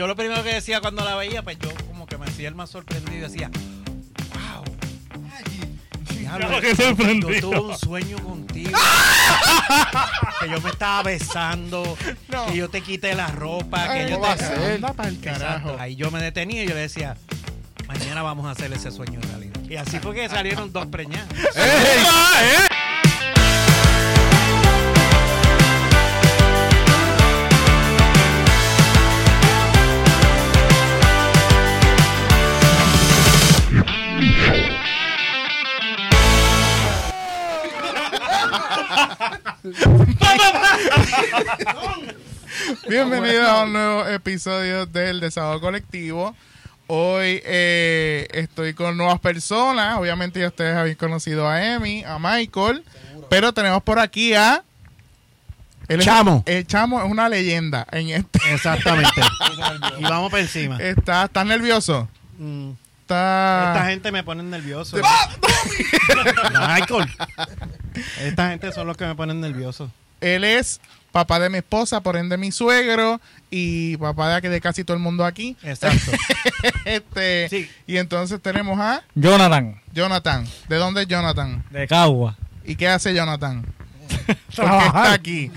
yo 0.00 0.06
lo 0.06 0.16
primero 0.16 0.42
que 0.42 0.54
decía 0.54 0.80
cuando 0.80 1.04
la 1.04 1.14
veía, 1.14 1.42
pues 1.42 1.58
yo 1.58 1.68
como 1.86 2.06
que 2.06 2.16
me 2.16 2.24
hacía 2.24 2.48
el 2.48 2.54
más 2.54 2.70
sorprendido 2.70 3.18
y 3.18 3.20
decía, 3.20 3.50
wow. 4.32 4.64
diablo, 6.18 6.58
que 6.62 6.74
sorprendido. 6.74 7.30
Yo 7.30 7.40
tuve 7.42 7.60
un 7.60 7.76
sueño 7.76 8.16
contigo. 8.22 8.70
que 10.40 10.48
yo 10.48 10.58
me 10.62 10.70
estaba 10.70 11.02
besando, 11.02 11.98
No. 12.28 12.46
que 12.46 12.56
yo 12.56 12.70
te 12.70 12.80
quité 12.80 13.14
la 13.14 13.26
ropa, 13.26 13.92
que 13.92 14.08
yo 14.08 14.18
¿cómo 14.18 14.34
te... 14.36 14.44
Anda 14.46 14.94
carajo. 15.22 15.76
Ahí 15.78 15.96
yo 15.96 16.10
me 16.10 16.22
detenía 16.22 16.64
y 16.64 16.66
yo 16.66 16.72
le 16.72 16.80
decía, 16.80 17.18
mañana 17.86 18.22
vamos 18.22 18.46
a 18.46 18.52
hacer 18.52 18.72
ese 18.72 18.90
sueño 18.90 19.20
realidad. 19.20 19.60
Y 19.68 19.76
así 19.76 19.98
fue 19.98 20.14
que 20.14 20.30
salieron 20.30 20.72
dos 20.72 20.86
preñadas. 20.86 21.28
Ah, 21.54 22.68
Bienvenidos 42.88 43.48
a 43.48 43.64
un 43.64 43.72
nuevo 43.72 44.06
episodio 44.08 44.86
del 44.86 45.20
Desahogo 45.20 45.60
Colectivo. 45.60 46.34
Hoy 46.86 47.40
eh, 47.44 48.26
estoy 48.32 48.72
con 48.74 48.96
nuevas 48.96 49.20
personas. 49.20 49.98
Obviamente 49.98 50.40
ya 50.40 50.48
ustedes 50.48 50.74
habéis 50.76 50.96
conocido 50.96 51.46
a 51.48 51.74
Emi, 51.74 52.02
a 52.04 52.18
Michael. 52.18 52.82
Pero 53.28 53.52
tenemos 53.52 53.82
por 53.82 53.98
aquí 53.98 54.32
a... 54.34 54.64
es- 55.88 56.04
Chamo. 56.04 56.42
el 56.46 56.66
Chamo 56.66 57.00
es 57.02 57.10
una 57.10 57.28
leyenda 57.28 57.86
en 57.92 58.08
este. 58.10 58.40
Exactamente. 58.52 59.20
y 59.98 60.02
vamos 60.02 60.30
por 60.30 60.40
encima. 60.40 60.78
Está, 60.78 61.24
¿Estás 61.24 61.46
nervioso? 61.46 62.08
Mm. 62.38 62.70
Está... 63.10 63.72
Esta 63.74 63.86
gente 63.86 64.12
me 64.12 64.22
pone 64.22 64.44
nervioso. 64.44 64.96
Michael. 66.68 67.08
Esta 68.20 68.50
gente 68.50 68.70
son 68.70 68.86
los 68.86 68.96
que 68.96 69.04
me 69.04 69.16
ponen 69.16 69.40
nervioso. 69.40 69.90
Él 70.20 70.44
es 70.44 70.80
papá 71.10 71.40
de 71.40 71.50
mi 71.50 71.58
esposa, 71.58 72.02
por 72.02 72.16
ende 72.16 72.36
mi 72.36 72.52
suegro 72.52 73.20
y 73.50 73.96
papá 73.96 74.40
de, 74.40 74.48
de 74.48 74.60
casi 74.60 74.84
todo 74.84 74.96
el 74.96 75.02
mundo 75.02 75.24
aquí. 75.24 75.56
Exacto. 75.64 76.12
este 76.84 77.48
Sí. 77.48 77.68
Y 77.88 77.96
entonces 77.96 78.40
tenemos 78.40 78.78
a 78.78 79.02
Jonathan, 79.16 79.80
Jonathan. 79.92 80.46
¿De 80.68 80.76
dónde 80.76 81.02
es 81.02 81.08
Jonathan? 81.08 81.64
de 81.70 81.88
Cagua. 81.88 82.36
¿Y 82.64 82.76
qué 82.76 82.86
hace 82.86 83.12
Jonathan? 83.12 83.66
¿Por 84.26 84.36
qué 84.36 84.54
Trabajar. 84.54 84.96
está 85.06 85.12
aquí? 85.14 85.50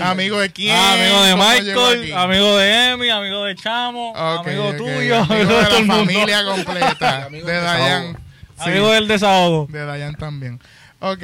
amigo 0.00 0.38
de 0.40 0.50
quién? 0.50 0.74
Ah, 0.76 0.92
amigo 0.94 1.22
de 1.22 1.32
¿Cómo 1.32 1.52
llegó 1.52 1.90
Michael, 1.90 2.14
amigo 2.14 2.56
de 2.56 2.90
Emi, 2.92 3.10
amigo 3.10 3.44
de 3.44 3.54
Chamo, 3.56 4.16
amigo 4.16 4.74
tuyo, 4.74 5.18
amigo 5.20 5.34
amigo 5.34 5.52
de 5.52 5.56
de 5.58 5.64
todo 5.64 5.70
la 5.70 5.78
mundo. 5.80 5.94
familia 5.94 6.44
completa. 6.44 7.24
Amigo 7.26 7.46
de 7.46 7.52
del 7.54 7.64
Dayan. 7.64 8.16
Sí, 8.56 8.70
Amigo 8.70 8.90
del 8.92 9.08
desahogo. 9.08 9.66
de 9.70 9.84
Dayan 9.84 10.14
también. 10.14 10.60
Ok. 11.00 11.22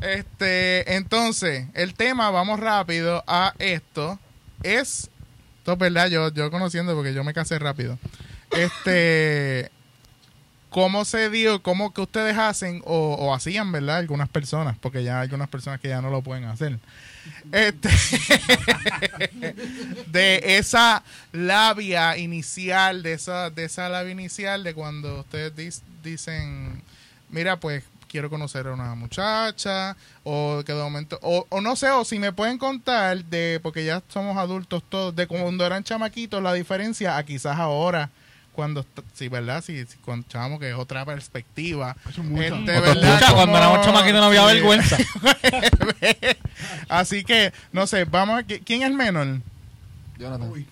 Este, 0.00 0.96
entonces, 0.96 1.66
el 1.74 1.94
tema, 1.94 2.30
vamos 2.30 2.60
rápido 2.60 3.24
a 3.26 3.54
esto. 3.58 4.18
Es, 4.62 5.10
esto 5.58 5.72
es 5.72 5.78
verdad, 5.78 6.08
yo, 6.08 6.32
yo 6.32 6.50
conociendo 6.50 6.94
porque 6.94 7.14
yo 7.14 7.24
me 7.24 7.32
casé 7.32 7.58
rápido. 7.58 7.98
Este, 8.50 9.70
¿cómo 10.74 11.04
se 11.04 11.30
dio, 11.30 11.62
cómo 11.62 11.94
que 11.94 12.00
ustedes 12.00 12.36
hacen 12.36 12.82
o, 12.84 13.14
o 13.14 13.32
hacían, 13.32 13.70
verdad? 13.70 13.98
Algunas 13.98 14.28
personas, 14.28 14.76
porque 14.76 15.04
ya 15.04 15.20
hay 15.20 15.26
algunas 15.26 15.46
personas 15.46 15.78
que 15.78 15.86
ya 15.86 16.02
no 16.02 16.10
lo 16.10 16.20
pueden 16.20 16.46
hacer. 16.46 16.80
Este, 17.52 17.88
de 20.08 20.58
esa 20.58 21.04
labia 21.30 22.18
inicial, 22.18 23.04
de 23.04 23.12
esa, 23.12 23.50
de 23.50 23.66
esa 23.66 23.88
labia 23.88 24.10
inicial 24.10 24.64
de 24.64 24.74
cuando 24.74 25.20
ustedes 25.20 25.80
dicen, 26.02 26.82
mira, 27.30 27.60
pues 27.60 27.84
quiero 28.08 28.28
conocer 28.28 28.66
a 28.66 28.72
una 28.72 28.96
muchacha, 28.96 29.96
o 30.24 30.64
que 30.66 30.72
de 30.72 30.82
momento, 30.82 31.20
o, 31.22 31.46
o 31.50 31.60
no 31.60 31.76
sé, 31.76 31.88
o 31.90 32.04
si 32.04 32.18
me 32.18 32.32
pueden 32.32 32.58
contar 32.58 33.24
de, 33.26 33.60
porque 33.62 33.84
ya 33.84 34.02
somos 34.08 34.36
adultos 34.36 34.82
todos, 34.88 35.14
de 35.14 35.28
cuando 35.28 35.64
eran 35.64 35.84
chamaquitos, 35.84 36.42
la 36.42 36.52
diferencia 36.52 37.16
a 37.16 37.22
quizás 37.24 37.60
ahora, 37.60 38.10
cuando, 38.54 38.86
sí, 39.14 39.28
¿verdad? 39.28 39.62
Sí, 39.64 39.84
sí, 39.86 39.96
cuando 40.04 40.26
chamo, 40.28 40.58
que 40.58 40.70
es 40.70 40.76
otra 40.76 41.04
perspectiva. 41.04 41.96
Este, 42.08 42.20
Otra 42.52 42.80
¿verdad? 42.80 42.96
escucha, 43.14 43.32
cuando 43.32 43.52
Como- 43.52 43.56
éramos 43.58 43.84
chamaquitos 43.84 44.20
no 44.20 44.26
había 44.26 44.40
sí. 44.48 44.54
vergüenza. 44.54 44.96
Así 46.88 47.24
que, 47.24 47.52
no 47.72 47.86
sé, 47.86 48.04
vamos 48.04 48.40
a, 48.40 48.42
¿quién 48.44 48.82
es 48.82 48.88
el 48.88 48.94
menor? 48.94 49.40
Jonathan. 50.18 50.48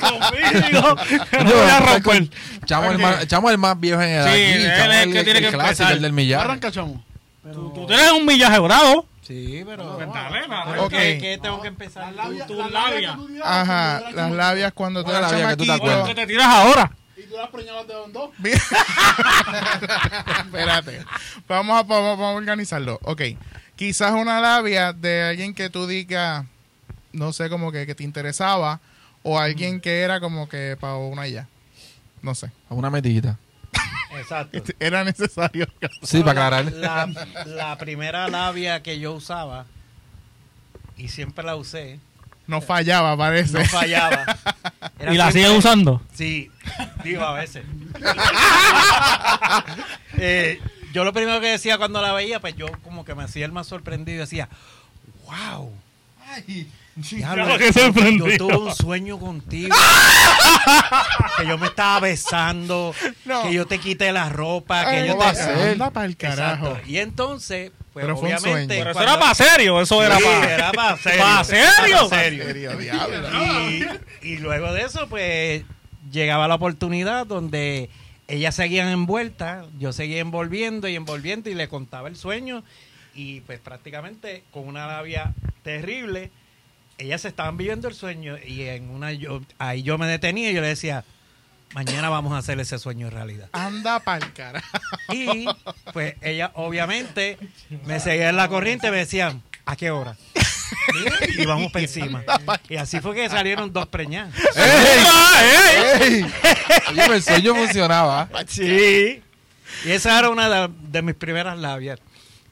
Conmigo, 0.00 0.96
que 1.30 1.44
no 1.44 1.50
voy 1.52 1.70
a 1.70 1.80
romper. 1.80 2.28
Chamo, 2.64 2.90
el 2.92 2.98
más, 2.98 3.26
Chamo 3.26 3.48
es 3.48 3.54
el 3.54 3.58
más 3.58 3.78
viejo 3.80 4.00
en 4.00 4.08
edad. 4.10 4.24
Sí, 4.26 4.30
aquí. 4.30 4.42
él 4.52 4.72
Chamo 4.76 4.92
es 4.92 5.02
el 5.06 5.12
que 5.12 5.24
tiene 5.24 5.40
que 5.40 5.48
clásico, 5.48 5.62
empezar. 5.68 5.92
el 5.92 6.02
del 6.02 6.12
millar. 6.12 6.40
Arranca, 6.42 6.70
chamo. 6.70 7.04
Tú, 7.52 7.72
tú 7.74 7.86
tienes 7.86 8.10
un 8.12 8.24
millaje 8.26 8.58
bravo. 8.58 9.06
Sí, 9.26 9.64
pero... 9.66 9.98
¿Qué, 10.88 11.18
qué 11.20 11.38
tengo 11.42 11.60
que 11.60 11.66
empezar? 11.66 12.14
tu 12.46 12.54
labia. 12.70 13.18
Ajá, 13.42 14.10
las 14.12 14.30
labias 14.30 14.72
cuando 14.72 15.02
tú 15.02 15.10
¿Cuál 15.10 15.16
eras 15.16 15.32
es 15.32 15.38
la 15.38 15.42
labia 15.42 15.56
que 15.56 15.62
tú 15.62 15.66
te 15.66 15.72
acuerdas? 15.72 16.08
¿Qué 16.08 16.14
te 16.14 16.26
tiras 16.28 16.46
ahora? 16.46 16.92
Y 17.16 17.22
tú 17.22 17.36
las 17.36 17.50
preñabas 17.50 17.88
de 17.88 17.94
don 17.94 18.12
dos. 18.12 18.30
Bien. 18.38 18.56
Espérate. 20.44 21.04
Vamos 21.48 21.76
a, 21.76 21.82
vamos, 21.82 22.18
vamos 22.18 22.34
a 22.34 22.36
organizarlo. 22.36 23.00
Ok. 23.02 23.22
Quizás 23.74 24.12
una 24.12 24.40
labia 24.40 24.92
de 24.92 25.24
alguien 25.24 25.54
que 25.54 25.70
tú 25.70 25.88
digas, 25.88 26.44
no 27.12 27.32
sé, 27.32 27.50
como 27.50 27.72
que, 27.72 27.84
que 27.84 27.96
te 27.96 28.04
interesaba, 28.04 28.80
o 29.24 29.40
alguien 29.40 29.80
que 29.80 30.02
era 30.02 30.20
como 30.20 30.48
que 30.48 30.76
para 30.78 30.96
una 30.96 31.26
ya. 31.26 31.48
No 32.22 32.36
sé. 32.36 32.52
Una 32.68 32.90
metita. 32.90 33.38
Exacto. 34.18 34.62
Era 34.80 35.04
necesario. 35.04 35.66
Sí, 36.02 36.20
para 36.20 36.30
aclarar. 36.46 36.72
La, 36.72 37.08
la 37.46 37.76
primera 37.78 38.28
labia 38.28 38.82
que 38.82 38.98
yo 38.98 39.12
usaba, 39.12 39.66
y 40.96 41.08
siempre 41.08 41.44
la 41.44 41.56
usé, 41.56 42.00
No 42.46 42.60
fallaba, 42.60 43.16
parece. 43.16 43.58
no 43.58 43.64
fallaba. 43.66 44.24
Era 44.98 45.12
¿Y 45.12 45.16
la 45.16 45.30
sigues 45.32 45.50
usando? 45.50 46.00
Sí, 46.14 46.50
digo 47.04 47.22
a 47.24 47.32
veces. 47.34 47.64
Eh, 50.18 50.60
yo 50.92 51.04
lo 51.04 51.12
primero 51.12 51.40
que 51.40 51.48
decía 51.48 51.76
cuando 51.76 52.00
la 52.00 52.12
veía, 52.12 52.40
pues 52.40 52.56
yo 52.56 52.66
como 52.82 53.04
que 53.04 53.14
me 53.14 53.22
hacía 53.24 53.44
el 53.44 53.52
más 53.52 53.66
sorprendido 53.66 54.16
y 54.16 54.20
decía, 54.20 54.48
wow. 55.26 55.70
Diablo, 56.96 57.44
Claro 57.44 57.58
que 57.58 57.72
sorprendido. 57.72 58.26
yo 58.28 58.38
tuve 58.38 58.56
un 58.56 58.74
sueño 58.74 59.18
contigo. 59.18 59.74
que 61.38 61.46
yo 61.46 61.58
me 61.58 61.66
estaba 61.66 62.00
besando, 62.00 62.94
No. 63.24 63.42
que 63.42 63.52
yo 63.52 63.66
te 63.66 63.78
quité 63.78 64.12
la 64.12 64.28
ropa, 64.28 64.82
que 64.90 64.96
Ay, 64.96 65.06
yo 65.08 65.12
¿cómo 65.12 65.24
va 65.24 65.30
a 65.30 65.32
te... 65.34 65.38
ser? 65.44 66.16
Carajo. 66.16 66.66
Exacto. 66.66 66.80
Y 66.90 66.98
entonces, 66.98 67.72
pues 67.92 68.04
Pero 68.04 68.16
fue 68.16 68.30
un 68.30 68.34
obviamente... 68.36 68.74
sueño. 68.74 68.84
Pero 68.84 68.90
eso 68.90 69.02
era 69.02 69.18
para 69.18 69.34
serio, 69.34 69.80
eso 69.80 70.02
era 70.02 70.16
Sí, 70.18 70.24
para... 70.24 70.54
era 70.54 70.72
para 70.72 70.96
serio. 70.96 71.22
¿Para 71.22 71.44
serio? 71.44 72.08
Y, 74.22 74.28
y 74.28 74.36
luego 74.38 74.72
de 74.72 74.82
eso, 74.82 75.08
pues, 75.08 75.64
llegaba 76.10 76.48
la 76.48 76.54
oportunidad 76.56 77.26
donde 77.26 77.90
ellas 78.28 78.54
seguían 78.54 78.88
envueltas, 78.88 79.66
yo 79.78 79.92
seguía 79.92 80.20
envolviendo 80.20 80.88
y 80.88 80.96
envolviendo 80.96 81.48
y 81.50 81.54
le 81.54 81.68
contaba 81.68 82.08
el 82.08 82.16
sueño 82.16 82.64
y 83.14 83.40
pues 83.42 83.60
prácticamente 83.60 84.42
con 84.50 84.66
una 84.66 84.86
labia 84.86 85.32
terrible, 85.62 86.30
ellas 86.98 87.24
estaban 87.24 87.56
viviendo 87.56 87.88
el 87.88 87.94
sueño 87.94 88.36
y 88.38 88.62
en 88.62 88.90
una 88.90 89.12
yo, 89.12 89.42
ahí 89.58 89.82
yo 89.82 89.98
me 89.98 90.06
detenía 90.06 90.50
y 90.50 90.54
yo 90.54 90.60
le 90.60 90.68
decía, 90.68 91.04
mañana 91.74 92.08
vamos 92.08 92.32
a 92.32 92.38
hacer 92.38 92.58
ese 92.60 92.78
sueño 92.78 93.10
realidad. 93.10 93.48
Anda 93.52 94.00
pa'l 94.00 94.32
carajo. 94.32 94.66
Y 95.12 95.46
pues 95.92 96.14
ella 96.22 96.52
obviamente 96.54 97.38
me 97.84 98.00
seguía 98.00 98.30
en 98.30 98.36
la 98.36 98.48
corriente 98.48 98.88
y 98.88 98.90
me 98.90 98.98
decían, 98.98 99.42
¿a 99.64 99.76
qué 99.76 99.90
hora? 99.90 100.16
Y 101.36 101.44
vamos 101.46 101.70
para 101.70 101.84
encima. 101.84 102.24
Y 102.68 102.76
así 102.76 103.00
fue 103.00 103.14
que 103.14 103.28
salieron 103.28 103.72
dos 103.72 103.86
preñadas. 103.86 104.34
¡Ey! 106.00 106.26
Oye, 106.90 107.14
el 107.14 107.22
sueño 107.22 107.54
funcionaba. 107.54 108.28
Sí. 108.48 109.22
Y 109.84 109.90
esa 109.90 110.18
era 110.18 110.30
una 110.30 110.48
de, 110.48 110.74
de 110.88 111.02
mis 111.02 111.14
primeras 111.14 111.58
labias. 111.58 112.00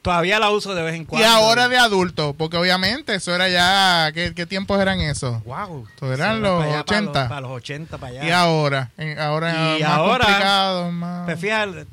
Todavía 0.05 0.39
la 0.39 0.51
uso 0.51 0.73
de 0.75 0.83
vez 0.83 0.93
en 0.95 1.01
Y 1.01 1.05
cuando. 1.05 1.27
ahora 1.27 1.67
de 1.67 1.77
adulto, 1.77 2.35
porque 2.37 2.57
obviamente 2.57 3.15
eso 3.15 3.33
era 3.35 3.49
ya. 3.49 4.11
¿Qué, 4.13 4.33
qué 4.35 4.45
tiempos 4.45 4.79
eran 4.79 5.01
esos? 5.01 5.43
Wow. 5.43 5.87
Eso 5.95 6.13
eran 6.13 6.41
los 6.43 6.59
para 6.63 6.71
allá, 6.75 6.85
para 6.85 6.97
80. 6.99 7.19
los- 7.21 7.27
Para 7.29 7.41
los 7.41 7.51
80, 7.51 7.97
para 7.97 8.11
allá. 8.11 8.25
Y 8.25 8.31
ahora, 8.31 8.91
en- 8.97 9.19
ahora 9.19 9.77
Y 9.77 9.81
más 9.83 9.91
ahora, 9.91 10.25
complicado, 10.25 10.91
más... 10.91 11.25
Pues 11.25 11.39
fíjate, 11.39 11.85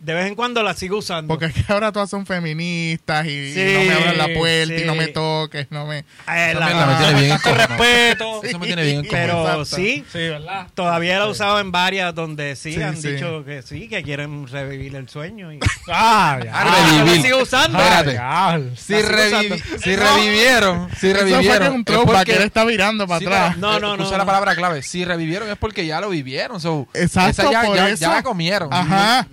de 0.00 0.14
vez 0.14 0.26
en 0.26 0.34
cuando 0.36 0.62
la 0.62 0.74
sigo 0.74 0.98
usando. 0.98 1.28
Porque 1.28 1.46
es 1.46 1.54
que 1.54 1.72
ahora 1.72 1.90
todas 1.90 2.08
son 2.08 2.24
feministas 2.24 3.26
y, 3.26 3.30
y 3.30 3.52
Sí, 3.52 3.74
no 3.74 3.80
me 3.84 3.92
abran 3.92 4.18
la 4.18 4.28
puerta 4.32 4.74
y 4.74 4.78
sí. 4.78 4.84
no 4.84 4.94
me 4.94 5.08
toques, 5.08 5.66
no 5.70 5.86
me... 5.86 5.98
Eh, 5.98 6.54
la- 6.54 6.66
mierda 6.66 6.86
me 6.86 7.04
tiene 7.04 7.20
bien 7.22 7.38
Con 7.38 7.54
respeto. 7.56 8.40
Eso 8.44 8.58
me 8.60 8.66
tiene 8.66 8.82
bien 8.84 9.06
pero. 9.10 9.40
Exacto. 9.40 9.64
sí, 9.64 10.04
Sí, 10.12 10.18
¿verdad? 10.18 10.68
todavía 10.74 11.18
la 11.18 11.24
he 11.26 11.28
usado 11.30 11.58
en 11.58 11.72
varias 11.72 12.14
donde 12.14 12.54
sí, 12.56 12.74
Sí, 12.74 12.82
han 12.82 12.96
sí. 12.96 13.12
dicho 13.12 13.44
que 13.44 13.62
sí, 13.62 13.88
que 13.88 14.02
quieren 14.02 14.46
revivir 14.46 14.94
el 14.96 15.08
sueño. 15.08 15.52
Y... 15.52 15.58
Ah, 15.90 16.38
ya. 16.44 16.52
Ah, 16.54 16.86
revivir. 17.00 17.16
la 17.16 17.22
sigo 17.22 17.42
usando. 17.42 17.78
Espérate. 17.78 18.12
Ya. 18.12 18.60
Si, 18.76 18.92
La 18.92 18.98
usando. 19.00 19.56
si 19.82 19.96
revivieron, 19.96 20.88
si 20.98 21.08
Eso 21.08 21.18
fue 21.18 21.26
que 21.28 21.32
revivieron. 21.32 21.62
es 21.62 21.70
un 21.70 21.84
es 21.86 21.96
porque- 22.04 22.24
que 22.24 22.36
él 22.36 22.42
está 22.42 22.64
virando 22.64 23.06
para 23.06 23.18
Sí, 23.20 23.26
atrás. 23.26 23.56
No, 23.56 23.80
no, 23.80 23.94
eh, 23.94 23.96
no, 23.98 24.02
Usa 24.04 24.12
no. 24.12 24.18
la 24.18 24.26
palabra 24.26 24.54
clave. 24.54 24.82
Si 24.82 25.04
revivieron 25.04 25.48
es 25.50 25.56
porque 25.56 25.86
ya 25.86 26.00
lo 26.00 26.10
vivieron. 26.10 26.60
so, 26.60 26.86
Exacto, 26.94 27.42
esa 27.42 27.50
ya, 27.50 27.62
por 27.62 27.76
ya, 27.76 27.88
eso. 27.88 28.00
ya 28.02 28.10
la 28.10 28.22
comieron. 28.22 28.72
Ajá. 28.72 29.26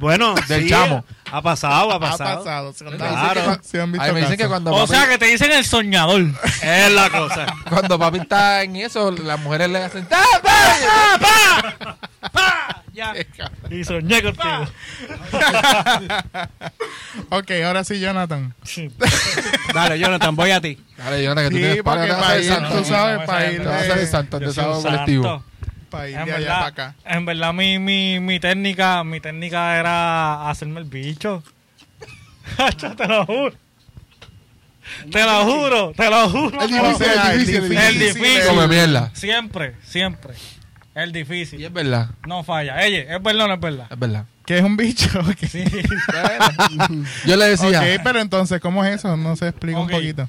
Bueno, 0.00 0.34
Del 0.46 0.62
sí, 0.64 0.68
chamo. 0.68 1.04
Ha 1.30 1.42
pasado, 1.42 1.90
ha 1.92 1.96
Ha 1.96 2.00
pasado. 2.00 2.38
pasado. 2.38 2.72
se 2.72 2.84
que 2.84 2.96
Claro. 2.96 3.40
cua- 3.42 3.60
Sí 3.62 3.78
han 3.78 3.92
visto 3.92 4.04
a 4.04 4.08
mí 4.08 4.14
me 4.14 4.20
dicen 4.22 4.36
que 4.38 4.46
cuando 4.48 4.72
O 4.72 4.78
papi, 4.86 4.88
sea, 4.94 5.08
que 5.08 5.18
te 5.18 5.26
dicen 5.26 5.50
el 5.52 5.64
soñador. 5.64 6.22
Es 6.62 6.92
la 6.92 7.10
cosa. 7.10 7.46
cuando 7.68 7.98
papi 7.98 8.18
está 8.20 8.62
en 8.62 8.76
eso, 8.76 9.10
las 9.10 9.38
mujeres 9.40 9.68
le 9.70 9.82
hacen 9.84 10.06
¡Ah, 10.10 10.24
¡Pa! 12.32 12.82
Ya. 12.92 13.12
Y 13.70 13.84
soñé 13.84 14.22
contigo. 14.22 14.66
Ok, 17.30 17.50
ahora 17.64 17.84
sí, 17.84 18.00
Jonathan. 18.00 18.54
Dale, 19.74 19.98
Jonathan, 19.98 20.34
voy 20.34 20.50
a 20.50 20.60
ti. 20.60 20.78
Dale, 20.96 21.22
Jonathan, 21.22 21.44
que 21.44 21.50
tú 21.50 21.56
Sí, 21.56 21.62
tienes 21.62 21.82
para 21.82 22.18
para 22.18 22.38
ir, 22.38 22.44
santo. 22.52 22.78
tú 22.78 22.84
sabes, 22.84 23.26
para 23.26 23.52
ir 23.52 23.58
Te 23.62 23.66
vas 23.68 23.82
a 23.82 23.94
el 23.94 24.06
santo, 24.06 24.36
un 24.38 24.44
desahogo 24.44 24.82
colectivo. 24.82 25.44
Para 25.88 26.08
ir 26.08 26.16
En 26.16 26.24
de 26.26 26.32
allá 26.32 26.46
para 26.48 26.64
verdad, 26.64 26.66
acá. 26.66 26.94
en 27.04 27.24
verdad 27.26 27.52
mi, 27.52 27.78
mi, 27.78 28.20
mi 28.20 28.38
técnica, 28.40 29.02
mi 29.04 29.20
técnica 29.20 29.76
era 29.78 30.48
hacerme 30.50 30.80
el 30.80 30.86
bicho. 30.86 31.42
Te 32.96 33.06
lo 33.06 33.26
juro. 33.26 33.54
Te 35.12 35.22
lo 35.22 35.44
juro, 35.44 35.92
te 35.94 36.08
lo 36.10 36.30
juro. 36.30 36.62
El 36.62 36.74
O 36.74 36.98
difícil, 36.98 37.12
el 37.30 37.38
difícil, 37.46 37.76
el 37.78 37.98
difícil. 37.98 38.40
Come 38.48 38.68
mierda. 38.68 39.10
Siempre, 39.14 39.74
siempre. 39.84 40.34
El 40.94 41.10
Y 41.10 41.12
difícil. 41.12 41.62
es 41.64 41.72
verdad, 41.72 42.08
No 42.26 42.42
falla. 42.42 42.82
Ella, 42.84 43.16
es 43.16 43.22
verdad 43.22 43.44
o 43.44 43.48
no 43.48 43.54
es 43.54 43.60
verdad. 43.60 43.86
es 43.90 43.98
verdad. 43.98 44.24
Que 44.46 44.58
es 44.58 44.64
un 44.64 44.76
bicho. 44.78 45.08
Sí. 45.48 45.62
Yo 47.26 47.36
le 47.36 47.44
decía, 47.44 47.80
Ok, 47.80 48.00
pero 48.02 48.20
entonces, 48.20 48.60
¿cómo 48.60 48.82
es 48.84 48.96
eso? 48.96 49.14
No 49.16 49.36
se 49.36 49.48
explica 49.48 49.78
un 49.78 49.88
poquito. 49.88 50.28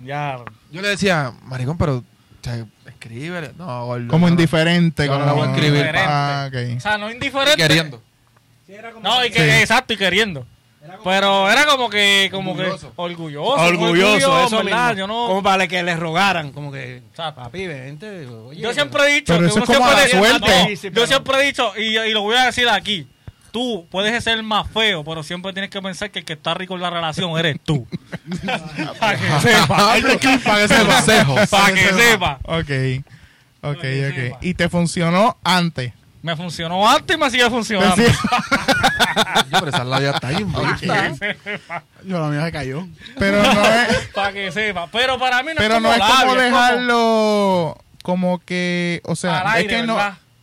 Ya. 0.00 0.38
yo 0.72 0.82
le 0.82 0.88
decía, 0.88 1.32
maricón, 1.44 1.78
pero 1.78 1.98
o 1.98 2.04
sea, 2.42 2.66
No, 3.58 3.86
gordo, 3.86 4.08
Como 4.08 4.26
no, 4.26 4.34
no. 4.34 4.40
indiferente. 4.40 5.06
No 5.06 5.28
como... 5.28 5.44
escribir. 5.46 5.90
Ah, 5.96 6.48
O 6.76 6.80
sea, 6.80 6.98
no 6.98 7.10
indiferente. 7.10 7.56
Queriendo. 7.56 8.02
No, 9.02 9.24
y 9.24 9.30
que, 9.30 9.38
Sí. 9.40 9.60
exacto, 9.60 9.92
y 9.92 9.96
queriendo. 9.96 10.46
Pero 11.04 11.48
era 11.50 11.64
como 11.66 11.88
que, 11.88 12.28
como 12.32 12.52
Orgulloso. 12.52 12.88
que 12.88 12.92
orgulloso. 12.96 13.52
Orgulloso, 13.52 14.30
orgullo, 14.32 14.46
eso 14.46 14.64
¿verdad? 14.64 14.96
Yo 14.96 15.06
no. 15.06 15.26
Como 15.28 15.42
para 15.42 15.68
que 15.68 15.80
les 15.82 15.98
rogaran, 15.98 16.50
como 16.52 16.72
que, 16.72 16.96
Exacto. 16.96 17.40
papi, 17.42 17.66
vente. 17.68 18.26
oye, 18.26 18.60
Yo 18.60 18.72
siempre 18.72 19.02
he 19.04 19.14
dicho 19.14 19.32
Pero 19.32 19.40
que 19.40 19.46
eso 19.46 19.54
uno 19.56 19.64
es 19.64 19.66
como 19.78 19.88
siempre 19.88 19.96
la 19.96 20.04
dice- 20.04 20.18
suerte. 20.18 20.58
No, 20.62 20.66
Sí, 20.68 20.76
sí, 20.76 20.86
yo 20.88 20.92
pero- 20.94 21.06
siempre 21.06 21.40
he 21.40 21.44
dicho, 21.46 21.72
y, 21.76 21.98
y 21.98 22.10
lo 22.12 22.22
voy 22.22 22.36
a 22.36 22.46
decir 22.46 22.68
aquí. 22.68 23.06
Tú 23.52 23.86
puedes 23.90 24.24
ser 24.24 24.42
más 24.42 24.66
feo, 24.68 25.04
pero 25.04 25.22
siempre 25.22 25.52
tienes 25.52 25.70
que 25.70 25.80
pensar 25.80 26.10
que 26.10 26.20
el 26.20 26.24
que 26.24 26.32
está 26.32 26.54
rico 26.54 26.74
en 26.74 26.80
la 26.80 26.90
relación 26.90 27.38
eres 27.38 27.60
tú. 27.62 27.86
para 28.98 29.18
que 29.18 29.40
sepa. 29.40 29.76
Para 29.76 30.00
que 30.00 30.68
sepa. 30.68 31.46
Para 31.46 31.74
que 31.74 31.92
sepa. 31.92 32.38
Ok. 32.44 33.04
Ok, 33.64 33.84
ok. 34.10 34.38
Y 34.40 34.54
te 34.54 34.68
funcionó 34.68 35.36
antes. 35.44 35.92
Me 36.22 36.36
funcionó 36.36 36.88
antes 36.88 37.16
y 37.16 37.20
me 37.20 37.30
sigue 37.30 37.48
funcionando. 37.50 37.96
Yo, 38.02 38.12
pero 39.50 39.68
esa 39.68 39.84
labia 39.84 40.10
está 40.12 40.30
bonita. 40.30 41.12
Yo 42.04 42.20
la 42.20 42.28
mía 42.28 42.44
se 42.46 42.52
cayó. 42.52 42.86
Pero 43.18 43.42
no 43.42 43.64
es, 43.64 44.08
Para 44.14 44.32
que 44.32 44.50
sepa. 44.50 44.88
Pero 44.90 45.18
para 45.18 45.42
mí 45.42 45.48
no 45.48 45.56
pero 45.56 45.74
es 45.74 45.80
como 45.82 45.88
no 45.88 45.94
es 45.94 46.00
como 46.00 46.34
labio, 46.34 46.42
dejarlo 46.42 47.78
como 48.02 48.40
que, 48.40 49.00
o 49.04 49.16
sea, 49.16 49.40
Al 49.40 49.56
aire, 49.56 49.74
es 49.74 49.80
que 49.80 49.86
no. 49.86 49.98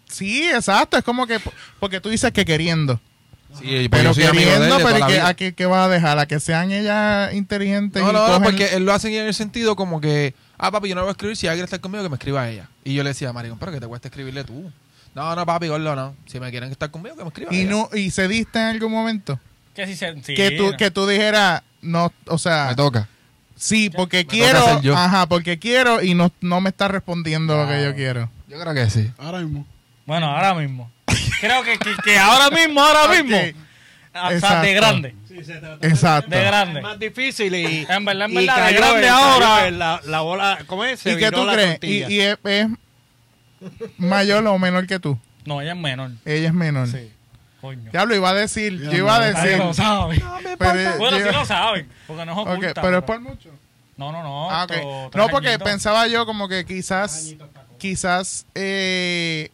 Sí, 0.09 0.43
exacto, 0.49 0.97
es 0.97 1.03
como 1.03 1.25
que 1.27 1.39
porque 1.79 2.01
tú 2.01 2.09
dices 2.09 2.31
que 2.31 2.43
queriendo, 2.45 2.99
Sí, 3.59 3.87
pero 3.89 4.13
queriendo, 4.13 4.77
de 4.77 4.83
pero 4.83 4.89
toda 4.89 4.97
¿y 4.97 4.99
la 4.99 5.07
que, 5.07 5.13
vida. 5.13 5.27
a 5.27 5.33
que, 5.33 5.53
que 5.53 5.65
va 5.65 5.85
a 5.85 5.87
dejar 5.89 6.19
a 6.19 6.27
que 6.27 6.39
sean 6.39 6.71
ellas 6.71 7.33
inteligentes 7.33 8.01
No, 8.01 8.09
y 8.09 8.13
no, 8.13 8.27
no, 8.27 8.41
porque 8.43 8.75
él 8.75 8.85
lo 8.85 8.93
hace 8.93 9.07
en 9.17 9.25
el 9.25 9.33
sentido 9.33 9.75
como 9.75 9.99
que, 10.01 10.35
ah, 10.59 10.69
papi, 10.71 10.89
yo 10.89 10.95
no 10.95 11.01
lo 11.01 11.05
voy 11.05 11.09
a 11.09 11.13
escribir, 11.13 11.35
si 11.35 11.47
alguien 11.47 11.61
quiere 11.61 11.65
estar 11.65 11.79
conmigo, 11.79 12.03
que 12.03 12.09
me 12.09 12.15
escriba 12.15 12.47
ella. 12.47 12.69
Y 12.83 12.93
yo 12.93 13.01
le 13.03 13.09
decía, 13.09 13.33
maricón, 13.33 13.57
pero 13.57 13.71
que 13.71 13.79
te 13.79 13.87
cuesta 13.87 14.07
escribirle 14.09 14.43
tú. 14.43 14.71
No, 15.15 15.35
no, 15.35 15.45
papi, 15.47 15.67
gordo, 15.67 15.95
no. 15.95 16.15
Si 16.27 16.39
me 16.39 16.51
quieren 16.51 16.69
estar 16.71 16.91
conmigo, 16.91 17.15
que 17.15 17.23
me 17.23 17.29
escriban. 17.29 17.53
y 17.53 17.61
ella. 17.61 17.69
no 17.71 17.89
y 17.93 18.11
se 18.11 18.27
diste 18.27 18.59
en 18.59 18.65
algún 18.65 18.91
momento 18.91 19.39
Que 19.73 19.87
si 19.87 19.95
se, 19.95 20.13
sí, 20.21 20.35
que 20.35 20.51
tú 20.51 20.71
no. 20.71 20.77
que 20.77 20.91
tú 20.91 21.07
dijeras 21.07 21.63
no, 21.81 22.13
o 22.27 22.37
sea, 22.37 22.67
Me 22.69 22.75
toca. 22.75 23.07
sí, 23.55 23.89
porque 23.89 24.27
quiero, 24.27 24.63
ajá, 24.95 25.25
porque 25.27 25.57
quiero 25.57 26.03
y 26.03 26.13
no, 26.13 26.31
no 26.41 26.61
me 26.61 26.69
está 26.69 26.87
respondiendo 26.87 27.57
lo 27.57 27.67
que 27.67 27.83
yo 27.83 27.95
quiero. 27.95 28.29
Yo 28.47 28.59
creo 28.59 28.73
que 28.75 28.89
sí. 28.91 29.09
Ahora 29.17 29.39
mismo. 29.39 29.65
Bueno, 30.09 30.25
ahora 30.35 30.55
mismo. 30.55 30.91
Creo 31.39 31.61
que, 31.63 31.77
que, 31.77 31.95
que 32.03 32.17
ahora 32.17 32.49
mismo, 32.49 32.81
ahora 32.81 33.07
mismo. 33.21 33.37
O 33.37 34.11
sea, 34.11 34.31
Exacto. 34.33 34.61
de 34.65 34.73
grande. 34.73 35.15
Exacto. 35.83 36.29
De 36.31 36.43
grande. 36.43 36.79
Es 36.79 36.83
más 36.83 36.97
difícil 36.97 37.53
y. 37.53 37.85
En 37.87 38.03
verdad, 38.05 38.25
en 38.25 38.31
y 38.31 38.35
verdad, 38.47 38.65
de 38.67 38.73
grande 38.73 39.03
el- 39.03 39.09
ahora. 39.09 39.69
La, 39.71 40.01
la 40.03 40.21
bola, 40.21 40.57
¿cómo 40.65 40.83
es? 40.83 40.99
Se 40.99 41.11
¿Y 41.13 41.17
qué 41.17 41.29
tú 41.31 41.45
la 41.45 41.53
crees? 41.53 41.69
tortilla. 41.73 42.09
¿Y, 42.09 42.13
y 42.15 42.21
es, 42.21 42.37
es 42.43 42.67
mayor 43.99 44.45
o 44.47 44.57
menor 44.57 44.87
que 44.87 44.99
tú? 44.99 45.19
No, 45.45 45.61
ella 45.61 45.73
es 45.73 45.77
menor. 45.77 46.09
Ella 46.25 46.47
es 46.47 46.53
menor. 46.53 46.87
Sí. 46.87 47.11
Coño. 47.61 47.91
Ya 47.93 48.05
lo 48.05 48.15
iba 48.15 48.29
a 48.29 48.33
decir, 48.33 48.79
yo 48.81 48.91
iba 48.91 49.15
a 49.15 49.19
no, 49.19 49.25
decir. 49.25 49.57
lo 49.59 49.73
sabe. 49.75 50.21
pero 50.57 50.97
Bueno, 50.97 51.19
yo- 51.19 51.27
sí 51.27 51.31
lo 51.33 51.45
saben. 51.45 51.87
Porque 52.07 52.25
no 52.25 52.31
es 52.31 52.37
oculta. 52.39 52.81
pero 52.81 52.97
es 52.97 53.03
por 53.03 53.19
mucho. 53.21 53.49
No, 53.95 54.11
no, 54.11 54.23
no. 54.23 54.49
Ah, 54.49 54.63
ok. 54.63 54.71
esto, 54.71 55.09
tres 55.11 55.23
No, 55.23 55.29
porque 55.29 55.49
añitos. 55.49 55.67
pensaba 55.69 56.07
yo 56.07 56.25
como 56.25 56.47
que 56.47 56.65
quizás, 56.65 57.35
quizás 57.77 58.45
eh, 58.55 59.51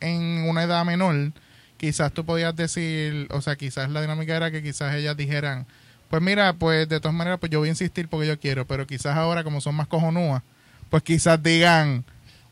en 0.00 0.48
una 0.48 0.62
edad 0.64 0.84
menor, 0.84 1.32
quizás 1.76 2.12
tú 2.12 2.24
podías 2.24 2.54
decir, 2.56 3.26
o 3.30 3.40
sea, 3.40 3.56
quizás 3.56 3.90
la 3.90 4.00
dinámica 4.00 4.36
era 4.36 4.50
que 4.50 4.62
quizás 4.62 4.94
ellas 4.94 5.16
dijeran, 5.16 5.66
pues 6.08 6.22
mira, 6.22 6.52
pues 6.54 6.88
de 6.88 7.00
todas 7.00 7.14
maneras, 7.14 7.38
pues 7.38 7.50
yo 7.50 7.58
voy 7.60 7.68
a 7.68 7.72
insistir 7.72 8.08
porque 8.08 8.26
yo 8.26 8.38
quiero, 8.38 8.66
pero 8.66 8.86
quizás 8.86 9.16
ahora 9.16 9.44
como 9.44 9.60
son 9.60 9.74
más 9.74 9.86
cojonúas, 9.86 10.42
pues 10.90 11.02
quizás 11.02 11.42
digan, 11.42 12.04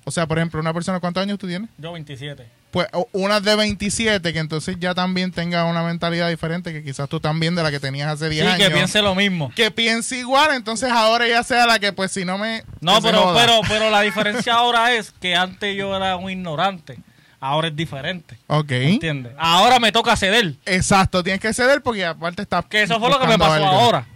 o 0.04 0.10
sea, 0.10 0.26
por 0.26 0.38
ejemplo, 0.38 0.60
una 0.60 0.72
persona, 0.72 1.00
¿cuántos 1.00 1.22
años 1.22 1.38
tú 1.38 1.46
tienes? 1.48 1.68
Yo 1.78 1.92
27. 1.92 2.56
Pues 2.70 2.86
una 3.12 3.40
de 3.40 3.56
27 3.56 4.30
que 4.32 4.38
entonces 4.38 4.76
ya 4.78 4.94
también 4.94 5.32
tenga 5.32 5.64
una 5.64 5.82
mentalidad 5.82 6.28
diferente 6.28 6.70
que 6.70 6.84
quizás 6.84 7.08
tú 7.08 7.18
también 7.18 7.54
de 7.54 7.62
la 7.62 7.70
que 7.70 7.80
tenías 7.80 8.08
hace 8.12 8.28
10 8.28 8.44
Sí, 8.44 8.50
años. 8.52 8.68
que 8.68 8.74
piense 8.74 9.00
lo 9.00 9.14
mismo. 9.14 9.50
que 9.56 9.70
piense 9.70 10.18
igual, 10.18 10.50
entonces 10.54 10.90
ahora 10.92 11.26
ella 11.26 11.42
sea 11.42 11.66
la 11.66 11.78
que, 11.78 11.94
pues 11.94 12.12
si 12.12 12.26
no 12.26 12.36
me. 12.36 12.62
No, 12.82 13.00
pero 13.00 13.90
la 13.90 14.02
diferencia 14.02 14.52
ahora 14.52 14.92
es 14.94 15.12
que 15.12 15.34
antes 15.34 15.74
yo 15.76 15.96
era 15.96 16.16
un 16.16 16.30
ignorante. 16.30 16.98
Ahora 17.40 17.68
es 17.68 17.76
diferente. 17.76 18.36
Ok. 18.48 18.70
¿Entiendes? 18.72 19.32
Ahora 19.38 19.78
me 19.78 19.92
toca 19.92 20.16
ceder. 20.16 20.54
Exacto, 20.66 21.22
tienes 21.22 21.40
que 21.40 21.52
ceder 21.52 21.82
porque 21.82 22.04
aparte 22.04 22.42
está. 22.42 22.62
Que 22.62 22.82
eso 22.82 22.98
fue 22.98 23.10
lo 23.10 23.20
que 23.20 23.26
me 23.26 23.38
pasó 23.38 23.52
algo. 23.52 23.66
ahora. 23.66 24.06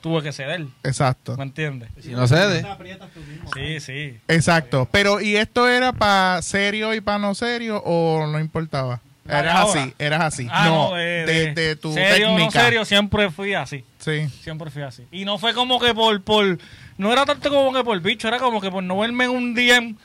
Tuve 0.00 0.22
que 0.22 0.32
ceder. 0.32 0.66
Exacto. 0.82 1.36
¿Me 1.36 1.44
entiendes? 1.44 1.90
Si 2.00 2.08
no 2.10 2.26
cede. 2.26 2.66
Sí, 3.54 3.80
sí. 3.80 4.18
Exacto. 4.28 4.88
Pero, 4.90 5.20
¿y 5.20 5.36
esto 5.36 5.68
era 5.68 5.92
para 5.92 6.40
serio 6.42 6.94
y 6.94 7.00
para 7.00 7.18
no 7.18 7.34
serio 7.34 7.82
o 7.84 8.26
no 8.26 8.40
importaba? 8.40 9.00
Eras 9.28 9.54
ahora. 9.54 9.82
así, 9.82 9.94
eras 9.98 10.20
así. 10.22 10.48
Ah, 10.50 10.68
no, 10.68 10.90
no, 10.90 10.94
de, 10.96 11.04
de, 11.26 11.52
de 11.54 11.76
tu 11.76 11.92
serio 11.92 12.28
o 12.28 12.32
no 12.32 12.36
técnica. 12.38 12.64
serio, 12.64 12.84
siempre 12.84 13.30
fui 13.30 13.54
así. 13.54 13.84
Sí. 13.98 14.28
Siempre 14.42 14.70
fui 14.70 14.82
así. 14.82 15.06
Y 15.12 15.24
no 15.24 15.38
fue 15.38 15.54
como 15.54 15.78
que 15.78 15.94
por, 15.94 16.20
por. 16.22 16.58
No 16.96 17.12
era 17.12 17.26
tanto 17.26 17.48
como 17.50 17.72
que 17.72 17.84
por 17.84 18.00
bicho, 18.00 18.26
era 18.26 18.38
como 18.38 18.60
que 18.60 18.70
por 18.70 18.82
no 18.82 18.98
verme 18.98 19.24
en 19.26 19.30
un 19.30 19.54
DM 19.54 19.96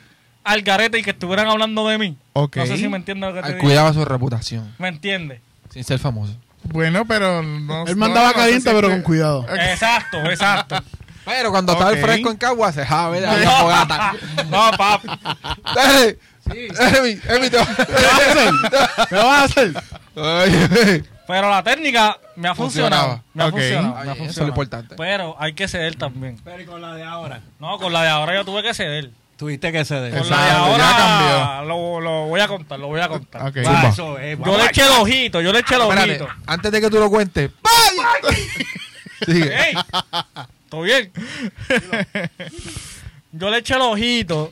al 0.46 0.62
garete 0.62 0.98
y 0.98 1.02
que 1.02 1.10
estuvieran 1.10 1.48
hablando 1.48 1.86
de 1.88 1.98
mí. 1.98 2.16
Ok. 2.32 2.56
No 2.56 2.66
sé 2.66 2.76
si 2.78 2.88
me 2.88 2.96
entiendes 2.96 3.28
lo 3.28 3.34
que 3.36 3.42
te 3.42 3.54
digo. 3.54 3.60
cuidaba 3.60 3.92
su 3.92 4.04
reputación. 4.04 4.74
¿Me 4.78 4.88
entiendes? 4.88 5.40
Sin 5.70 5.84
ser 5.84 5.98
famoso. 5.98 6.34
Bueno, 6.64 7.04
pero 7.06 7.42
no. 7.42 7.86
Él 7.86 7.96
mandaba 7.96 8.28
no, 8.28 8.32
no 8.32 8.32
sé 8.34 8.40
caliente, 8.40 8.70
si 8.70 8.74
pero 8.74 8.88
te- 8.88 8.94
con 8.94 9.02
cuidado. 9.02 9.46
Exacto, 9.54 10.18
exacto. 10.30 10.76
Pero 11.26 11.50
cuando 11.50 11.72
estaba 11.72 11.90
el 11.90 11.98
fresco 11.98 12.30
en 12.30 12.36
Cagua, 12.36 12.70
se 12.70 12.86
jave 12.86 13.20
la 13.20 13.36
la 13.36 13.50
fogata. 13.50 14.12
No, 14.48 14.70
papi. 14.78 15.08
Dale. 15.74 16.18
Emi, 16.48 17.20
Emi, 17.28 17.50
te 17.50 17.58
¿Qué 19.08 19.14
vas 19.16 19.40
a 19.40 19.44
hacer? 19.44 19.72
Oye, 20.14 21.02
Pero 21.26 21.50
la 21.50 21.64
técnica 21.64 22.16
me 22.36 22.48
ha 22.48 22.54
funcionado. 22.54 23.24
Me 23.34 23.42
ha 23.42 23.46
Ok. 23.48 23.54
funcionado. 23.54 23.94
Me 23.94 23.98
ha 23.98 24.02
bien, 24.02 24.10
eso 24.10 24.12
es 24.12 24.16
lo 24.18 24.24
funcionado. 24.24 24.48
importante. 24.50 24.94
Pero 24.96 25.36
hay 25.40 25.52
que 25.54 25.66
ceder 25.66 25.96
también. 25.96 26.38
Pero 26.44 26.62
y 26.62 26.64
con 26.64 26.80
la 26.80 26.94
de 26.94 27.02
ahora. 27.02 27.40
No, 27.58 27.76
con 27.78 27.92
la 27.92 28.02
de 28.04 28.08
ahora 28.08 28.34
yo 28.34 28.44
tuve 28.44 28.62
que 28.62 28.72
ceder. 28.72 29.10
Tuviste 29.36 29.70
que 29.70 29.84
ceder. 29.84 30.16
Con 30.16 30.30
la 30.30 30.44
de 30.44 30.50
ahora 30.50 31.62
lo, 31.64 32.00
lo 32.00 32.26
voy 32.26 32.40
a 32.40 32.48
contar, 32.48 32.78
lo 32.78 32.86
voy 32.86 33.00
a 33.00 33.08
contar. 33.08 33.46
Ok. 33.48 33.56
Va, 33.66 33.88
eso 33.88 34.18
es, 34.18 34.38
Yo 34.38 34.56
le 34.56 34.64
eché 34.64 34.82
el 34.82 34.92
ojito, 35.00 35.40
yo 35.42 35.52
le 35.52 35.58
eché 35.58 35.74
el 35.74 35.82
Espérate, 35.82 36.22
ojito. 36.22 36.28
antes 36.46 36.72
de 36.72 36.80
que 36.80 36.88
tú 36.90 36.98
lo 36.98 37.10
cuentes. 37.10 37.50
Sigue. 39.26 39.54
¡Ey! 39.54 39.74
¿Todo 40.70 40.82
bien? 40.82 41.12
Yo 43.32 43.50
le 43.50 43.58
eché 43.58 43.74
el 43.74 43.80
ojito 43.82 44.50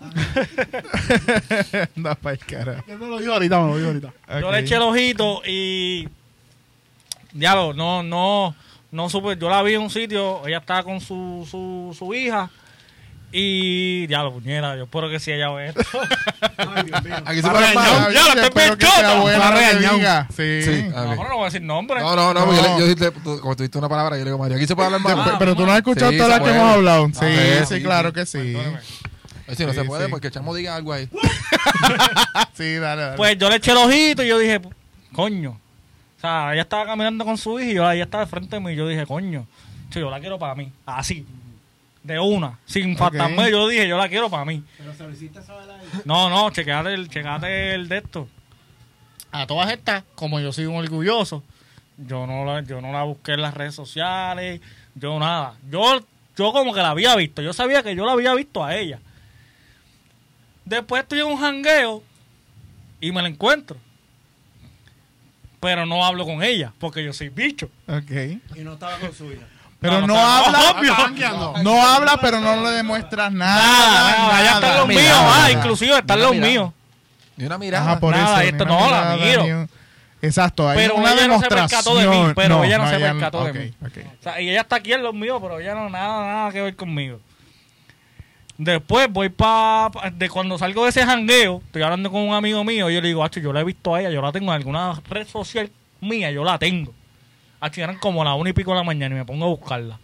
Anda 1.96 2.14
pa'l 2.16 2.38
carajo. 2.38 2.84
Que 2.84 2.96
me 2.96 3.06
lo 3.06 3.18
dijo 3.18 3.32
ahorita, 3.32 3.60
me 3.60 3.68
lo 3.68 3.76
dijo 3.76 3.88
ahorita. 3.88 4.12
Yo 4.40 4.46
Ok. 4.48 4.52
le 4.52 4.58
eché 4.60 4.74
el 4.76 4.82
ojito 4.82 5.42
y. 5.46 6.08
Diablo, 7.32 7.72
no, 7.74 8.02
no, 8.02 8.54
no 8.90 9.08
supe. 9.08 9.36
Yo 9.36 9.48
la 9.48 9.62
vi 9.62 9.74
en 9.74 9.82
un 9.82 9.90
sitio, 9.90 10.46
ella 10.46 10.58
estaba 10.58 10.82
con 10.82 11.00
su, 11.00 11.46
su, 11.50 11.94
su 11.96 12.12
hija. 12.14 12.50
Y. 13.32 14.06
Diablo, 14.06 14.32
puñera, 14.34 14.76
yo 14.76 14.84
espero 14.84 15.08
que 15.08 15.18
sí 15.18 15.32
ella 15.32 15.50
ve 15.50 15.68
esto. 15.68 15.80
Ay, 16.58 16.84
Dios 16.84 17.02
mío. 17.04 17.14
Aquí 17.24 17.40
se 17.40 17.48
Va 17.48 17.58
armar. 17.68 18.12
Ya, 18.12 18.22
lo 18.34 18.42
estoy 18.42 18.50
bueno 19.22 19.38
Va 19.38 19.50
lo. 19.50 20.26
Sí. 20.36 20.62
Sí. 20.62 20.86
No, 20.90 21.14
no 21.14 21.34
voy 21.36 21.42
a 21.42 21.44
decir 21.46 21.62
nombre. 21.62 22.00
No, 22.00 22.14
no, 22.14 22.34
no, 22.34 22.46
No. 22.46 22.78
Yo, 22.78 22.86
yo, 22.86 22.94
yo- 22.94 23.12
tú- 23.12 23.40
como 23.40 23.56
tuviste 23.56 23.78
una 23.78 23.88
palabra, 23.88 24.16
yo 24.18 24.24
le 24.24 24.30
digo 24.30 24.38
Mario. 24.38 24.56
Aquí 24.58 24.66
se 24.66 24.74
puede 24.76 24.86
hablar 24.86 25.00
más. 25.00 25.28
pe- 25.30 25.36
pero 25.38 25.54
tú 25.56 25.64
no 25.64 25.72
has 25.72 25.78
escuchado 25.78 26.10
Sí, 26.12 26.18
todas 26.18 26.38
las 26.38 26.40
que 26.48 26.54
hemos 26.54 26.74
hablado. 26.74 27.06
Sí, 27.08 27.14
Ah, 27.22 27.64
sí, 27.66 27.74
sí, 27.76 27.82
claro 27.82 28.08
sí. 28.10 28.14
que 28.14 28.26
sí. 28.26 28.38
Perdóname. 28.54 28.78
Si 29.56 29.66
no 29.66 29.72
Sí, 29.72 29.78
se 29.80 29.84
puede, 29.84 30.04
sí. 30.06 30.10
porque 30.10 30.26
el 30.28 30.32
chamo 30.32 30.54
diga 30.54 30.76
algo 30.76 30.92
ahí. 30.92 31.08
Sí, 32.54 32.74
dale, 32.76 33.02
dale. 33.02 33.16
Pues 33.16 33.36
yo 33.38 33.48
le 33.48 33.56
eché 33.56 33.70
el 33.72 33.78
ojito 33.78 34.22
y 34.22 34.28
yo 34.28 34.38
dije, 34.38 34.60
coño. 35.14 35.50
O 36.18 36.20
sea, 36.20 36.52
ella 36.52 36.62
estaba 36.62 36.86
caminando 36.86 37.24
con 37.24 37.36
su 37.36 37.58
hija 37.58 37.70
y 37.70 37.74
yo, 37.74 37.90
ella 37.90 38.04
estaba 38.04 38.24
de 38.24 38.30
frente 38.30 38.56
de 38.56 38.60
mí. 38.60 38.72
Y 38.72 38.76
yo 38.76 38.86
dije, 38.86 39.06
coño, 39.06 39.46
yo 39.90 40.10
la 40.10 40.20
quiero 40.20 40.38
para 40.38 40.54
mí. 40.54 40.70
Así. 40.86 41.26
De 42.02 42.18
una. 42.18 42.58
Sin 42.66 42.96
fantasma. 42.96 43.48
Yo 43.48 43.68
dije, 43.68 43.86
yo 43.86 43.96
la 43.96 44.08
quiero 44.08 44.28
para 44.28 44.44
mí. 44.44 44.62
Pero 44.78 44.94
se 44.94 45.04
lo 45.04 45.10
hiciste 45.10 45.42
saber 45.42 45.70
a 45.70 45.82
él. 45.82 45.88
No, 46.04 46.28
no, 46.28 46.50
checate 46.50 46.92
el, 46.94 47.08
checate 47.08 47.74
el 47.74 47.88
de 47.88 47.98
esto. 47.98 48.28
A 49.30 49.46
todas 49.46 49.70
estas, 49.72 50.04
como 50.14 50.40
yo 50.40 50.52
soy 50.52 50.66
un 50.66 50.76
orgulloso, 50.76 51.42
yo 51.96 52.26
no 52.26 52.44
la, 52.44 52.62
yo 52.62 52.80
no 52.80 52.92
la 52.92 53.04
busqué 53.04 53.32
en 53.32 53.42
las 53.42 53.54
redes 53.54 53.74
sociales, 53.74 54.60
yo 54.94 55.18
nada. 55.18 55.54
Yo, 55.70 56.04
yo 56.36 56.52
como 56.52 56.74
que 56.74 56.80
la 56.80 56.90
había 56.90 57.14
visto, 57.16 57.40
yo 57.40 57.52
sabía 57.52 57.82
que 57.82 57.94
yo 57.94 58.04
la 58.04 58.12
había 58.12 58.34
visto 58.34 58.64
a 58.64 58.76
ella. 58.76 58.98
Después 60.64 61.02
estoy 61.02 61.20
en 61.20 61.26
un 61.26 61.38
jangueo 61.38 62.02
y 63.00 63.12
me 63.12 63.22
la 63.22 63.28
encuentro. 63.28 63.76
Pero 65.60 65.86
no 65.86 66.04
hablo 66.04 66.24
con 66.24 66.42
ella, 66.42 66.72
porque 66.78 67.04
yo 67.04 67.12
soy 67.12 67.28
bicho. 67.28 67.70
Ok. 67.86 68.10
Y 68.56 68.60
no 68.62 68.72
estaba 68.72 68.98
con 68.98 69.14
su 69.14 69.30
hija. 69.30 69.46
Pero 69.82 70.00
No, 70.00 70.06
no, 70.06 70.14
no, 70.14 70.20
habla. 70.20 71.62
No 71.62 71.86
habla, 71.86 72.18
pero 72.20 72.40
no 72.40 72.62
le 72.62 72.70
demuestras 72.70 73.32
nada. 73.32 73.60
Nada, 73.62 74.16
nada, 74.18 74.36
allá 74.38 74.52
están 74.54 74.76
los 74.78 74.88
míos, 74.88 75.02
ah, 75.12 75.50
inclusive 75.52 75.98
están 75.98 76.20
los 76.22 76.34
míos. 76.36 76.70
Ni 77.36 77.44
una 77.46 77.58
mirada. 77.58 77.84
Ajá, 77.90 78.00
por 78.00 78.14
Nada, 78.16 78.42
eso. 78.44 78.50
esto 78.50 78.64
no, 78.64 78.78
una 78.78 78.90
la 78.90 79.16
mirada, 79.16 79.42
miro. 79.42 79.44
un- 79.60 79.70
Exacto, 80.24 80.68
hay 80.68 80.76
Pero 80.78 80.94
una 80.94 81.12
ella 81.14 81.26
no 81.26 81.40
se 81.40 81.48
de 81.48 81.54
mí, 81.56 81.56
demostración. 81.56 82.34
pero 82.36 82.62
ella 82.62 82.78
no 82.78 82.88
se 82.88 82.98
percató 83.00 83.44
de 83.44 83.50
ok, 83.50 83.56
mí. 83.56 83.74
O 84.20 84.22
sea, 84.22 84.40
y 84.40 84.50
ella 84.50 84.60
está 84.60 84.76
aquí 84.76 84.92
en 84.92 85.02
los 85.02 85.12
míos, 85.14 85.40
pero 85.42 85.58
ella 85.58 85.74
no 85.74 85.90
nada, 85.90 86.24
nada 86.24 86.52
que 86.52 86.60
ver 86.62 86.76
conmigo. 86.76 87.18
Después 88.58 89.08
voy 89.10 89.30
para 89.30 89.90
de 90.12 90.28
cuando 90.30 90.56
salgo 90.58 90.84
de 90.84 90.90
ese 90.90 91.04
jangueo, 91.04 91.60
estoy 91.66 91.82
hablando 91.82 92.10
con 92.12 92.20
un 92.22 92.34
amigo 92.34 92.62
mío, 92.62 92.88
y 92.88 92.94
yo 92.94 93.00
le 93.00 93.08
digo, 93.08 93.24
Hacho, 93.24 93.40
yo 93.40 93.52
la 93.52 93.60
he 93.62 93.64
visto 93.64 93.94
a 93.94 94.00
ella, 94.00 94.10
yo 94.10 94.22
la 94.22 94.30
tengo 94.30 94.52
en 94.52 94.56
alguna 94.58 95.00
red 95.08 95.26
social 95.26 95.68
mía, 96.00 96.30
yo 96.30 96.44
la 96.44 96.56
tengo. 96.58 96.94
Hacho, 97.62 97.80
eran 97.80 97.96
como 97.98 98.24
las 98.24 98.36
una 98.36 98.50
y 98.50 98.52
pico 98.52 98.72
de 98.72 98.78
la 98.78 98.82
mañana 98.82 99.14
y 99.14 99.18
me 99.18 99.24
pongo 99.24 99.44
a 99.44 99.48
buscarla. 99.48 99.96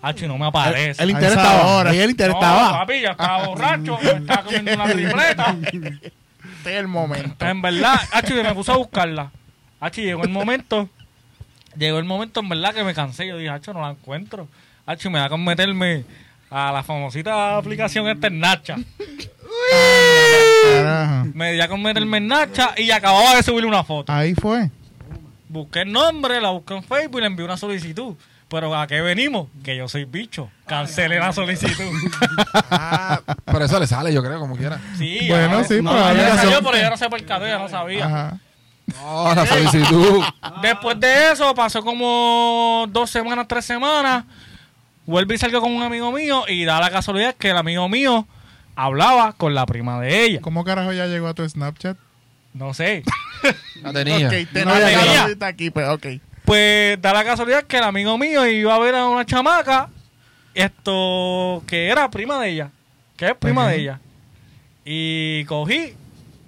Hacho, 0.00 0.24
y 0.24 0.28
no 0.28 0.38
me 0.38 0.46
aparece. 0.46 1.02
El 1.02 1.10
esa 1.10 1.28
estaba. 1.28 1.66
hora. 1.66 1.90
Ahí 1.90 1.98
el 1.98 2.10
interés 2.10 2.32
no, 2.32 2.40
estaba. 2.40 2.78
papi, 2.78 3.00
yo 3.02 3.10
estaba 3.10 3.46
borracho, 3.46 3.98
me 4.02 4.10
estaba 4.10 4.42
comiendo 4.44 4.72
una 4.72 4.84
tripleta. 4.86 5.56
Este 5.64 6.72
es 6.72 6.80
el 6.80 6.88
momento. 6.88 7.44
En 7.44 7.60
verdad, 7.60 8.00
Hachi, 8.10 8.32
me 8.32 8.54
puse 8.54 8.72
a 8.72 8.76
buscarla. 8.76 9.30
Hachi, 9.80 10.00
llegó 10.00 10.22
el 10.22 10.30
momento. 10.30 10.88
Llegó 11.76 11.98
el 11.98 12.06
momento, 12.06 12.40
en 12.40 12.48
verdad, 12.48 12.72
que 12.72 12.84
me 12.84 12.94
cansé. 12.94 13.26
Yo 13.26 13.36
dije, 13.36 13.50
Hacho, 13.50 13.74
no 13.74 13.82
la 13.82 13.90
encuentro. 13.90 14.48
Hachi, 14.86 15.10
me 15.10 15.18
da 15.18 15.28
con 15.28 15.44
meterme 15.44 16.06
a 16.50 16.72
la 16.72 16.82
famosita 16.82 17.58
aplicación 17.58 18.08
esta 18.08 18.28
en 18.28 18.40
Nacha. 18.40 18.76
Me 21.34 21.54
da 21.56 21.68
con 21.68 21.82
meterme 21.82 22.16
en 22.16 22.28
Nacha 22.28 22.72
y 22.78 22.90
acababa 22.90 23.36
de 23.36 23.42
subir 23.42 23.66
una 23.66 23.84
foto. 23.84 24.10
Ahí 24.10 24.34
fue. 24.34 24.70
Busqué 25.54 25.82
el 25.82 25.92
nombre, 25.92 26.40
la 26.40 26.50
busqué 26.50 26.74
en 26.74 26.82
Facebook 26.82 27.18
y 27.18 27.20
le 27.20 27.26
envié 27.28 27.44
una 27.44 27.56
solicitud. 27.56 28.16
Pero 28.48 28.76
¿a 28.76 28.88
qué 28.88 29.00
venimos? 29.00 29.46
Que 29.62 29.76
yo 29.76 29.86
soy 29.86 30.04
bicho. 30.04 30.50
Cancelé 30.66 31.20
la 31.20 31.32
solicitud. 31.32 31.84
Ah, 32.76 33.20
pero 33.44 33.64
eso 33.64 33.78
le 33.78 33.86
sale, 33.86 34.12
yo 34.12 34.20
creo, 34.22 34.40
como 34.40 34.56
quiera. 34.56 34.80
Sí, 34.98 35.28
Bueno, 35.28 35.60
ya, 35.60 35.64
sí, 35.64 35.80
no, 35.80 35.92
pero 35.92 36.02
ya 36.06 36.12
la 36.12 36.34
le 36.34 36.40
salió, 36.40 36.62
pero 36.62 36.76
yo 36.76 36.90
no 36.90 36.96
se 36.96 37.08
percató, 37.08 37.46
ya 37.46 37.58
no 37.58 37.68
sabía. 37.68 38.04
Ajá. 38.06 38.38
No, 38.86 39.32
la 39.34 39.46
solicitud. 39.46 40.22
Después 40.60 40.98
de 40.98 41.32
eso, 41.32 41.54
pasó 41.54 41.82
como 41.84 42.86
dos 42.90 43.10
semanas, 43.10 43.46
tres 43.48 43.64
semanas. 43.64 44.24
Vuelvo 45.06 45.32
y 45.34 45.38
salgo 45.38 45.60
con 45.60 45.72
un 45.72 45.84
amigo 45.84 46.10
mío 46.10 46.44
y 46.48 46.64
da 46.64 46.80
la 46.80 46.90
casualidad 46.90 47.34
que 47.36 47.50
el 47.50 47.56
amigo 47.56 47.88
mío 47.88 48.26
hablaba 48.74 49.34
con 49.34 49.54
la 49.54 49.66
prima 49.66 50.00
de 50.00 50.24
ella. 50.24 50.40
¿Cómo 50.40 50.64
carajo 50.64 50.92
ya 50.92 51.06
llegó 51.06 51.28
a 51.28 51.34
tu 51.34 51.48
Snapchat? 51.48 51.96
No 52.54 52.72
sé. 52.72 53.02
La 53.82 53.92
tenía. 53.92 54.28
Ok, 54.28 54.32
No 54.64 54.72
había 54.72 54.86
tenía 54.86 55.00
tenía. 55.00 55.22
ahorita 55.22 55.46
aquí, 55.46 55.70
pues, 55.70 55.88
ok. 55.88 56.06
Pues 56.44 57.00
da 57.02 57.12
la 57.12 57.24
casualidad 57.24 57.64
que 57.64 57.76
el 57.78 57.84
amigo 57.84 58.16
mío 58.16 58.46
iba 58.46 58.74
a 58.74 58.78
ver 58.78 58.94
a 58.94 59.06
una 59.06 59.26
chamaca, 59.26 59.88
esto, 60.54 61.62
que 61.66 61.88
era 61.88 62.10
prima 62.10 62.40
de 62.40 62.50
ella, 62.50 62.70
que 63.16 63.26
es 63.26 63.34
prima 63.34 63.68
de 63.68 63.76
ella. 63.76 64.00
Y 64.84 65.44
cogí, 65.46 65.94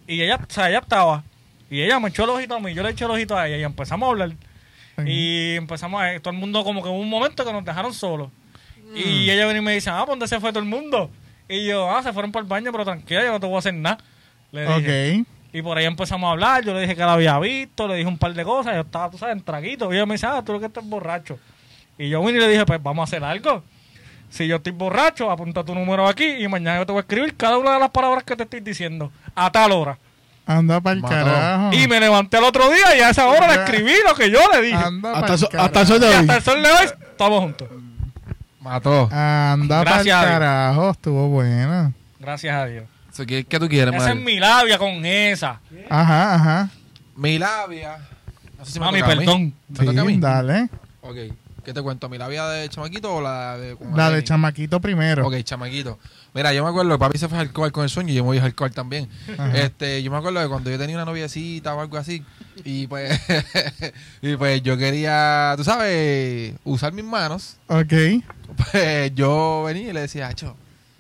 y 0.06 0.22
ella, 0.22 0.36
o 0.36 0.52
sea, 0.52 0.68
ella 0.68 0.78
estaba, 0.80 1.24
y 1.70 1.80
ella 1.82 1.98
me 1.98 2.10
echó 2.10 2.24
el 2.24 2.30
ojito 2.30 2.54
a 2.54 2.60
mí, 2.60 2.74
yo 2.74 2.82
le 2.82 2.90
eché 2.90 3.04
el 3.06 3.10
ojito 3.10 3.36
a 3.36 3.48
ella, 3.48 3.56
y 3.56 3.62
empezamos 3.64 4.06
a 4.06 4.10
hablar. 4.10 4.32
Y 5.04 5.56
empezamos 5.56 6.00
a 6.02 6.18
todo 6.20 6.32
el 6.32 6.38
mundo 6.40 6.62
como 6.64 6.82
que 6.82 6.88
hubo 6.88 6.98
un 7.00 7.10
momento 7.10 7.44
que 7.44 7.52
nos 7.52 7.64
dejaron 7.64 7.92
solos. 7.92 8.30
Y 8.94 9.28
ella 9.30 9.44
viene 9.44 9.58
y 9.58 9.62
me 9.62 9.72
dice, 9.74 9.90
ah, 9.90 10.00
¿por 10.00 10.10
dónde 10.10 10.28
se 10.28 10.40
fue 10.40 10.50
todo 10.50 10.60
el 10.60 10.68
mundo? 10.68 11.10
Y 11.48 11.66
yo, 11.66 11.90
ah, 11.90 12.02
se 12.02 12.12
fueron 12.12 12.32
para 12.32 12.42
el 12.42 12.48
baño, 12.48 12.70
pero 12.72 12.84
tranquila, 12.84 13.24
yo 13.24 13.32
no 13.32 13.40
te 13.40 13.46
voy 13.46 13.56
a 13.56 13.58
hacer 13.58 13.74
nada. 13.74 13.98
Le 14.52 14.62
dije. 14.66 15.20
Ok. 15.20 15.26
Y 15.56 15.62
por 15.62 15.78
ahí 15.78 15.86
empezamos 15.86 16.28
a 16.28 16.32
hablar, 16.32 16.62
yo 16.64 16.74
le 16.74 16.82
dije 16.82 16.94
que 16.94 17.00
la 17.00 17.14
había 17.14 17.38
visto, 17.38 17.88
le 17.88 17.94
dije 17.94 18.06
un 18.06 18.18
par 18.18 18.34
de 18.34 18.44
cosas, 18.44 18.74
yo 18.74 18.82
estaba, 18.82 19.10
tú 19.10 19.16
sabes, 19.16 19.36
en 19.36 19.42
traguito. 19.42 19.90
Y 19.90 19.96
ella 19.96 20.04
me 20.04 20.12
dice, 20.16 20.26
ah, 20.26 20.42
tú 20.44 20.52
lo 20.52 20.60
que 20.60 20.66
estás 20.66 20.84
borracho. 20.84 21.38
Y 21.96 22.10
yo 22.10 22.20
vine 22.20 22.32
y 22.36 22.40
le 22.42 22.48
dije, 22.48 22.66
pues 22.66 22.82
vamos 22.82 23.00
a 23.00 23.04
hacer 23.04 23.24
algo. 23.24 23.62
Si 24.28 24.46
yo 24.46 24.56
estoy 24.56 24.72
borracho, 24.72 25.30
apunta 25.30 25.64
tu 25.64 25.74
número 25.74 26.06
aquí 26.06 26.24
y 26.26 26.46
mañana 26.46 26.80
yo 26.80 26.84
te 26.84 26.92
voy 26.92 26.98
a 26.98 27.00
escribir 27.00 27.34
cada 27.38 27.56
una 27.56 27.72
de 27.72 27.78
las 27.80 27.88
palabras 27.88 28.22
que 28.24 28.36
te 28.36 28.42
estoy 28.42 28.60
diciendo 28.60 29.10
a 29.34 29.50
tal 29.50 29.72
hora. 29.72 29.96
Anda 30.44 30.78
para 30.78 30.96
el 30.96 31.02
carajo. 31.02 31.72
Y 31.72 31.88
me 31.88 32.00
levanté 32.00 32.36
el 32.36 32.44
otro 32.44 32.68
día 32.70 32.94
y 32.94 33.00
a 33.00 33.08
esa 33.08 33.26
hora 33.26 33.48
le 33.48 33.54
escribí 33.64 33.94
lo 34.06 34.14
que 34.14 34.30
yo 34.30 34.40
le 34.52 34.60
dije. 34.60 34.76
Anda 34.76 35.12
Hasta, 35.12 35.32
el 35.32 35.38
so- 35.38 35.50
el 35.50 35.58
hasta 35.58 35.80
el 35.80 35.86
sol 35.86 36.00
de 36.00 36.06
Y 36.06 36.10
hoy. 36.10 36.16
hasta 36.16 36.36
el 36.36 36.42
sol 36.42 36.62
de 36.62 36.70
hoy 36.70 36.84
estamos 37.12 37.40
juntos. 37.40 37.68
Mató. 38.60 39.08
Anda 39.10 39.84
para 39.84 40.00
el 40.02 40.06
carajo. 40.08 40.90
Estuvo 40.90 41.28
buena. 41.28 41.92
Gracias 42.18 42.54
a 42.54 42.66
Dios. 42.66 42.84
So, 43.16 43.24
¿Qué, 43.24 43.44
qué 43.44 43.58
tú 43.58 43.68
quieres, 43.68 43.94
Esa 43.94 44.10
es 44.10 44.16
mi 44.16 44.38
labia 44.38 44.76
con 44.78 45.04
esa. 45.06 45.60
Ajá, 45.88 46.34
ajá. 46.34 46.70
Mi 47.16 47.38
labia. 47.38 47.96
No 48.58 48.64
sé 48.66 48.72
si 48.72 48.78
me 48.80 48.84
Mami, 48.86 49.00
mí. 49.02 49.08
perdón. 49.08 49.54
¿Me 49.68 49.84
toca 49.86 50.00
a 50.02 50.04
Sí, 50.04 50.12
mí? 50.12 50.18
dale. 50.20 50.68
Ok. 51.00 51.16
¿Qué 51.64 51.72
te 51.72 51.82
cuento? 51.82 52.08
¿Mi 52.08 52.16
labia 52.18 52.46
de 52.46 52.68
chamaquito 52.68 53.12
o 53.16 53.20
la 53.20 53.56
de... 53.58 53.76
La 53.94 54.10
de 54.10 54.22
chamaquito 54.22 54.80
primero. 54.80 55.26
Ok, 55.26 55.34
chamaquito. 55.42 55.98
Mira, 56.32 56.52
yo 56.52 56.62
me 56.62 56.68
acuerdo, 56.70 56.96
papi 56.98 57.18
se 57.18 57.26
fue 57.28 57.38
al 57.38 57.46
alcohol 57.48 57.72
con 57.72 57.82
el 57.84 57.90
sueño 57.90 58.12
y 58.12 58.16
yo 58.16 58.22
me 58.22 58.26
voy 58.28 58.38
al 58.38 58.44
alcohol 58.44 58.70
también. 58.70 59.08
Ajá. 59.36 59.56
Este, 59.56 60.00
yo 60.02 60.10
me 60.12 60.18
acuerdo 60.18 60.38
de 60.40 60.48
cuando 60.48 60.70
yo 60.70 60.78
tenía 60.78 60.94
una 60.94 61.04
noviecita 61.06 61.74
o 61.74 61.80
algo 61.80 61.96
así. 61.96 62.22
Y 62.64 62.86
pues, 62.86 63.18
y 64.22 64.36
pues 64.36 64.62
yo 64.62 64.76
quería, 64.76 65.54
tú 65.56 65.64
sabes, 65.64 66.54
usar 66.64 66.92
mis 66.92 67.04
manos. 67.04 67.56
Ok. 67.66 67.92
Pues 68.70 69.12
yo 69.14 69.64
venía 69.66 69.88
y 69.90 69.92
le 69.92 70.02
decía, 70.02 70.28
Acho, 70.28 70.54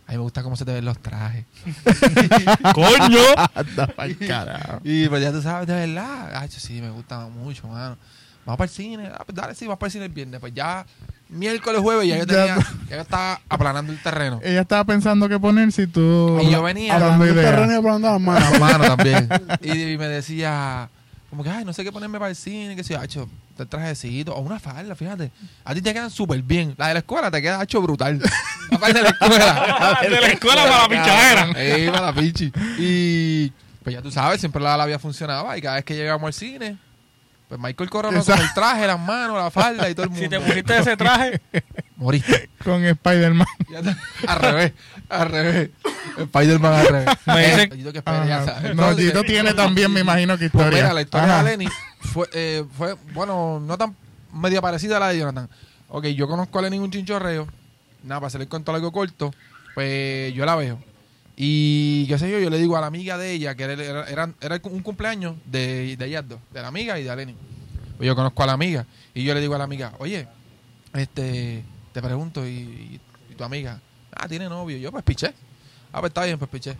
a 0.06 0.12
mí 0.12 0.18
me 0.18 0.22
gusta 0.22 0.42
cómo 0.44 0.54
se 0.54 0.64
te 0.64 0.72
ven 0.72 0.84
los 0.84 0.98
trajes. 1.00 1.46
¡Coño! 2.74 3.18
Anda 3.54 3.88
para 3.88 4.08
el 4.08 4.18
carajo. 4.18 4.80
Y 4.84 5.08
pues 5.08 5.20
ya 5.20 5.32
tú 5.32 5.42
sabes, 5.42 5.66
de 5.66 5.74
verdad, 5.74 6.36
Acho, 6.36 6.60
sí, 6.60 6.80
me 6.80 6.90
gusta 6.90 7.26
mucho, 7.26 7.66
mano. 7.66 7.98
Vamos 8.44 8.58
para 8.58 8.68
el 8.68 8.70
cine, 8.70 9.10
ah, 9.12 9.24
pues 9.26 9.34
dale, 9.34 9.54
sí, 9.56 9.66
vamos 9.66 9.80
para 9.80 9.88
el 9.88 9.92
cine 9.92 10.04
el 10.04 10.12
viernes. 10.12 10.38
Pues 10.38 10.54
ya 10.54 10.86
miércoles, 11.28 11.80
jueves, 11.80 12.06
ya 12.06 12.18
yo 12.18 12.26
tenía, 12.28 12.56
ya 12.88 12.96
yo 12.96 13.02
estaba 13.02 13.40
aplanando 13.48 13.92
el 13.92 14.00
terreno. 14.00 14.38
Ella 14.44 14.60
estaba 14.60 14.84
pensando 14.84 15.28
qué 15.28 15.40
poner 15.40 15.72
si 15.72 15.88
tú... 15.88 16.38
Y 16.40 16.52
yo 16.52 16.62
venía 16.62 17.00
de 17.00 17.32
ideas. 17.32 17.50
terreno 17.50 17.72
y 17.72 17.74
hablando 17.74 18.06
de 18.06 18.12
las 18.12 18.22
manos. 18.22 18.50
Las 18.52 18.60
manos 18.60 18.86
también. 18.86 19.28
Y, 19.60 19.98
me 19.98 20.06
decía, 20.06 20.88
como 21.30 21.42
que, 21.42 21.50
ay, 21.50 21.64
no 21.64 21.72
sé 21.72 21.82
qué 21.82 21.90
ponerme 21.90 22.20
para 22.20 22.30
el 22.30 22.36
cine, 22.36 22.76
que 22.76 22.84
si, 22.84 22.94
hecho 22.94 23.28
el 23.62 23.68
trajecito, 23.68 24.34
o 24.34 24.40
una 24.40 24.58
falda, 24.58 24.94
fíjate. 24.94 25.30
A 25.64 25.74
ti 25.74 25.82
te 25.82 25.92
quedan 25.92 26.10
súper 26.10 26.42
bien. 26.42 26.74
La 26.76 26.88
de 26.88 26.94
la 26.94 26.98
escuela 27.00 27.30
te 27.30 27.40
queda 27.40 27.62
hecho 27.62 27.80
brutal. 27.82 28.20
La 28.70 28.78
parte 28.78 28.94
de 28.98 29.02
la 29.02 29.10
escuela. 29.10 29.98
de 30.02 30.10
la 30.10 30.26
escuela 30.26 30.62
para 30.64 30.82
la 30.82 30.88
pichadera. 30.88 31.60
Ey, 31.60 31.86
para 31.88 32.06
la 32.06 32.12
pichi. 32.12 32.52
Y 32.78 33.52
pues 33.84 33.94
ya 33.94 34.02
tú 34.02 34.10
sabes, 34.10 34.40
siempre 34.40 34.60
la 34.60 34.76
labia 34.76 34.98
funcionaba 34.98 35.56
y 35.56 35.62
cada 35.62 35.76
vez 35.76 35.84
que 35.84 35.94
llegamos 35.94 36.26
al 36.26 36.32
cine, 36.32 36.76
pues 37.48 37.60
Michael 37.60 37.88
Corona 37.88 38.20
con 38.20 38.40
el 38.40 38.52
traje, 38.52 38.84
las 38.88 38.98
manos, 38.98 39.36
la 39.36 39.52
falda 39.52 39.88
y 39.88 39.94
todo 39.94 40.06
el 40.06 40.10
mundo. 40.10 40.24
Si 40.24 40.28
te 40.28 40.40
pusiste 40.40 40.76
ese 40.78 40.96
traje, 40.96 41.40
Moriste. 41.96 42.50
Con 42.64 42.84
Spider-Man. 42.84 43.46
Al 44.26 44.38
revés, 44.40 44.72
al 45.08 45.28
revés. 45.30 45.70
Spider-Man 46.18 46.72
al 46.72 46.86
revés. 46.88 47.08
Me 47.26 47.46
dicen- 47.46 47.72
Eh, 47.72 47.92
que 47.92 47.98
espere, 47.98 48.26
ya 48.28 48.36
Ajá. 48.42 48.44
sabes. 48.46 48.74
No, 48.74 48.90
Entonces, 48.90 49.26
tiene 49.26 49.54
también, 49.54 49.92
me 49.92 50.00
imagino 50.00 50.36
que 50.36 50.50
Pues 50.50 50.64
historia. 50.64 50.82
mira, 50.82 50.94
la 50.94 51.02
historia 51.02 51.34
Ajá. 51.34 51.44
de 51.44 51.50
Lenny 51.56 51.68
fue, 52.00 52.26
eh, 52.32 52.64
fue, 52.76 52.96
bueno, 53.12 53.60
no 53.60 53.78
tan 53.78 53.94
media 54.32 54.60
parecida 54.60 54.96
a 54.96 55.00
la 55.00 55.08
de 55.10 55.18
Jonathan. 55.20 55.48
Ok, 55.88 56.06
yo 56.06 56.26
conozco 56.26 56.58
a 56.58 56.62
Lenny 56.62 56.78
un 56.78 56.90
chinchorreo. 56.90 57.46
Nada, 58.02 58.20
para 58.20 58.28
hacer 58.28 58.40
el 58.40 58.48
cuento 58.48 58.74
algo 58.74 58.90
corto, 58.92 59.32
pues 59.74 60.34
yo 60.34 60.44
la 60.44 60.56
veo. 60.56 60.80
Y 61.36 62.06
qué 62.08 62.18
sé 62.18 62.30
yo, 62.30 62.38
yo 62.40 62.50
le 62.50 62.58
digo 62.58 62.76
a 62.76 62.80
la 62.80 62.86
amiga 62.88 63.18
de 63.18 63.30
ella, 63.32 63.54
que 63.54 63.62
era, 63.64 63.72
era, 63.74 64.08
era- 64.08 64.30
era 64.40 64.60
un 64.64 64.80
cumpleaños 64.82 65.34
de, 65.44 65.96
de 65.96 66.06
ellas 66.06 66.24
dos, 66.26 66.40
de 66.52 66.62
la 66.62 66.68
amiga 66.68 66.98
y 66.98 67.04
de 67.04 67.10
Aleni. 67.10 67.36
Pues 67.96 68.06
yo 68.06 68.16
conozco 68.16 68.42
a 68.42 68.46
la 68.46 68.52
amiga 68.54 68.86
y 69.14 69.22
yo 69.22 69.34
le 69.34 69.40
digo 69.40 69.54
a 69.54 69.58
la 69.58 69.64
amiga, 69.64 69.92
oye, 69.98 70.26
este, 70.94 71.62
te 71.96 72.02
pregunto, 72.02 72.46
¿y, 72.46 73.00
y 73.30 73.34
tu 73.36 73.44
amiga? 73.44 73.80
Ah, 74.14 74.28
tiene 74.28 74.50
novio. 74.50 74.76
Yo, 74.76 74.92
pues 74.92 75.02
piché. 75.02 75.32
Ah, 75.90 76.00
pues 76.00 76.10
está 76.10 76.26
bien, 76.26 76.38
pues 76.38 76.50
piché. 76.50 76.76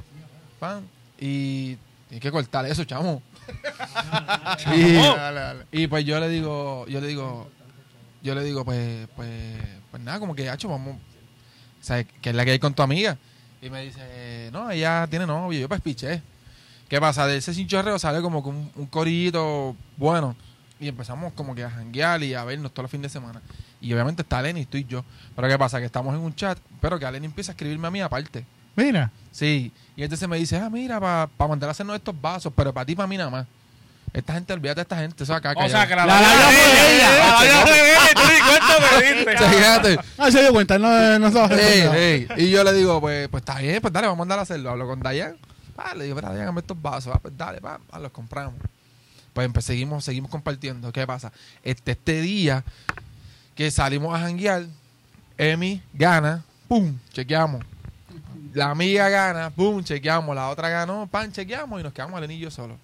Pan. 0.61 0.87
Y 1.19 1.79
hay 2.11 2.21
que 2.21 2.31
cortar 2.31 2.67
eso, 2.67 2.85
chamo. 2.85 3.23
y, 5.73 5.83
y 5.85 5.87
pues 5.87 6.05
yo 6.05 6.21
le 6.21 6.29
digo, 6.29 6.87
yo 6.87 7.01
le 7.01 7.07
digo, 7.07 7.51
yo 8.23 8.35
le 8.35 8.45
digo, 8.45 8.63
pues, 8.67 9.09
pues, 9.17 9.59
pues 9.91 10.03
nada, 10.03 10.21
como 10.21 10.35
que, 10.35 10.51
hacho, 10.51 10.69
vamos, 10.69 10.97
o 10.97 11.83
sea, 11.83 12.05
que 12.05 12.29
es 12.29 12.37
la 12.37 12.45
que 12.45 12.51
hay 12.51 12.59
con 12.59 12.75
tu 12.75 12.83
amiga. 12.83 13.17
Y 13.63 13.71
me 13.71 13.87
dice, 13.87 14.51
no, 14.53 14.71
ella 14.71 15.07
tiene 15.09 15.27
novio, 15.27 15.59
yo 15.59 15.67
pues 15.67 15.81
piché. 15.81 16.21
¿Qué 16.91 17.01
pasa? 17.01 17.27
De 17.27 17.39
ese 17.39 17.55
cinchorreo 17.55 17.99
sale 17.99 18.21
como 18.21 18.43
que 18.43 18.51
un, 18.51 18.71
un 18.75 18.87
corillito 18.87 19.75
bueno. 19.97 20.37
Y 20.79 20.89
empezamos 20.89 21.33
como 21.33 21.55
que 21.55 21.65
a 21.65 21.71
janguear 21.71 22.23
y 22.23 22.35
a 22.35 22.45
vernos 22.45 22.71
todos 22.73 22.85
los 22.85 22.91
fines 22.91 23.11
de 23.11 23.19
semana. 23.19 23.41
Y 23.87 23.93
obviamente 23.95 24.23
está 24.23 24.43
Lenny, 24.43 24.63
estoy 24.63 24.85
yo. 24.85 25.05
Pero 25.35 25.49
¿qué 25.49 25.59
pasa? 25.59 25.79
Que 25.79 25.87
estamos 25.87 26.15
en 26.15 26.21
un 26.21 26.35
chat, 26.35 26.59
pero 26.81 26.99
que 26.99 27.11
Lenny 27.11 27.27
empieza 27.27 27.53
a 27.53 27.55
escribirme 27.55 27.87
a 27.87 27.91
mí 27.91 28.01
aparte. 28.01 28.45
Mira. 28.75 29.11
Sí, 29.31 29.73
y 29.97 30.03
entonces 30.03 30.29
me 30.29 30.37
dice, 30.39 30.57
ah, 30.59 30.69
mira, 30.71 30.99
para 31.01 31.49
mandar 31.49 31.69
a 31.69 31.73
hacernos 31.73 31.95
estos 31.97 32.21
vasos, 32.21 32.53
pero 32.57 32.73
para 32.75 32.85
ti, 32.85 32.95
para 32.97 33.07
mí 33.07 33.17
nada 33.17 33.31
más. 33.31 33.47
Esta 34.13 34.33
gente, 34.35 34.53
olvídate 34.53 34.77
de 34.77 34.83
esta 34.83 34.97
gente, 34.99 35.25
eso 35.25 35.35
acá. 35.35 35.53
O 35.57 35.69
sea, 35.69 35.87
que 35.87 35.95
la 35.95 36.07
La. 36.07 36.21
La 36.21 36.29
fue 36.29 36.97
ella, 36.97 38.09
te 38.15 39.15
diste. 39.15 39.37
Fíjate. 39.49 39.99
Ah, 40.17 40.31
se 40.31 40.41
dio 40.41 40.53
cuenta, 40.53 40.79
no, 40.79 41.19
no 41.19 41.31
sabe. 41.31 41.57
Ey, 41.61 42.27
ey. 42.37 42.45
Y 42.47 42.51
yo 42.51 42.65
le 42.65 42.73
digo, 42.73 43.01
pues, 43.01 43.29
pues 43.29 43.43
está 43.43 43.59
bien, 43.59 43.81
pues 43.81 43.93
dale, 43.93 44.07
vamos 44.07 44.19
a 44.19 44.21
mandar 44.21 44.39
a 44.39 44.43
hacerlo. 44.43 44.71
Hablo 44.71 44.87
con 44.87 45.01
Dayan. 45.01 45.37
Ah, 45.77 45.95
le 45.95 46.05
digo, 46.05 46.21
Dayan, 46.21 46.47
dame 46.47 46.61
estos 46.61 46.81
vasos. 46.81 47.13
Ah, 47.15 47.19
pues 47.21 47.37
dale, 47.37 47.61
va, 47.61 47.79
ah, 47.91 47.99
los 47.99 48.11
compramos. 48.11 48.55
Pues 49.35 49.51
empe- 49.51 49.61
seguimos, 49.61 50.03
seguimos 50.05 50.31
compartiendo. 50.31 50.91
¿Qué 50.93 51.07
pasa? 51.07 51.31
Este, 51.63 51.93
este 51.93 52.23
día 52.23 52.65
que 53.57 53.71
salimos 53.71 54.15
a 54.15 54.21
janguear, 54.21 54.67
Emi 55.39 55.83
gana, 55.93 56.45
pum, 56.69 56.97
chequeamos. 57.13 57.65
La 58.53 58.71
amiga 58.71 59.09
gana, 59.09 59.51
pum, 59.51 59.83
chequeamos. 59.83 60.35
La 60.37 60.49
otra 60.49 60.69
ganó, 60.69 61.07
pan, 61.07 61.33
chequeamos 61.33 61.81
y 61.81 61.83
nos 61.83 61.93
quedamos 61.93 62.21
Lenny 62.21 62.35
y 62.35 62.39
yo 62.39 62.51
solo. 62.51 62.77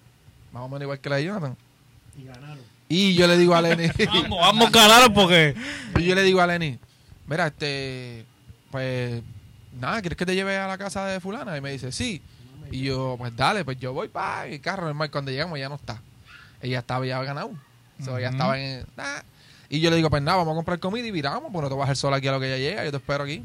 Más 0.51 0.63
o 0.63 0.67
menos 0.67 0.81
igual 0.83 0.99
que 0.99 1.09
la 1.09 1.15
de 1.15 1.25
Jonathan. 1.25 1.57
Y 2.89 3.15
yo 3.15 3.27
le 3.27 3.37
digo 3.37 3.55
a 3.55 3.61
Lenny. 3.61 3.87
Vamos, 4.05 4.39
vamos 4.39 4.67
a 4.67 4.71
ganar 4.71 5.13
porque. 5.13 5.55
Y 5.97 6.03
yo 6.03 6.15
le 6.15 6.23
digo 6.23 6.41
a 6.41 6.47
Lenny, 6.47 6.77
mira, 7.27 7.47
este, 7.47 8.25
pues, 8.71 9.21
nada, 9.79 10.01
¿quieres 10.01 10.17
que 10.17 10.25
te 10.25 10.35
lleve 10.35 10.57
a 10.57 10.67
la 10.67 10.77
casa 10.77 11.05
de 11.05 11.19
fulana? 11.19 11.55
Y 11.57 11.61
me 11.61 11.71
dice, 11.71 11.91
sí. 11.91 12.21
Y 12.71 12.81
yo, 12.81 13.15
pues 13.17 13.35
dale, 13.35 13.63
pues 13.63 13.79
yo 13.79 13.93
voy 13.93 14.07
para 14.07 14.47
el 14.47 14.59
carro, 14.59 14.85
normal. 14.85 15.11
Cuando 15.11 15.29
llegamos 15.31 15.59
ya 15.59 15.69
no 15.69 15.75
está. 15.75 16.01
Ella 16.61 16.79
estaba 16.79 17.05
ya 17.05 17.21
ganado. 17.23 17.51
O 17.99 18.03
sea, 18.03 18.17
ella 18.17 18.29
Ujú. 18.29 18.35
estaba 18.35 18.59
en... 18.59 18.85
ah. 18.97 19.23
Y 19.73 19.79
yo 19.79 19.89
le 19.89 19.95
digo, 19.95 20.09
pues 20.11 20.21
nada, 20.21 20.37
vamos 20.37 20.51
a 20.51 20.55
comprar 20.55 20.79
comida 20.79 21.07
y 21.07 21.09
viramos, 21.11 21.51
pues 21.51 21.63
no 21.63 21.67
te 21.67 21.73
vas 21.73 21.81
a 21.81 21.85
dejar 21.85 21.95
sola 21.95 22.17
aquí 22.17 22.27
a 22.27 22.31
lo 22.33 22.39
que 22.39 22.45
ella 22.45 22.57
llega, 22.57 22.85
yo 22.85 22.91
te 22.91 22.97
espero 22.97 23.23
aquí. 23.23 23.43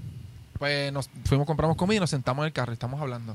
Pues 0.58 0.92
nos 0.92 1.08
fuimos, 1.25 1.47
compramos 1.47 1.76
comida 1.76 1.97
y 1.97 2.00
nos 2.00 2.11
sentamos 2.11 2.42
en 2.42 2.49
el 2.49 2.52
carro 2.52 2.73
y 2.73 2.75
estamos 2.75 3.00
hablando. 3.00 3.35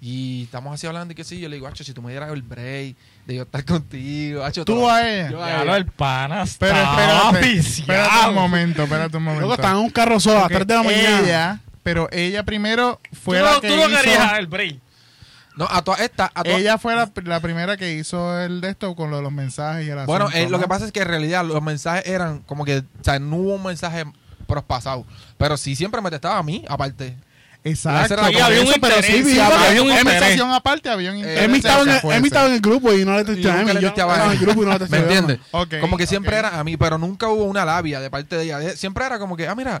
Y 0.00 0.42
estamos 0.44 0.74
así 0.74 0.88
hablando 0.88 1.12
y 1.12 1.14
que 1.14 1.22
sí, 1.22 1.38
yo 1.38 1.48
le 1.48 1.54
digo, 1.54 1.68
Hacho, 1.68 1.84
si 1.84 1.92
tú 1.92 2.02
me 2.02 2.10
dieras 2.10 2.32
el 2.32 2.42
break 2.42 2.96
de 3.26 3.34
yo 3.36 3.42
estar 3.44 3.64
contigo, 3.64 4.42
Hacho, 4.42 4.64
Tú 4.64 4.72
todo". 4.74 4.90
a 4.90 5.08
ella. 5.08 5.30
Yo 5.30 5.40
a 5.44 5.48
Ya 5.48 5.54
ella. 5.56 5.64
lo 5.66 5.76
el 5.76 5.86
pana 5.86 6.44
Pero 6.58 6.74
espérate, 6.74 7.56
espérate 7.58 8.28
un 8.28 8.34
momento, 8.34 8.82
espérate 8.82 9.16
un 9.16 9.22
momento. 9.22 9.40
Luego 9.46 9.54
están 9.54 9.76
en 9.76 9.82
un 9.84 9.90
carro 9.90 10.18
solo 10.18 10.38
a 10.38 10.40
las 10.40 10.50
Porque 10.50 10.64
3 10.64 10.66
de 10.66 10.74
la 10.74 10.82
mañana. 10.82 11.20
Ella, 11.20 11.60
pero 11.84 12.08
ella 12.10 12.42
primero 12.42 13.00
fue 13.22 13.38
Tú 13.38 13.44
la 13.44 13.52
no, 13.52 13.60
que 13.60 13.68
tú 13.68 13.76
no 13.76 13.88
hizo... 13.88 14.00
querías 14.00 14.38
el 14.38 14.46
break. 14.48 14.78
No, 15.56 15.66
a 15.70 15.82
todas 15.82 16.00
estas, 16.00 16.30
Ella 16.44 16.78
fue 16.78 16.96
la, 16.96 17.10
la 17.24 17.40
primera 17.40 17.76
que 17.76 17.92
hizo 17.94 18.38
el 18.40 18.60
de 18.62 18.70
esto 18.70 18.94
con 18.96 19.10
lo 19.10 19.18
de 19.18 19.22
los 19.22 19.32
mensajes 19.32 19.86
y 19.86 19.90
el 19.90 20.06
Bueno, 20.06 20.24
asunto, 20.26 20.38
eh, 20.38 20.48
lo 20.48 20.56
¿no? 20.56 20.62
que 20.62 20.68
pasa 20.68 20.86
es 20.86 20.92
que 20.92 21.00
en 21.02 21.08
realidad 21.08 21.44
los 21.44 21.62
mensajes 21.62 22.06
eran 22.06 22.40
como 22.40 22.64
que, 22.64 22.78
o 22.78 23.04
sea, 23.04 23.18
no 23.18 23.36
hubo 23.36 23.54
un 23.56 23.62
mensaje 23.64 24.04
prospasado. 24.46 25.04
Pero 25.36 25.56
sí 25.56 25.76
siempre 25.76 26.00
me 26.00 26.10
testaba 26.10 26.38
a 26.38 26.42
mí, 26.42 26.64
aparte. 26.68 27.16
Exacto. 27.64 28.16
Por 28.16 28.24
había 28.24 28.46
un 28.60 28.66
eso, 28.68 28.74
pero 28.80 28.96
interés, 28.96 29.06
sí, 29.06 29.22
sí, 29.24 29.32
sí, 29.34 29.38
había 29.38 29.82
una 29.82 29.96
conversación 29.98 30.50
aparte, 30.52 30.88
había 30.88 31.12
un 31.12 31.18
interés. 31.18 31.44
Emi 31.44 31.58
estaba, 31.58 31.82
en 31.82 31.88
el, 31.90 32.00
Puede 32.00 32.16
Emi 32.16 32.28
ser. 32.28 32.32
estaba 32.32 32.46
en 32.48 32.54
el 32.54 32.60
grupo 32.60 32.92
y 32.92 33.04
no 33.04 33.16
le 33.16 33.24
testé 33.24 33.50
a 33.50 33.62
le 33.62 33.74
Yo 33.74 33.80
testeaba 33.80 34.12
estaba 34.14 34.32
en 34.32 34.38
el 34.40 34.44
grupo 34.44 34.62
y 34.62 34.66
no 34.66 34.72
le 34.72 34.78
testé 34.80 34.90
¿Me 34.90 34.96
a 34.96 35.00
Emi. 35.06 35.14
entiendes? 35.14 35.46
Ok, 35.52 35.74
como 35.80 35.96
que 35.96 36.06
siempre 36.08 36.32
ok. 36.34 36.38
era 36.46 36.58
a 36.58 36.64
mí, 36.64 36.76
pero 36.76 36.98
nunca 36.98 37.28
hubo 37.28 37.44
una 37.44 37.64
labia 37.64 38.00
de 38.00 38.10
parte 38.10 38.34
de 38.36 38.42
ella. 38.44 38.60
Eh, 38.62 38.76
Siempre 38.76 39.04
era 39.06 39.18
como 39.20 39.36
que, 39.36 39.46
ah, 39.46 39.54
mira, 39.54 39.80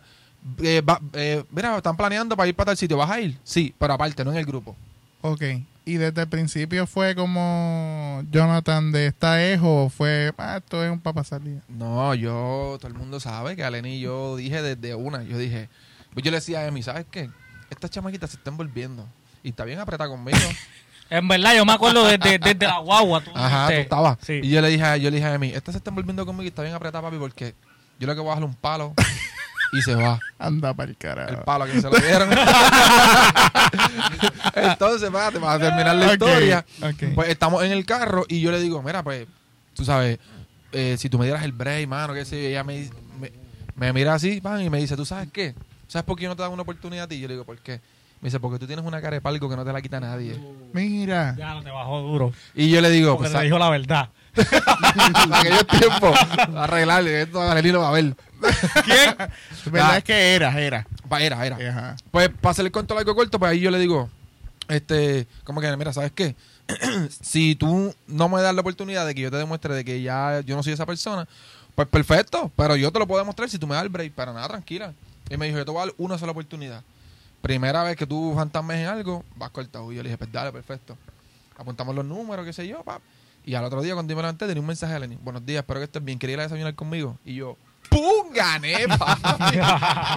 eh, 0.62 0.80
va- 0.88 1.00
eh, 1.14 1.42
mira, 1.50 1.76
están 1.76 1.96
planeando 1.96 2.36
para 2.36 2.48
ir 2.48 2.54
para 2.54 2.66
tal 2.66 2.76
sitio, 2.76 2.96
¿vas 2.98 3.10
a 3.10 3.20
ir? 3.20 3.36
Sí, 3.42 3.74
pero 3.78 3.94
aparte, 3.94 4.24
no 4.24 4.30
en 4.30 4.36
el 4.36 4.46
grupo. 4.46 4.76
Ok. 5.22 5.42
Y 5.84 5.94
desde 5.94 6.22
el 6.22 6.28
principio 6.28 6.86
fue 6.86 7.16
como 7.16 8.22
Jonathan 8.30 8.92
de 8.92 9.06
esta 9.06 9.42
es 9.42 9.58
o 9.62 9.88
fue, 9.90 10.32
ah, 10.38 10.58
esto 10.58 10.84
es 10.84 10.90
un 10.92 11.00
papasalía. 11.00 11.60
No, 11.68 12.14
yo, 12.14 12.76
todo 12.80 12.86
el 12.88 12.94
mundo 12.94 13.18
sabe 13.18 13.56
que 13.56 13.64
a 13.64 13.70
Lenny 13.70 13.98
yo 13.98 14.36
dije 14.36 14.62
desde 14.62 14.94
una, 14.94 15.24
yo 15.24 15.36
dije, 15.38 15.68
pues 16.14 16.22
yo 16.24 16.30
le 16.30 16.36
decía 16.36 16.60
a 16.60 16.66
Emi, 16.66 16.84
¿sabes 16.84 17.04
qué? 17.10 17.30
Esta 17.68 17.88
chamaquita 17.88 18.28
se 18.28 18.36
está 18.36 18.50
envolviendo 18.50 19.08
y 19.42 19.48
está 19.48 19.64
bien 19.64 19.80
apretada 19.80 20.08
conmigo. 20.10 20.38
En 21.10 21.28
verdad, 21.28 21.54
yo 21.54 21.66
me 21.66 21.72
acuerdo 21.74 22.06
desde, 22.06 22.38
desde 22.38 22.66
la 22.66 22.78
guagua. 22.78 23.20
Tú 23.22 23.30
Ajá, 23.34 23.66
tú 23.66 23.72
estabas. 23.74 24.16
Sí. 24.22 24.40
Y 24.42 24.48
yo 24.48 24.62
le 24.62 24.68
dije, 24.68 24.82
a- 24.82 24.96
yo 24.96 25.10
le 25.10 25.16
dije 25.16 25.28
a 25.28 25.34
Emi, 25.34 25.48
esta 25.50 25.70
se 25.70 25.76
está 25.76 25.90
envolviendo 25.90 26.24
conmigo 26.24 26.44
y 26.44 26.48
está 26.48 26.62
bien 26.62 26.74
apretada, 26.74 27.02
papi, 27.02 27.18
porque 27.18 27.54
yo 27.98 28.06
lo 28.06 28.14
que 28.14 28.20
voy 28.22 28.30
a 28.30 28.34
darle 28.34 28.46
un 28.46 28.54
palo 28.54 28.94
y 29.72 29.82
se 29.82 29.94
va. 29.94 30.20
Anda 30.38 30.74
para 30.74 30.86
el 30.86 30.90
El 30.90 30.96
carajo. 30.98 31.44
palo 31.44 31.64
a 31.64 31.66
quien 31.66 31.80
se 31.80 31.90
lo 31.90 31.96
dieron. 31.96 32.28
Entonces, 34.54 35.10
te 35.10 35.38
vas 35.38 35.56
a 35.56 35.58
terminar 35.58 35.96
la 35.96 36.12
historia. 36.12 36.64
Pues 37.14 37.28
estamos 37.28 37.64
en 37.64 37.72
el 37.72 37.84
carro 37.84 38.24
y 38.28 38.40
yo 38.40 38.50
le 38.50 38.60
digo, 38.60 38.82
mira, 38.82 39.02
pues, 39.02 39.26
tú 39.74 39.84
sabes, 39.84 40.18
eh, 40.72 40.96
si 40.98 41.08
tú 41.08 41.18
me 41.18 41.24
dieras 41.24 41.44
el 41.44 41.52
break, 41.52 41.88
mano, 41.88 42.14
que 42.14 42.24
sé 42.24 42.42
yo, 42.42 42.48
ella 42.48 42.64
me, 42.64 42.88
me, 43.20 43.32
me 43.76 43.92
mira 43.92 44.14
así, 44.14 44.40
pan, 44.40 44.62
y 44.62 44.70
me 44.70 44.78
dice, 44.78 44.96
¿tú 44.96 45.04
sabes 45.04 45.28
qué? 45.32 45.54
¿Sabes 45.88 46.04
por 46.04 46.16
qué 46.16 46.24
yo 46.24 46.28
no 46.28 46.36
te 46.36 46.42
dan 46.42 46.52
una 46.52 46.62
oportunidad 46.62 47.04
a 47.04 47.08
ti? 47.08 47.16
Y 47.16 47.20
yo 47.20 47.28
le 47.28 47.34
digo, 47.34 47.44
¿por 47.44 47.58
qué? 47.58 47.80
Me 48.20 48.28
dice, 48.28 48.38
porque 48.40 48.58
tú 48.58 48.66
tienes 48.66 48.84
una 48.84 49.00
cara 49.00 49.14
de 49.14 49.20
palco 49.20 49.48
que 49.48 49.56
no 49.56 49.64
te 49.64 49.72
la 49.72 49.82
quita 49.82 49.98
nadie. 50.00 50.38
Mira. 50.72 51.34
Ya 51.36 51.54
no 51.54 51.62
te 51.62 51.70
bajó 51.70 52.00
duro. 52.02 52.32
Y 52.54 52.70
yo 52.70 52.80
le 52.80 52.88
digo, 52.90 53.16
Porque 53.16 53.30
pues, 53.30 53.40
te 53.40 53.44
dijo 53.46 53.58
la 53.58 53.68
verdad. 53.68 54.10
En 54.36 55.34
aquellos 55.34 55.66
tiempos, 55.66 56.18
arreglarle, 56.56 57.22
esto 57.22 57.40
a 57.40 57.52
a 57.52 57.90
ver. 57.92 58.16
¿Quién? 58.84 59.16
¿Verdad 59.66 59.90
Ah. 59.92 59.98
es 59.98 60.04
que 60.04 60.34
era, 60.34 60.60
era? 60.60 60.86
Pa- 61.08 61.20
Era, 61.22 61.44
era. 61.46 61.56
Ajá. 61.56 61.96
Pues 62.10 62.28
para 62.28 62.50
hacer 62.52 62.64
el 62.66 62.72
cuento 62.72 62.94
largo 62.94 63.14
corto, 63.14 63.38
pues 63.38 63.50
ahí 63.52 63.60
yo 63.60 63.70
le 63.70 63.78
digo, 63.78 64.08
este, 64.68 65.26
como 65.44 65.60
que, 65.60 65.76
mira, 65.76 65.92
¿sabes 65.92 66.12
qué? 66.12 66.34
si 67.20 67.54
tú 67.54 67.94
no 68.06 68.28
me 68.28 68.40
das 68.40 68.54
la 68.54 68.60
oportunidad 68.62 69.06
de 69.06 69.14
que 69.14 69.20
yo 69.20 69.30
te 69.30 69.36
demuestre 69.36 69.74
de 69.74 69.84
que 69.84 70.00
ya 70.02 70.40
yo 70.40 70.56
no 70.56 70.62
soy 70.62 70.72
esa 70.72 70.86
persona, 70.86 71.28
pues 71.74 71.86
perfecto, 71.88 72.50
pero 72.56 72.76
yo 72.76 72.90
te 72.90 72.98
lo 72.98 73.06
puedo 73.06 73.20
demostrar 73.20 73.48
si 73.50 73.58
tú 73.58 73.66
me 73.66 73.74
das 73.74 73.82
el 73.84 73.88
break, 73.90 74.12
para 74.12 74.32
nada, 74.32 74.48
tranquila. 74.48 74.92
Y 75.30 75.36
me 75.36 75.46
dijo, 75.46 75.58
yo 75.58 75.64
te 75.64 75.70
voy 75.70 75.82
a 75.82 75.86
dar 75.86 75.94
una 75.98 76.18
sola 76.18 76.32
oportunidad. 76.32 76.82
Primera 77.42 77.82
vez 77.82 77.96
que 77.96 78.06
tú 78.06 78.32
fantasmes 78.36 78.78
en 78.78 78.86
algo, 78.86 79.24
vas 79.36 79.50
cortado. 79.50 79.90
Y 79.92 79.96
yo 79.96 80.02
le 80.02 80.08
dije, 80.08 80.18
pues 80.18 80.30
dale, 80.32 80.52
perfecto. 80.52 80.96
Apuntamos 81.58 81.94
los 81.94 82.04
números, 82.04 82.44
qué 82.46 82.52
sé 82.52 82.66
yo, 82.68 82.82
pap. 82.82 83.00
Y 83.44 83.54
al 83.54 83.64
otro 83.64 83.82
día, 83.82 83.94
cuando 83.94 84.12
yo 84.12 84.16
me 84.16 84.22
levanté, 84.22 84.46
tenía 84.46 84.60
un 84.60 84.66
mensaje 84.66 84.92
de 84.94 85.00
Lenny. 85.00 85.18
Buenos 85.20 85.44
días, 85.44 85.60
espero 85.62 85.80
que 85.80 85.84
estés 85.84 86.04
bien. 86.04 86.18
Quería 86.18 86.34
ir 86.34 86.40
a 86.40 86.42
desayunar 86.44 86.74
conmigo. 86.74 87.18
Y 87.24 87.34
yo, 87.34 87.56
¡pum! 87.88 88.32
Gané, 88.32 88.86
papi. 88.98 89.58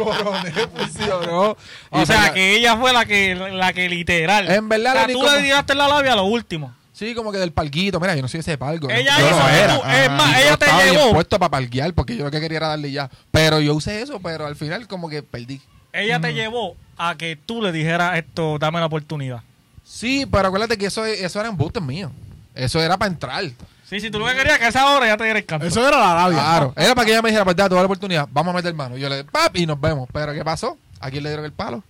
Coroné, 0.03 0.51
funcionó. 0.51 1.57
O 1.89 2.01
Y 2.01 2.05
sea, 2.05 2.33
que 2.33 2.55
ella 2.55 2.77
fue 2.77 2.93
la 2.93 3.05
que, 3.05 3.35
la 3.35 3.73
que 3.73 3.89
literal. 3.89 4.49
En 4.51 4.69
verdad, 4.69 4.91
o 4.93 4.95
sea, 4.97 5.07
Lenny, 5.07 5.13
tú 5.19 5.25
como- 5.25 5.35
le 5.35 5.41
tiraste 5.43 5.75
la 5.75 5.87
labia 5.87 6.13
a 6.13 6.15
lo 6.17 6.25
último. 6.25 6.73
Sí, 6.93 7.13
como 7.13 7.31
que 7.31 7.39
del 7.39 7.51
palguito. 7.51 7.99
Mira, 7.99 8.15
yo 8.15 8.21
no 8.21 8.27
soy 8.29 8.39
ese 8.39 8.57
palgo. 8.57 8.89
Ella 8.89 9.19
yo 9.19 9.27
hizo 9.27 9.39
no 9.39 9.49
era. 9.49 9.75
tú- 9.75 9.81
es 9.89 10.07
Ajá. 10.07 10.15
más, 10.15 10.41
ella 10.41 10.57
te 10.57 10.65
llevó. 10.91 11.11
puesto 11.13 11.37
para 11.39 11.49
palguear 11.51 11.93
porque 11.93 12.15
yo 12.15 12.23
lo 12.23 12.31
que 12.31 12.39
quería 12.39 12.57
era 12.57 12.67
darle 12.69 12.91
ya. 12.91 13.09
Pero 13.31 13.59
yo 13.59 13.73
usé 13.75 14.01
eso, 14.01 14.19
pero 14.21 14.45
al 14.45 14.55
final 14.55 14.87
como 14.87 15.09
que 15.09 15.21
perdí. 15.21 15.59
Ella 15.91 16.21
te 16.21 16.33
llevó 16.33 16.75
a 16.97 17.15
que 17.17 17.35
tú 17.35 17.61
le 17.61 17.71
dijeras 17.73 18.17
esto, 18.17 18.57
dame 18.59 18.79
la 18.79 18.85
oportunidad. 18.85 19.41
Sí, 19.83 20.25
pero 20.29 20.47
acuérdate 20.47 20.77
que 20.77 20.85
eso, 20.85 21.05
eso 21.05 21.39
era 21.39 21.49
embustes 21.49 21.83
míos. 21.83 22.11
Eso 22.55 22.81
era 22.81 22.97
para 22.97 23.11
entrar. 23.11 23.43
Sí, 23.87 23.99
si 23.99 24.09
tú 24.09 24.17
lo 24.17 24.25
que 24.25 24.33
querías 24.35 24.57
que 24.57 24.65
a 24.65 24.69
esa 24.69 24.87
hora 24.89 25.05
ya 25.05 25.17
te 25.17 25.25
diera 25.25 25.37
el 25.37 25.45
canto. 25.45 25.65
Eso 25.65 25.87
era 25.87 25.99
la 25.99 26.15
labia. 26.15 26.39
Claro. 26.39 26.73
Era 26.75 26.95
para 26.95 27.05
que 27.05 27.11
ella 27.11 27.21
me 27.21 27.29
dijera, 27.29 27.43
pues 27.43 27.55
date 27.55 27.69
toda 27.69 27.81
la 27.81 27.85
oportunidad. 27.85 28.27
Vamos 28.31 28.51
a 28.53 28.55
meter 28.55 28.73
mano. 28.73 28.97
Y 28.97 29.01
yo 29.01 29.09
le 29.09 29.23
pap 29.25 29.55
y 29.55 29.65
nos 29.67 29.79
vemos. 29.79 30.09
Pero 30.11 30.33
¿qué 30.33 30.43
pasó? 30.43 30.77
¿A 30.99 31.11
quién 31.11 31.21
le 31.23 31.29
dieron 31.29 31.45
el 31.45 31.51
palo? 31.53 31.83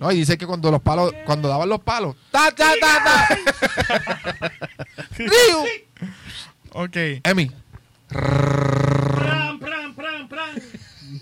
No, 0.00 0.10
y 0.10 0.16
dice 0.16 0.36
que 0.36 0.44
cuando 0.46 0.72
los 0.72 0.82
palos, 0.82 1.12
cuando 1.24 1.48
daban 1.48 1.68
los 1.68 1.80
palos, 1.80 2.16
ta, 2.32 2.50
ta, 2.50 2.72
ta, 2.80 3.04
ta. 3.04 4.48
Riu. 5.18 5.64
Ok. 6.72 6.96
Emi, 7.22 7.50
Pran, 8.08 9.58
pran, 9.60 9.94
pran, 9.94 10.28
pran. 10.28 10.54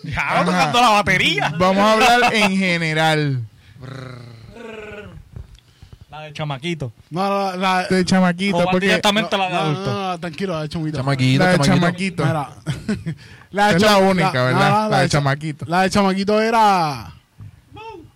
Ya, 0.05 0.21
Ajá. 0.21 0.45
tocando 0.45 0.81
la 0.81 0.89
batería. 0.91 1.53
Vamos 1.59 1.85
a 1.85 1.93
hablar 1.93 2.35
en 2.35 2.57
general. 2.57 3.43
La 6.13 6.21
de 6.21 6.33
chamaquito. 6.35 6.93
No, 7.11 7.23
la, 7.29 7.57
la, 7.57 7.87
De 7.89 8.05
chamaquito, 8.05 8.57
O 8.59 8.61
va 8.61 8.71
porque 8.71 8.87
directamente 8.87 9.37
la 9.37 9.47
de 9.47 9.53
no, 9.53 9.59
adulto. 9.61 9.93
no, 9.93 10.09
no, 10.11 10.21
tranquilo, 10.21 10.53
la 10.55 10.63
de 10.63 10.69
chamaquito. 10.69 10.99
chamaquito, 10.99 11.45
la 11.45 11.51
de 11.51 11.59
chamaquito. 11.59 12.23
chamaquito. 12.23 12.25
Mira, 12.27 13.15
la 13.51 13.69
de 13.69 13.77
Es 13.77 13.83
la 13.83 13.97
única, 13.99 14.33
¿verdad? 14.45 14.91
La 14.91 15.01
de 15.01 15.09
cha- 15.09 15.19
chamaquito. 15.19 15.65
La 15.67 15.83
de 15.83 15.91
chamaquito 15.91 16.41
era. 16.41 17.13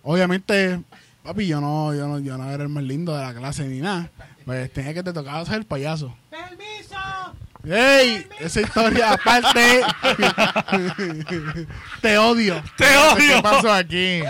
Obviamente, 0.03 0.81
Papi, 1.25 1.47
yo 1.47 1.61
no, 1.61 1.93
yo 1.95 2.07
no, 2.07 2.19
yo 2.21 2.39
no 2.39 2.49
era 2.51 2.63
el 2.63 2.69
más 2.69 2.85
lindo 2.85 3.17
de 3.17 3.23
la 3.25 3.35
clase 3.35 3.67
ni 3.67 3.81
nada. 3.81 4.09
Pues 4.45 4.73
tenía 4.73 4.95
que 4.95 5.03
te 5.03 5.13
tocaba 5.13 5.45
ser 5.45 5.55
el 5.57 5.65
payaso. 5.65 6.15
¡Permiso! 6.31 6.95
¡Ey! 7.69 8.27
Esa 8.39 8.61
historia 8.61 9.13
aparte. 9.13 9.81
te 12.01 12.19
odio. 12.19 12.63
¡Te 12.77 12.85
¿Qué 12.85 12.97
odio! 12.97 13.43
pasó 13.43 13.73
aquí? 13.73 14.21
Te 14.21 14.25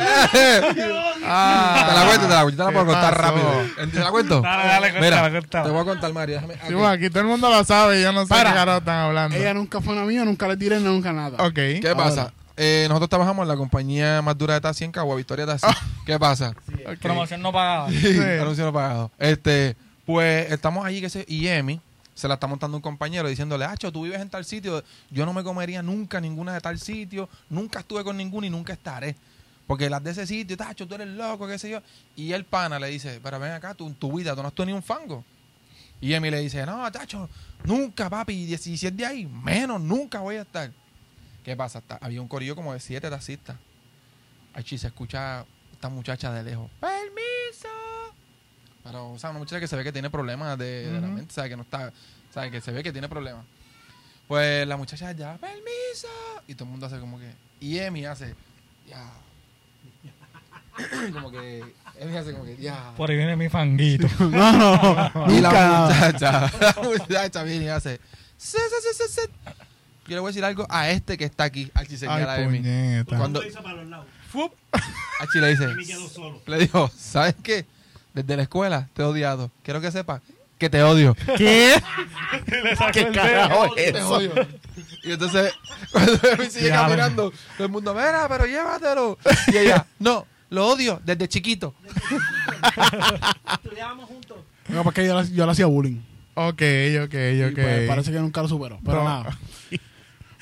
la 1.27 2.05
cuento, 2.07 2.27
te 2.29 2.35
la 2.35 2.43
cuento, 2.43 2.57
te 2.57 2.63
la 2.65 2.69
¿Qué 2.69 2.73
puedo 2.73 2.87
contar 2.87 3.17
pasó? 3.17 3.23
rápido. 3.23 3.91
¿Te 3.93 3.99
la 4.01 4.11
cuento? 4.11 4.41
Dale, 4.41 4.67
dale, 4.69 4.91
cuéntala, 4.93 5.01
Mira, 5.29 5.31
cuéntala. 5.31 5.65
te 5.65 5.71
voy 5.71 5.81
a 5.81 5.85
contar, 5.85 6.13
María. 6.13 6.35
Déjame, 6.37 6.55
Sí, 6.55 6.61
aquí. 6.65 6.75
bueno, 6.75 6.89
aquí 6.89 7.11
todo 7.11 7.21
el 7.21 7.27
mundo 7.27 7.51
lo 7.51 7.65
sabe. 7.65 8.03
Yo 8.03 8.13
no 8.13 8.23
sé 8.23 8.29
Para. 8.29 8.51
qué 8.51 8.57
carajo 8.57 8.79
están 8.79 8.97
hablando. 8.99 9.37
Ella 9.37 9.55
nunca 9.55 9.81
fue 9.81 9.93
una 9.95 10.05
mía, 10.05 10.25
nunca 10.25 10.49
le 10.49 10.57
tiré 10.57 10.81
nunca 10.81 11.13
nada. 11.13 11.45
Ok. 11.45 11.55
¿Qué 11.55 11.95
pasa? 11.97 12.33
Eh, 12.57 12.87
nosotros 12.89 13.11
trabajamos 13.11 13.43
en 13.43 13.49
la 13.49 13.57
compañía 13.57 14.23
más 14.23 14.39
dura 14.39 14.55
de 14.55 14.63
taxi 14.63 14.85
en 14.85 14.93
Cagua, 14.93 15.15
Victoria 15.17 15.45
Taxi. 15.45 15.67
¿Qué 16.07 16.19
pasa? 16.19 16.55
Promoción 17.03 17.43
no 17.43 17.53
pagada. 17.53 17.89
Sí. 17.91 18.19
Anuncio 18.41 18.65
no 18.65 18.73
pagado. 18.73 19.11
Este, 19.19 19.77
pues 20.07 20.51
estamos 20.51 20.87
allí 20.87 21.03
que 21.03 21.11
se, 21.11 21.25
y 21.29 21.49
Emi 21.49 21.81
se 22.17 22.27
la 22.27 22.35
está 22.35 22.47
montando 22.47 22.79
un 22.79 22.83
compañero 22.83 23.29
diciéndole, 23.29 23.67
Acho, 23.67 23.93
tú 23.93 24.05
vives 24.05 24.21
en 24.21 24.31
tal 24.31 24.47
sitio, 24.47 24.83
yo 25.11 25.27
no 25.27 25.35
me 25.35 25.45
comería 25.45 25.83
nunca 25.83 26.19
ninguna 26.19 26.55
de 26.55 26.63
tal 26.63 26.81
sitio, 26.81 27.29
nunca 27.51 27.81
estuve 27.81 28.03
con 28.03 28.17
ninguna 28.17 28.47
y 28.47 28.51
nunca 28.51 28.73
estaré. 28.73 29.15
Porque 29.67 29.91
las 29.91 30.03
de 30.03 30.13
ese 30.13 30.27
sitio, 30.27 30.57
Tacho, 30.57 30.89
tú 30.89 30.95
eres 30.95 31.09
loco, 31.09 31.47
qué 31.47 31.59
sé 31.59 31.69
yo. 31.69 31.83
Y 32.15 32.33
el 32.33 32.45
pana 32.45 32.79
le 32.79 32.87
dice, 32.89 33.21
pero 33.23 33.39
ven 33.39 33.53
acá, 33.53 33.75
tú, 33.75 33.93
tu 33.93 34.17
vida, 34.17 34.35
tú 34.35 34.41
no 34.41 34.49
has 34.49 34.55
tenido 34.55 34.77
un 34.77 34.83
fango. 34.83 35.25
Y 36.01 36.15
Emi 36.15 36.31
le 36.31 36.41
dice, 36.41 36.65
no, 36.65 36.91
Tacho, 36.91 37.29
nunca, 37.65 38.09
papi, 38.09 38.33
y 38.33 38.57
si 38.57 38.79
si 38.79 38.87
es 38.87 38.97
de 38.97 39.05
ahí, 39.05 39.27
menos, 39.27 39.79
nunca 39.81 40.21
voy 40.21 40.37
a 40.37 40.43
estar. 40.43 40.71
¿Qué 41.45 41.55
pasa? 41.55 41.83
Había 42.01 42.23
un 42.23 42.29
corillo 42.29 42.57
como 42.57 42.73
de 42.73 42.81
siete 42.81 43.11
taxistas. 43.11 43.57
Achi, 44.55 44.79
se 44.79 44.87
escucha 44.87 45.45
esta 45.71 45.91
muchacha 45.91 46.33
de 46.33 46.43
lejos. 46.45 46.71
¡Permiso! 46.81 47.86
Pero, 48.87 49.13
o 49.13 49.19
sea, 49.19 49.31
una 49.31 49.41
muchacha 49.41 49.59
que 49.61 49.67
se 49.67 49.77
ve 49.77 49.83
que 49.85 49.93
tiene 49.93 50.11
problemas 50.11 50.57
de, 50.59 50.91
de 50.93 51.01
la 51.01 51.09
mente, 51.09 51.35
¿sabe? 51.35 51.49
Que 51.51 51.57
no 51.57 51.63
está, 51.63 51.93
¿sabe? 52.33 52.51
Que 52.51 52.61
se 52.61 52.71
ve 52.73 52.83
que 52.83 52.93
tiene 52.93 53.09
problemas. 53.09 53.45
Pues 54.29 54.67
la 54.67 54.77
muchacha 54.77 55.13
ya, 55.13 55.37
¡permiso! 55.39 56.09
Y 56.47 56.55
todo 56.55 56.65
el 56.65 56.71
mundo 56.71 56.87
hace 56.87 56.99
como 56.99 57.19
que. 57.19 57.33
Y 57.61 57.79
Emi 57.79 58.05
hace, 58.07 58.35
ya. 58.89 59.11
como 61.13 61.31
que. 61.31 61.65
Emi 61.99 62.17
hace 62.17 62.33
como 62.33 62.45
que, 62.45 62.57
ya. 62.57 62.93
Por 62.97 63.11
ahí 63.11 63.17
viene 63.17 63.37
mi 63.37 63.49
fanguito. 63.49 64.07
No, 64.21 64.53
no, 64.53 65.33
Y 65.33 65.41
la 65.41 65.89
muchacha, 65.89 66.53
la 66.61 66.77
muchacha 66.83 67.43
viene 67.43 67.67
y 67.67 67.69
hace, 67.69 68.01
"Se, 68.37 68.59
se, 68.59 68.81
se, 68.83 69.09
se, 69.09 69.09
se". 69.09 69.31
Yo 70.07 70.15
le 70.15 70.21
voy 70.21 70.29
a 70.29 70.31
decir 70.31 70.45
algo 70.45 70.67
a 70.69 70.91
este 70.91 71.17
que 71.19 71.25
está 71.25 71.45
aquí. 71.45 71.71
Aquí 71.75 71.97
señala 71.97 72.33
a 72.33 72.37
Ay, 72.37 72.45
Emi. 72.45 72.59
puñeta. 72.59 73.17
Cuando, 73.17 73.45
hizo 73.45 73.63
para 73.63 73.77
los 73.77 73.87
lados. 73.89 74.07
¡fup! 74.31 74.53
Achi 75.21 75.41
le 75.41 75.49
dice, 75.49 75.67
le 76.47 76.59
dijo, 76.59 76.91
¿sabes 76.97 77.35
qué? 77.43 77.65
Desde 78.17 78.35
la 78.37 78.43
escuela 78.45 78.89
te 78.95 79.03
he 79.03 79.05
odiado. 79.05 79.51
Quiero 79.63 79.81
que 79.81 79.91
sepas 79.93 80.23
que 80.59 80.71
te 80.71 80.83
odio. 80.83 81.15
¿Qué? 81.37 81.75
Le 82.65 82.75
sacó 82.75 82.91
¿Qué 82.93 83.01
el 83.03 83.13
carajo 83.15 83.77
es 83.77 83.93
Te 83.93 83.99
eso? 83.99 84.09
odio. 84.09 84.33
Y 85.05 85.13
entonces, 85.13 85.53
cuando 85.93 86.13
Emi 86.31 86.47
sigue 86.51 86.65
Diablo. 86.69 86.89
caminando, 86.97 87.33
todo 87.59 87.67
el 87.67 87.73
mundo, 87.73 87.93
mira, 87.95 88.27
pero 88.29 88.47
llévatelo. 88.47 89.19
Y 89.53 89.57
ella, 89.59 89.85
no, 89.99 90.27
lo 90.49 90.67
odio 90.67 90.99
desde 91.05 91.29
chiquito. 91.29 91.75
Estudiábamos 93.53 94.07
juntos. 94.09 94.39
No, 94.69 94.83
porque 94.83 95.07
yo, 95.07 95.23
yo 95.25 95.45
le 95.45 95.53
hacía 95.53 95.67
bullying. 95.67 96.01
Ok, 96.35 96.63
ok, 97.05 97.15
Y, 97.15 97.43
ok. 97.45 97.55
pues, 97.55 97.89
parece 97.89 98.13
que 98.13 98.19
nunca 98.19 98.43
lo 98.43 98.49
superó. 98.49 98.79
Pero 98.85 98.99
No. 98.99 99.05
nada. 99.05 99.39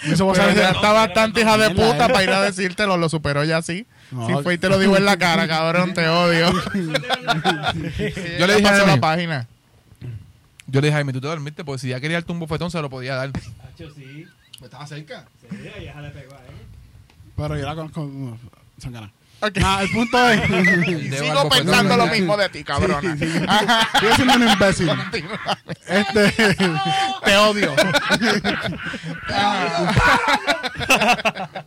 Ese- 0.02 0.62
está 0.70 0.92
bastante 0.92 1.40
hija 1.42 1.56
de 1.58 1.70
puta 1.70 2.08
para 2.08 2.22
ir 2.22 2.30
a 2.30 2.42
decírtelo, 2.42 2.96
lo 2.96 3.08
superó 3.08 3.44
ya 3.44 3.62
sí. 3.62 3.86
No, 4.10 4.26
sí 4.26 4.34
fue 4.42 4.54
y 4.54 4.58
te 4.58 4.68
lo 4.68 4.78
dijo 4.78 4.96
en 4.96 5.04
la 5.04 5.16
cara, 5.16 5.48
cabrón, 5.48 5.94
te 5.94 6.06
odio. 6.08 6.52
Yo 8.38 8.46
le 8.46 8.56
dije 8.56 8.68
a 8.68 8.86
la 8.86 9.00
página. 9.00 9.46
yo 10.66 10.80
le 10.80 10.86
dije, 10.88 10.92
Jaime, 10.94 11.12
tú 11.12 11.20
te 11.20 11.26
dormiste, 11.28 11.64
porque 11.64 11.80
si 11.80 11.88
ya 11.88 12.00
quería 12.00 12.16
darte 12.18 12.32
un 12.32 12.38
bofetón, 12.40 12.70
se 12.70 12.80
lo 12.80 12.90
podía 12.90 13.14
dar. 13.16 13.30
Hacho, 13.30 13.90
sí. 13.94 14.26
Estaba 14.62 14.86
cerca. 14.86 15.26
Sí, 15.50 15.56
ella 15.78 16.00
le 16.00 16.10
pegó 16.10 16.34
a 16.34 16.38
él. 16.38 16.54
Pero 17.36 17.58
yo 17.58 17.64
la 17.66 17.74
conozco. 17.74 18.38
Son 18.78 18.92
ganas. 18.92 19.10
Ok. 19.46 19.56
Nada, 19.58 19.82
el 19.82 19.90
punto 19.90 20.30
es. 20.30 20.40
Sigo 21.20 21.48
pensando 21.48 21.96
lo 21.96 22.06
mismo 22.06 22.36
de 22.36 22.48
ti, 22.48 22.64
cabrona. 22.64 23.16
Sí, 23.16 23.26
sí. 23.26 24.06
Siendo 24.16 24.34
un 24.34 24.48
imbécil. 24.48 24.90
Este. 25.86 26.30
te 27.24 27.36
odio. 27.36 27.74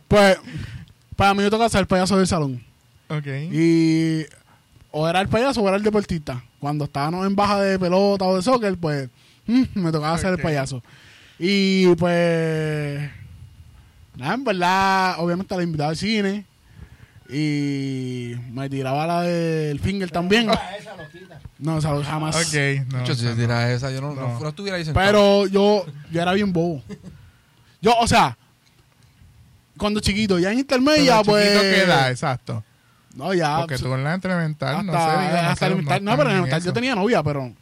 pues. 0.08 0.38
Para 1.16 1.34
mí 1.34 1.42
me 1.42 1.50
toca 1.50 1.68
ser 1.68 1.80
el 1.80 1.86
payaso 1.86 2.16
del 2.16 2.26
salón. 2.26 2.62
ok. 3.08 3.26
Y. 3.52 4.24
O 4.90 5.06
era 5.08 5.20
el 5.20 5.28
payaso 5.28 5.60
o 5.60 5.68
era 5.68 5.76
el 5.76 5.82
deportista. 5.82 6.42
Cuando 6.60 6.84
estábamos 6.86 7.26
en 7.26 7.36
baja 7.36 7.60
de 7.60 7.78
pelota 7.78 8.24
o 8.24 8.36
de 8.36 8.42
soccer, 8.42 8.76
pues. 8.78 9.08
mm, 9.46 9.64
me 9.74 9.92
tocaba 9.92 10.16
ser 10.18 10.32
Ok. 10.32 10.38
el 10.38 10.42
payaso. 10.42 10.82
Y 11.38 11.94
pues. 11.96 13.10
Nada, 14.16 14.34
en 14.34 14.44
verdad, 14.44 15.14
obviamente 15.18 15.56
la 15.56 15.62
invitaba 15.62 15.90
al 15.90 15.96
cine. 15.96 16.44
Y 17.30 18.34
me 18.52 18.68
tiraba 18.70 19.06
la 19.06 19.22
del 19.22 19.78
finger 19.80 20.10
también. 20.10 20.48
No, 21.58 21.78
esa 21.78 21.90
lo- 21.92 22.02
jamás. 22.02 22.36
Ok, 22.36 22.54
no. 22.92 22.98
Mucho, 22.98 23.14
si 23.14 23.22
se 23.26 23.34
tira 23.34 23.70
esa, 23.72 23.90
yo 23.90 24.00
no, 24.00 24.14
no. 24.14 24.38
No. 24.40 24.48
estuviera 24.48 24.76
ahí 24.78 24.84
sentado. 24.84 25.04
Pero 25.06 25.46
yo, 25.46 25.84
yo 26.10 26.22
era 26.22 26.32
bien 26.32 26.52
bobo. 26.52 26.82
Yo, 27.82 27.92
o 27.98 28.06
sea, 28.06 28.36
cuando 29.76 30.00
chiquito, 30.00 30.38
ya 30.38 30.52
en 30.52 30.60
intermedia, 30.60 31.18
Pero 31.18 31.24
pues. 31.24 31.44
chiquito, 31.46 31.60
¿qué 31.62 31.82
edad? 31.82 32.10
Exacto. 32.10 32.64
No, 33.14 33.34
ya. 33.34 33.58
Porque 33.58 33.78
tú 33.78 33.92
en 33.94 34.04
la 34.04 34.14
elemental, 34.14 34.76
hasta, 34.76 34.82
no 34.82 34.92
sé, 34.92 34.98
hasta 35.38 35.66
elemental- 35.66 36.04
no, 36.04 36.10
no 36.12 36.16
pero 36.16 36.30
en 36.30 36.36
elemental 36.36 36.62
yo 36.62 36.72
tenía 36.72 36.94
novia, 36.94 37.22
pero. 37.22 37.52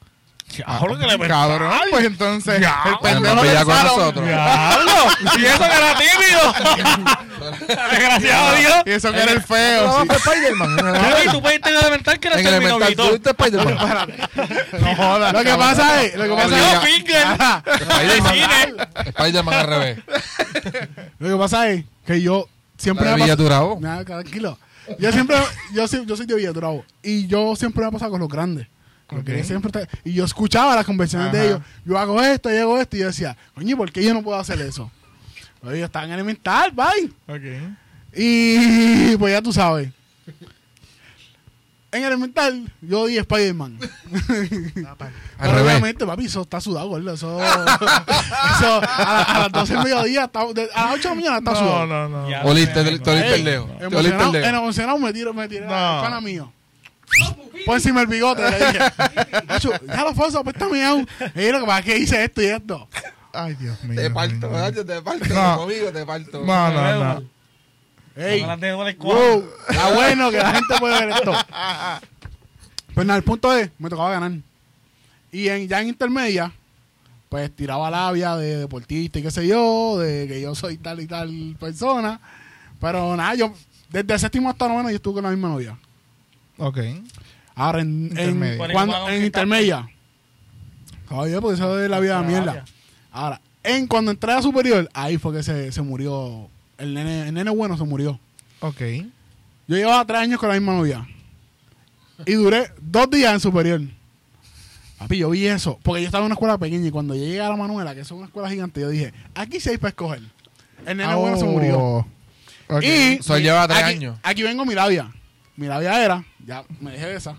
Diablo, 0.54 0.96
que 0.96 1.06
le. 1.06 1.18
Cabrón, 1.26 1.72
pues 1.90 2.04
entonces, 2.04 2.62
el 2.62 2.98
pendejo 3.02 3.36
con 3.64 3.82
nosotros. 3.82 4.26
¡Diablo! 4.26 4.92
¡Y 5.38 5.44
eso 5.44 5.58
que 5.58 5.64
era 5.64 5.94
tímido! 5.98 7.16
¡Desgraciado 7.68 8.56
Dios! 8.56 8.74
Y 8.86 8.90
eso 8.90 9.12
que 9.12 9.22
era 9.22 9.32
el 9.32 9.42
feo. 9.42 10.04
Para 10.06 10.18
Spider-Man. 10.18 10.76
Tú 11.32 11.42
puedes 11.42 11.60
tener 11.60 11.80
elemental 11.80 12.18
que 12.20 12.28
eres 12.28 12.46
el. 12.46 12.96
¿tú 12.96 13.20
Spider-Man? 13.30 13.76
No 14.80 14.96
jodas. 14.96 15.32
Lo 15.32 15.42
que 15.44 15.54
pasa 15.54 16.02
es. 16.02 16.14
Lo 16.16 16.24
que 16.24 16.30
pasa 16.30 16.48
Yo, 16.48 16.56
es. 16.56 16.84
Spider-Man. 16.84 17.62
Spider-Man 19.06 19.54
al 19.54 19.66
revés. 19.66 19.98
Lo 21.18 21.28
que 21.28 21.36
pasa 21.36 21.70
es 21.70 21.84
que 22.06 22.20
yo 22.20 22.48
siempre 22.76 23.08
de 23.08 23.14
Villaturabo. 23.16 23.78
Nada, 23.80 24.04
tranquilo. 24.04 24.58
Yo 24.98 25.10
siempre, 25.10 25.36
yo, 25.74 25.88
soy- 25.88 26.06
yo 26.06 26.16
soy 26.16 26.26
de 26.26 26.34
Villaturabo. 26.36 26.84
Y 27.02 27.26
yo 27.26 27.56
siempre 27.56 27.82
me 27.82 27.88
he 27.88 27.92
pasado 27.92 28.12
con 28.12 28.20
los 28.20 28.28
grandes. 28.28 28.68
Con 29.06 29.18
los 29.18 29.24
que 29.26 29.36
Ok. 29.40 29.44
siempre 29.44 29.70
está- 29.82 29.98
y 30.04 30.12
yo 30.14 30.24
escuchaba 30.24 30.74
las 30.74 30.84
conversaciones 30.84 31.28
Ajá. 31.28 31.36
de 31.38 31.46
ellos. 31.48 31.60
Yo 31.84 31.98
hago 31.98 32.22
esto, 32.22 32.50
yo 32.50 32.60
hago 32.62 32.80
esto. 32.80 32.96
Y 32.96 33.00
yo 33.00 33.06
decía, 33.06 33.36
coño, 33.54 33.76
¿por 33.76 33.90
qué 33.92 34.02
yo 34.04 34.14
no 34.14 34.22
puedo 34.22 34.38
hacer 34.38 34.60
eso? 34.60 34.90
Oye, 35.66 35.76
ellos 35.78 35.86
están 35.86 36.04
en 36.04 36.12
elemental, 36.12 36.72
bye. 36.72 37.12
Ok. 37.26 37.72
Y 38.14 39.16
pues 39.18 39.32
ya 39.34 39.42
tú 39.42 39.52
sabes. 39.52 39.90
En 41.92 42.04
elemental, 42.04 42.70
yo 42.82 43.06
di 43.06 43.16
Spider-Man. 43.16 43.78
Al 44.28 44.96
Pero 45.38 45.52
revés. 45.52 45.62
obviamente, 45.62 46.04
papi, 46.04 46.26
eso 46.26 46.42
está 46.42 46.60
sudado, 46.60 46.88
gordo. 46.88 47.14
Eso, 47.14 47.40
eso 47.42 48.80
a, 48.82 49.12
la- 49.14 49.22
a 49.22 49.38
las 49.40 49.52
12 49.52 49.74
del 49.74 49.82
mediodía, 49.84 50.24
está- 50.24 50.52
de- 50.52 50.68
a 50.74 50.84
las 50.86 50.94
8 50.94 51.02
de 51.02 51.08
la 51.08 51.14
mañana 51.14 51.38
está 51.38 51.50
No, 51.52 51.56
sudado. 51.56 51.86
no, 51.86 52.08
no. 52.08 52.28
Ya. 52.30 52.42
Oliste, 52.42 52.74
te 52.74 52.80
oliste 53.10 53.34
el 53.36 53.44
dedo. 53.44 53.64
Te 53.66 53.86
oliste 53.86 53.86
el 53.86 53.92
emocionado, 54.06 54.32
dedo. 54.32 54.46
emocionado 54.46 54.98
me 54.98 55.12
tiro, 55.12 55.32
me 55.32 55.48
tiré 55.48 55.64
No. 55.64 55.74
al 55.74 56.02
pana 56.02 56.20
mío. 56.20 56.52
Por 57.64 57.76
encima 57.76 58.00
el 58.02 58.08
bigote, 58.08 58.42
le 58.42 58.58
dije. 58.58 58.78
Nacho, 59.46 59.70
ya 59.86 60.02
lo 60.04 60.12
foso, 60.14 60.42
pues 60.44 60.54
está 60.56 60.68
miau. 60.68 60.98
Y 61.34 61.50
lo 61.50 61.60
que 61.60 61.66
pasa 61.66 61.78
es 61.78 61.84
que 61.84 61.98
hice 61.98 62.24
esto 62.24 62.42
y 62.42 62.46
esto. 62.46 62.88
Ay, 63.36 63.54
Dios 63.54 63.82
mío. 63.84 64.00
Te 64.00 64.10
parto. 64.10 64.50
Nacho, 64.50 64.84
te 64.86 65.02
parto. 65.02 65.34
No. 65.34 65.56
Conmigo 65.58 65.92
te 65.92 66.06
parto. 66.06 66.44
No, 66.44 66.70
no, 66.72 67.04
no. 67.14 67.22
Ey, 68.16 68.40
el 68.40 68.96
wow, 68.96 69.44
está 69.68 69.94
bueno 69.94 70.30
que 70.30 70.38
la 70.38 70.52
gente 70.52 70.74
puede 70.80 71.06
ver 71.06 71.10
esto. 71.16 71.32
Pues 72.94 73.06
nada, 73.06 73.18
el 73.18 73.24
punto 73.24 73.54
es, 73.54 73.70
me 73.78 73.90
tocaba 73.90 74.10
ganar. 74.12 74.32
Y 75.30 75.48
en, 75.48 75.68
ya 75.68 75.82
en 75.82 75.88
intermedia, 75.88 76.50
pues 77.28 77.54
tiraba 77.54 77.90
labia 77.90 78.36
de 78.36 78.56
deportista 78.56 79.18
y 79.18 79.22
qué 79.22 79.30
sé 79.30 79.46
yo, 79.46 79.98
de 79.98 80.26
que 80.26 80.40
yo 80.40 80.54
soy 80.54 80.78
tal 80.78 81.00
y 81.00 81.06
tal 81.06 81.56
persona. 81.60 82.18
Pero 82.80 83.14
nada, 83.14 83.34
yo, 83.34 83.52
desde 83.90 84.18
séptimo 84.18 84.48
hasta 84.48 84.66
noveno 84.66 84.88
yo 84.88 84.96
estuve 84.96 85.16
con 85.16 85.24
la 85.24 85.30
misma 85.30 85.50
novia. 85.50 85.76
Ok. 86.56 86.78
Ahora, 87.54 87.82
en, 87.82 88.06
en, 88.16 88.30
Intermedia. 88.30 88.56
Bueno, 88.56 88.72
cuando- 88.72 88.94
¿y 88.94 88.96
cómo 88.96 89.08
en 89.10 89.24
intermedia. 89.26 89.88
Oye, 91.10 91.40
porque 91.40 91.54
eso 91.56 91.78
es 91.78 91.90
la 91.90 92.00
vida 92.00 92.22
de 92.22 92.26
mierda. 92.26 92.64
Ahora, 93.16 93.40
en 93.62 93.86
cuando 93.86 94.10
entré 94.10 94.30
a 94.30 94.42
superior, 94.42 94.90
ahí 94.92 95.16
fue 95.16 95.32
que 95.34 95.42
se, 95.42 95.72
se 95.72 95.80
murió. 95.80 96.50
El 96.76 96.92
nene, 96.92 97.28
el 97.28 97.32
nene 97.32 97.50
bueno 97.50 97.78
se 97.78 97.84
murió. 97.84 98.20
Ok. 98.60 98.78
Yo 99.66 99.76
llevaba 99.76 100.04
tres 100.04 100.20
años 100.20 100.38
con 100.38 100.50
la 100.50 100.54
misma 100.56 100.74
novia. 100.74 101.08
Y 102.26 102.32
duré 102.34 102.70
dos 102.78 103.08
días 103.08 103.32
en 103.32 103.40
superior. 103.40 103.80
Papi, 104.98 105.16
yo 105.16 105.30
vi 105.30 105.46
eso. 105.46 105.78
Porque 105.82 106.02
yo 106.02 106.06
estaba 106.08 106.24
en 106.24 106.26
una 106.26 106.34
escuela 106.34 106.58
pequeña 106.58 106.88
y 106.88 106.90
cuando 106.90 107.14
yo 107.14 107.24
llegué 107.24 107.40
a 107.40 107.48
la 107.48 107.56
Manuela, 107.56 107.94
que 107.94 108.02
es 108.02 108.10
una 108.10 108.26
escuela 108.26 108.50
gigante, 108.50 108.82
yo 108.82 108.90
dije, 108.90 109.14
aquí 109.34 109.60
sí 109.60 109.70
hay 109.70 109.78
para 109.78 109.88
escoger. 109.88 110.20
El 110.84 110.98
nene 110.98 111.14
bueno 111.14 111.38
se 111.38 111.46
murió. 111.46 111.78
Oh. 111.78 112.06
Ok. 112.68 112.82
Y 112.82 113.22
So, 113.22 113.34
él 113.36 113.44
lleva 113.44 113.66
tres 113.66 113.82
aquí, 113.82 113.94
años. 113.94 114.18
Aquí 114.22 114.42
vengo 114.42 114.66
mi 114.66 114.74
labia. 114.74 115.10
mi 115.56 115.68
labia 115.68 116.04
era, 116.04 116.22
ya 116.46 116.64
me 116.82 116.90
dejé 116.90 117.06
de 117.06 117.16
esa. 117.16 117.34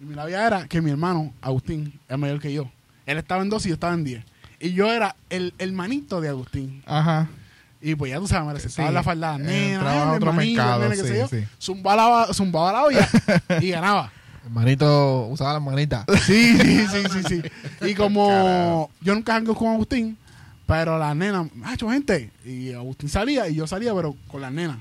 Y 0.00 0.04
mi 0.04 0.16
labia 0.16 0.44
era 0.44 0.66
que 0.66 0.80
mi 0.80 0.90
hermano, 0.90 1.32
Agustín, 1.40 1.96
es 2.08 2.18
mayor 2.18 2.40
que 2.40 2.52
yo. 2.52 2.68
Él 3.06 3.18
estaba 3.18 3.42
en 3.42 3.50
12 3.50 3.68
y 3.68 3.70
yo 3.70 3.74
estaba 3.74 3.94
en 3.94 4.02
10. 4.02 4.29
Y 4.60 4.72
yo 4.72 4.92
era 4.92 5.16
el 5.30 5.54
hermanito 5.58 6.20
de 6.20 6.28
Agustín. 6.28 6.82
Ajá. 6.86 7.28
Y 7.82 7.94
pues 7.94 8.10
ya 8.12 8.18
tú 8.18 8.26
sabes, 8.28 8.46
me 8.46 8.52
recetaba 8.52 8.88
Sí. 8.88 8.94
la 8.94 9.02
falda, 9.02 9.38
nena, 9.38 9.74
entraba 9.74 10.02
a 10.02 10.10
el 10.10 10.16
otro 10.22 10.32
mercado, 10.34 10.82
nene, 10.82 10.96
qué 10.96 11.02
sé 11.02 11.08
sí, 11.08 11.18
yo. 11.18 11.28
sí. 11.28 11.44
Zumbaba 11.58 12.26
la, 12.26 12.34
zumbaba 12.34 12.72
la 12.72 12.82
olla 12.84 13.08
y 13.60 13.70
ganaba. 13.70 14.12
Hermanito, 14.44 15.26
usaba 15.28 15.54
las 15.54 15.62
manitas. 15.62 16.04
Sí, 16.26 16.58
sí, 16.58 16.86
sí, 16.88 17.02
sí, 17.10 17.22
sí. 17.28 17.42
Y 17.90 17.94
como 17.94 18.90
yo 19.00 19.14
nunca 19.14 19.32
jangueo 19.32 19.54
con 19.54 19.68
Agustín, 19.68 20.18
pero 20.66 20.98
la 20.98 21.14
nena, 21.14 21.48
macho, 21.54 21.88
gente. 21.88 22.30
Y 22.44 22.72
Agustín 22.74 23.08
salía 23.08 23.48
y 23.48 23.54
yo 23.54 23.66
salía, 23.66 23.94
pero 23.94 24.14
con 24.28 24.42
las 24.42 24.52
nenas. 24.52 24.76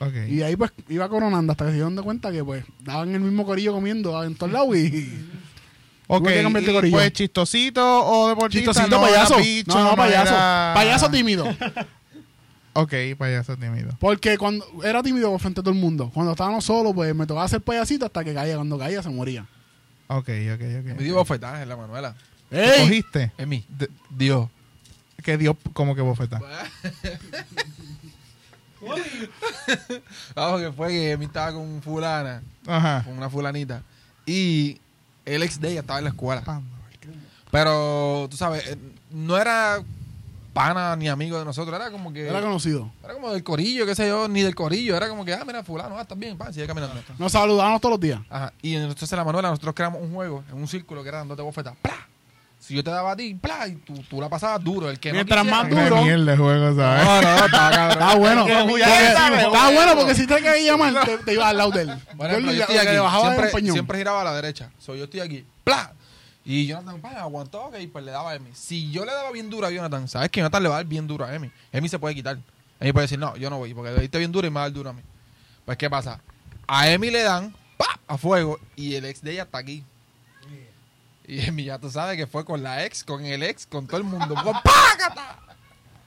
Ok. 0.00 0.12
Y 0.28 0.42
ahí 0.42 0.54
pues 0.56 0.70
iba 0.90 1.08
coronando 1.08 1.52
hasta 1.52 1.64
que 1.64 1.70
se 1.70 1.76
dieron 1.76 1.96
de 1.96 2.02
cuenta 2.02 2.30
que 2.30 2.44
pues 2.44 2.64
daban 2.80 3.14
el 3.14 3.20
mismo 3.20 3.46
corillo 3.46 3.72
comiendo 3.72 4.22
en 4.22 4.34
todos 4.34 4.52
lados 4.52 4.76
y 4.76 5.08
Ok, 6.06 6.28
que 6.28 6.42
cambiar 6.42 6.84
y, 6.86 6.90
pues 6.90 7.12
chistosito 7.12 8.06
o 8.06 8.28
deportista. 8.28 8.72
chistosito 8.72 8.96
no 8.96 9.02
payaso. 9.02 9.36
no, 9.66 9.84
no, 9.90 9.96
payaso. 9.96 10.34
era- 10.34 10.72
Payaso 10.74 11.10
tímido. 11.10 11.46
Ok, 12.76 12.92
payaso 13.16 13.56
tímido. 13.56 13.92
Porque 14.00 14.36
cuando 14.36 14.66
era 14.82 15.00
tímido 15.00 15.38
frente 15.38 15.60
a 15.60 15.62
todo 15.62 15.72
el 15.72 15.78
mundo. 15.80 16.10
Cuando 16.12 16.32
estábamos 16.32 16.64
solos, 16.64 16.92
pues 16.92 17.14
me 17.14 17.24
tocaba 17.24 17.44
hacer 17.46 17.60
payasito 17.60 18.04
hasta 18.04 18.24
que 18.24 18.34
caía. 18.34 18.56
Cuando 18.56 18.76
caía 18.76 19.00
se 19.00 19.10
moría. 19.10 19.46
Ok, 20.08 20.28
ok, 20.52 20.60
Me 20.60 20.92
ok. 20.94 20.98
dio 20.98 21.14
bofetaje 21.14 21.64
la 21.66 21.76
Manuela. 21.76 22.16
¿Te 22.50 22.64
¡Ey! 22.80 22.88
cogiste? 22.88 23.30
Emi, 23.38 23.64
De- 23.68 23.88
Dios. 24.10 24.48
que 25.22 25.38
dio 25.38 25.56
como 25.72 25.94
que 25.94 26.00
bofeta. 26.02 26.40
Vamos, 30.34 30.60
que 30.60 30.72
fue 30.72 30.88
que 30.88 31.12
Emi 31.12 31.24
estaba 31.26 31.52
con 31.52 31.80
fulana, 31.82 32.42
Ajá. 32.66 33.02
con 33.04 33.16
una 33.16 33.30
fulanita. 33.30 33.82
Y 34.26 34.78
el 35.24 35.42
ex 35.42 35.60
de 35.60 35.70
ella 35.70 35.80
estaba 35.80 35.98
en 35.98 36.04
la 36.04 36.10
escuela. 36.10 36.42
Pero, 37.50 38.26
tú 38.30 38.36
sabes, 38.36 38.66
eh, 38.66 38.78
no 39.10 39.36
era 39.36 39.82
pana 40.52 40.96
ni 40.96 41.08
amigo 41.08 41.38
de 41.38 41.44
nosotros. 41.44 41.74
Era 41.74 41.90
como 41.90 42.12
que... 42.12 42.28
Era 42.28 42.40
conocido. 42.40 42.90
Era 43.02 43.14
como 43.14 43.30
del 43.30 43.44
corillo, 43.44 43.86
qué 43.86 43.94
sé 43.94 44.08
yo, 44.08 44.28
ni 44.28 44.42
del 44.42 44.54
corillo. 44.54 44.96
Era 44.96 45.08
como 45.08 45.24
que, 45.24 45.34
ah, 45.34 45.44
mira, 45.46 45.62
fulano, 45.62 45.98
ah, 45.98 46.02
estás 46.02 46.18
bien, 46.18 46.38
pan, 46.38 46.54
sigue 46.54 46.66
caminando. 46.66 46.94
Nos 47.18 47.32
saludábamos 47.32 47.80
todos 47.80 47.92
los 47.94 48.00
días. 48.00 48.20
Ajá. 48.30 48.52
Y 48.62 48.74
entonces 48.76 49.10
la 49.12 49.24
Manuela, 49.24 49.50
nosotros 49.50 49.74
creamos 49.74 50.00
un 50.00 50.14
juego 50.14 50.44
en 50.50 50.56
un 50.56 50.68
círculo 50.68 51.02
que 51.02 51.08
era 51.08 51.18
dándote 51.18 51.42
bofetas. 51.42 51.76
¡Pla! 51.82 52.08
Si 52.64 52.74
yo 52.74 52.82
te 52.82 52.90
daba 52.90 53.12
a 53.12 53.16
ti, 53.16 53.34
¡pla! 53.34 53.68
Y 53.68 53.74
tú, 53.74 53.92
tú 54.08 54.22
la 54.22 54.30
pasabas 54.30 54.64
duro. 54.64 54.88
El 54.88 54.98
que 54.98 55.10
no 55.10 55.16
Mientras 55.16 55.42
quisiera- 55.42 55.62
más 55.64 55.90
duro. 55.90 56.02
mierda 56.02 56.34
juego, 56.34 56.74
¿sabes? 56.74 57.04
No, 57.04 57.20
no, 57.20 57.46
cabrón. 57.50 57.90
Está 57.90 58.14
bueno. 58.14 58.46
Está 58.48 59.70
bueno 59.70 59.92
porque 59.96 60.14
si 60.14 60.26
te 60.26 60.42
caía 60.42 60.74
mal, 60.74 60.98
te, 61.04 61.18
te 61.18 61.34
iba 61.34 61.46
al 61.46 61.58
lado 61.58 61.70
de 61.72 61.82
él. 61.82 61.90
Ejemplo, 61.90 62.52
Yo 62.52 62.62
estoy 62.62 62.78
aquí, 62.78 62.96
siempre, 63.20 63.50
siempre 63.72 63.98
giraba 63.98 64.22
a 64.22 64.24
la 64.24 64.34
derecha. 64.34 64.70
So, 64.78 64.94
yo 64.94 65.04
estoy 65.04 65.20
aquí, 65.20 65.44
¡pla! 65.62 65.92
Y 66.42 66.66
Jonathan, 66.66 67.02
pa, 67.02 67.10
aguantó, 67.20 67.64
ok, 67.66 67.74
pues 67.92 68.02
le 68.02 68.12
daba 68.12 68.30
a 68.30 68.34
Emi. 68.36 68.48
Si 68.54 68.90
yo 68.90 69.04
le 69.04 69.12
daba 69.12 69.30
bien 69.30 69.50
duro 69.50 69.66
a 69.66 69.70
Jonathan, 69.70 70.08
¿sabes 70.08 70.30
que 70.30 70.40
Jonathan 70.40 70.62
le 70.62 70.68
va 70.70 70.76
a 70.76 70.78
dar 70.78 70.86
bien 70.86 71.06
duro 71.06 71.26
a 71.26 71.34
Emi? 71.34 71.50
Emi 71.70 71.90
se 71.90 71.98
puede 71.98 72.14
quitar. 72.14 72.38
Emi 72.80 72.92
puede 72.92 73.04
decir, 73.04 73.18
no, 73.18 73.36
yo 73.36 73.50
no 73.50 73.58
voy, 73.58 73.74
porque 73.74 73.90
le 73.92 74.00
diste 74.00 74.16
bien 74.18 74.32
duro 74.32 74.46
y 74.46 74.50
me 74.50 74.54
va 74.54 74.60
a 74.62 74.64
dar 74.64 74.72
duro 74.72 74.88
a 74.88 74.92
mí. 74.94 75.02
Pues, 75.66 75.76
¿qué 75.76 75.90
pasa? 75.90 76.18
A 76.66 76.88
Emi 76.88 77.10
le 77.10 77.22
dan, 77.22 77.54
pa, 77.76 77.98
a 78.06 78.16
fuego, 78.16 78.58
y 78.74 78.94
el 78.94 79.04
ex 79.04 79.20
de 79.22 79.32
ella 79.32 79.42
está 79.42 79.58
aquí. 79.58 79.84
Y 81.26 81.64
ya 81.64 81.78
tú 81.78 81.90
sabes 81.90 82.16
que 82.16 82.26
fue 82.26 82.44
con 82.44 82.62
la 82.62 82.84
ex, 82.84 83.02
con 83.04 83.24
el 83.24 83.42
ex, 83.42 83.66
con 83.66 83.86
todo 83.86 83.96
el 83.98 84.04
mundo. 84.04 84.34
¡Págata! 84.34 85.38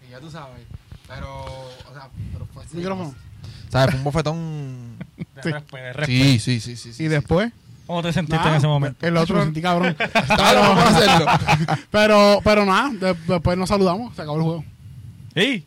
Y 0.08 0.12
ya 0.12 0.20
tú 0.20 0.30
sabes. 0.30 0.62
Pero, 1.08 1.46
o 1.46 1.94
sea, 1.94 2.10
pero 2.34 2.46
fue 2.54 2.64
así. 2.64 2.78
Micrófono. 2.78 3.16
¿Sabes? 3.70 3.92
Fue 3.92 3.98
un 3.98 4.04
bofetón. 4.04 4.98
De 5.18 5.44
Sí. 5.44 5.52
respeto, 5.52 5.78
de 5.78 5.94
respeto. 5.94 6.06
Sí, 6.06 6.40
sí, 6.40 6.60
sí, 6.60 6.76
sí. 6.78 6.94
sí 6.94 7.04
Y 7.04 7.08
después, 7.08 7.52
¿Cómo 7.88 8.04
te 8.04 8.12
sentiste 8.12 8.36
Nada, 8.38 8.52
en 8.52 8.58
ese 8.58 8.68
momento? 8.68 9.06
el 9.08 9.14
Me 9.14 9.20
otro. 9.22 9.42
sentí 9.44 9.62
cabrón. 9.62 9.96
Claro, 9.96 10.60
vamos 10.60 10.84
a 10.84 10.88
hacerlo. 10.98 11.26
pero, 11.92 12.42
pero 12.44 12.66
nada, 12.66 12.90
de- 12.92 13.14
después 13.28 13.58
nos 13.58 13.70
saludamos. 13.70 14.14
Se 14.16 14.22
acabó 14.22 14.38
el 14.38 14.44
juego. 14.44 14.66
Sí. 15.34 15.66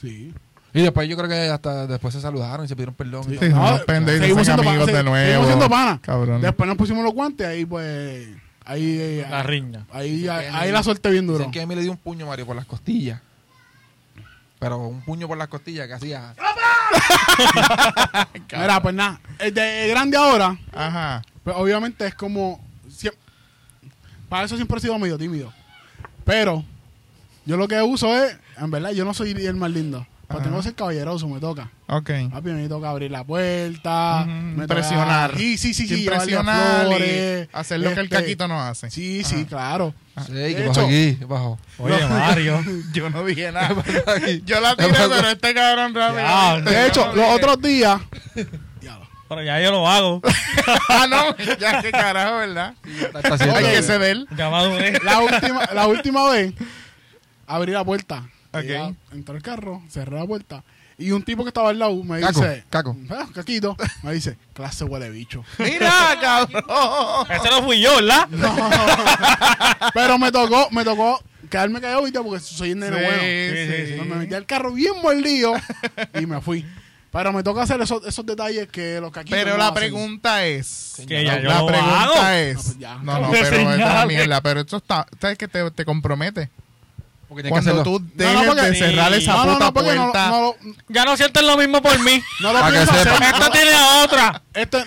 Sí. 0.00 0.32
Y 0.72 0.82
después 0.82 1.08
yo 1.08 1.16
creo 1.16 1.28
que 1.28 1.48
hasta 1.50 1.86
después 1.88 2.14
se 2.14 2.20
saludaron 2.20 2.64
y 2.64 2.68
se 2.68 2.76
pidieron 2.76 2.94
perdón. 2.94 3.24
y 3.28 3.38
Sí, 3.38 3.50
todo. 3.50 3.72
No, 3.78 3.84
pendejos, 3.84 4.20
seguimos 4.20 4.44
siendo 4.46 4.62
amigos 4.68 4.86
de 4.86 4.98
sí, 4.98 5.02
nuevo. 5.04 5.26
seguimos 5.26 5.46
siendo 5.48 5.68
panas. 5.68 6.00
Cabrón. 6.00 6.40
Después 6.40 6.68
nos 6.68 6.76
pusimos 6.76 7.02
los 7.04 7.12
guantes 7.12 7.46
ahí 7.46 7.64
pues... 7.64 8.28
Ahí, 8.68 8.98
eh, 9.00 9.26
La 9.30 9.42
riña. 9.42 9.86
ahí, 9.90 10.28
ahí, 10.28 10.46
ahí 10.52 10.70
la 10.70 10.82
suerte 10.82 11.10
bien 11.10 11.26
duro. 11.26 11.50
Que 11.50 11.62
Emi 11.62 11.74
le 11.74 11.80
dio 11.80 11.90
un 11.90 11.96
puño 11.96 12.26
Mario 12.26 12.44
por 12.46 12.54
las 12.54 12.66
costillas. 12.66 13.18
Pero 14.58 14.76
un 14.76 15.00
puño 15.00 15.26
por 15.26 15.38
las 15.38 15.48
costillas 15.48 15.86
que 15.86 15.94
hacía. 15.94 16.34
Mira, 18.52 18.82
pues 18.82 18.94
nada. 18.94 19.20
El 19.38 19.54
de 19.54 19.88
grande 19.88 20.16
ahora, 20.18 20.58
Ajá. 20.74 21.22
pues 21.44 21.56
obviamente 21.56 22.06
es 22.06 22.14
como... 22.14 22.60
para 24.28 24.44
eso 24.44 24.56
siempre 24.56 24.76
he 24.76 24.80
sido 24.80 24.98
medio 24.98 25.16
tímido. 25.16 25.50
Pero 26.24 26.62
yo 27.46 27.56
lo 27.56 27.66
que 27.68 27.80
uso 27.80 28.14
es... 28.22 28.36
En 28.58 28.70
verdad, 28.70 28.90
yo 28.90 29.04
no 29.04 29.14
soy 29.14 29.30
el 29.30 29.54
más 29.56 29.70
lindo. 29.70 30.06
Ajá. 30.36 30.42
tengo 30.42 30.56
que 30.58 30.62
ser 30.64 30.74
caballeroso, 30.74 31.26
me 31.26 31.40
toca. 31.40 31.70
Ok. 31.86 32.10
Papi, 32.30 32.50
me 32.50 32.68
toca 32.68 32.90
abrir 32.90 33.10
la 33.10 33.24
puerta. 33.24 34.20
Ujú, 34.22 34.30
me 34.30 34.52
toca- 34.66 34.80
impresionar. 34.80 35.36
Sí, 35.38 35.56
sí, 35.56 35.72
sí. 35.72 35.88
sí 35.88 36.04
flores, 36.06 37.48
y 37.50 37.56
hacer 37.56 37.80
lo 37.80 37.94
que 37.94 38.00
el 38.00 38.04
este, 38.06 38.16
caquito 38.16 38.46
no 38.46 38.60
hace. 38.60 38.90
Sí, 38.90 39.20
Ajá. 39.24 39.28
sí, 39.30 39.44
claro. 39.46 39.94
Sí, 40.26 40.32
¿qué 40.32 40.64
pasó 40.68 40.80
aquí? 40.82 41.16
¿Qué 41.18 41.26
pasó? 41.26 41.58
Oye, 41.78 42.06
Mario. 42.08 42.62
Yo 42.92 43.08
no 43.08 43.24
dije 43.24 43.50
nada. 43.52 43.74
Yo 44.44 44.60
la 44.60 44.76
tiré, 44.76 44.92
pero 44.92 45.28
este 45.28 45.54
cabrón 45.54 45.94
rápido. 45.94 46.20
Ya, 46.22 46.60
De 46.60 46.86
hecho, 46.86 47.12
los 47.14 47.34
otros 47.34 47.62
días... 47.62 47.98
Diablo. 48.80 49.08
Pero 49.30 49.42
ya 49.42 49.60
yo 49.60 49.70
lo 49.70 49.86
hago. 49.86 50.22
ah, 50.88 51.06
no. 51.08 51.36
Ya, 51.58 51.82
qué 51.82 51.90
carajo, 51.90 52.38
¿verdad? 52.38 52.74
Está- 52.84 53.18
está 53.20 53.34
haciendo- 53.34 53.56
Hay 53.56 53.64
que 53.64 53.82
ceder. 53.82 54.24
La 55.04 55.20
última, 55.20 55.66
la 55.74 55.86
última 55.86 56.30
vez 56.30 56.54
abrí 57.46 57.72
la 57.72 57.84
puerta. 57.84 58.24
Ok. 58.52 58.64
Ya 58.64 58.92
Entró 59.12 59.36
el 59.36 59.42
carro, 59.42 59.82
cerré 59.90 60.16
la 60.18 60.26
puerta. 60.26 60.64
Y 61.00 61.12
un 61.12 61.22
tipo 61.22 61.44
que 61.44 61.48
estaba 61.48 61.70
al 61.70 61.78
lado 61.78 61.94
me 62.02 62.18
Caco, 62.20 62.40
dice, 62.40 62.64
caco. 62.70 62.96
"Ah, 63.10 63.26
caquito, 63.32 63.76
me 64.02 64.12
dice, 64.14 64.36
clase 64.52 64.84
huele 64.84 65.10
bicho. 65.10 65.44
Mira, 65.58 66.16
cabrón. 66.20 66.64
Ese 67.30 67.50
no 67.50 67.62
fui 67.62 67.80
yo, 67.80 67.94
¿verdad? 67.96 68.28
Pero 69.94 70.18
me 70.18 70.32
tocó, 70.32 70.68
me 70.70 70.84
tocó 70.84 71.22
quedarme 71.50 71.80
callado 71.80 72.00
ahorita 72.00 72.22
porque 72.22 72.40
soy 72.40 72.70
el 72.72 72.78
nene 72.80 72.96
Sí, 72.96 73.02
bueno. 73.04 73.20
sí, 73.22 73.94
sí, 73.94 74.08
me 74.08 74.16
metí 74.16 74.34
al 74.34 74.44
carro 74.46 74.72
bien 74.72 74.94
mordido 75.02 75.54
y 76.20 76.26
me 76.26 76.40
fui. 76.40 76.66
Pero 77.10 77.32
me 77.32 77.42
toca 77.42 77.62
hacer 77.62 77.80
esos, 77.80 78.04
esos 78.06 78.26
detalles 78.26 78.68
que 78.68 79.00
los 79.00 79.10
caquitos 79.10 79.38
Pero 79.38 79.52
no 79.52 79.56
la 79.58 79.64
hacen. 79.68 79.74
pregunta 79.76 80.44
es. 80.44 80.94
Que 81.08 81.24
ya 81.24 81.40
yo 81.40 81.48
la 81.48 81.60
lo 81.60 81.66
pregunta 81.66 82.02
hago. 82.02 82.14
es. 82.28 82.56
Ah, 82.58 82.60
pues 82.62 82.78
ya. 82.78 82.94
No, 82.96 83.20
no, 83.20 83.30
pero 83.30 83.44
esta 83.44 83.56
es 83.56 83.64
la 83.64 83.72
señale. 83.76 84.06
mierda. 84.14 84.40
Pero 84.42 84.60
esto 84.60 84.76
está. 84.76 85.06
¿Sabes 85.20 85.38
que 85.38 85.48
te, 85.48 85.70
te 85.70 85.84
compromete? 85.86 86.50
Porque 87.28 87.42
tienes 87.42 87.60
que 87.60 87.64
Cuando 87.70 87.82
hacerlo. 87.82 87.98
tú 87.98 88.00
No, 88.00 88.10
dejes 88.14 88.34
no, 88.34 88.44
porque- 88.46 88.62
de 88.62 88.74
cerrar 88.74 89.12
esa 89.12 89.32
No, 89.32 89.44
no, 89.44 89.52
puta 89.52 89.58
no, 89.58 89.66
no, 89.66 89.72
puerta. 90.12 90.28
no, 90.30 90.54
Ya 90.88 91.04
no 91.04 91.16
sientes 91.16 91.42
lo 91.42 91.56
mismo 91.58 91.82
por 91.82 91.98
mí. 92.00 92.22
no 92.40 92.52
lo 92.52 92.58
Para 92.60 92.66
que 92.72 92.76
pienso 92.86 92.92
hacer. 92.92 93.22
Esta 93.22 93.50
tiene 93.50 93.70
a 93.74 94.02
otra. 94.04 94.42
Este- 94.54 94.84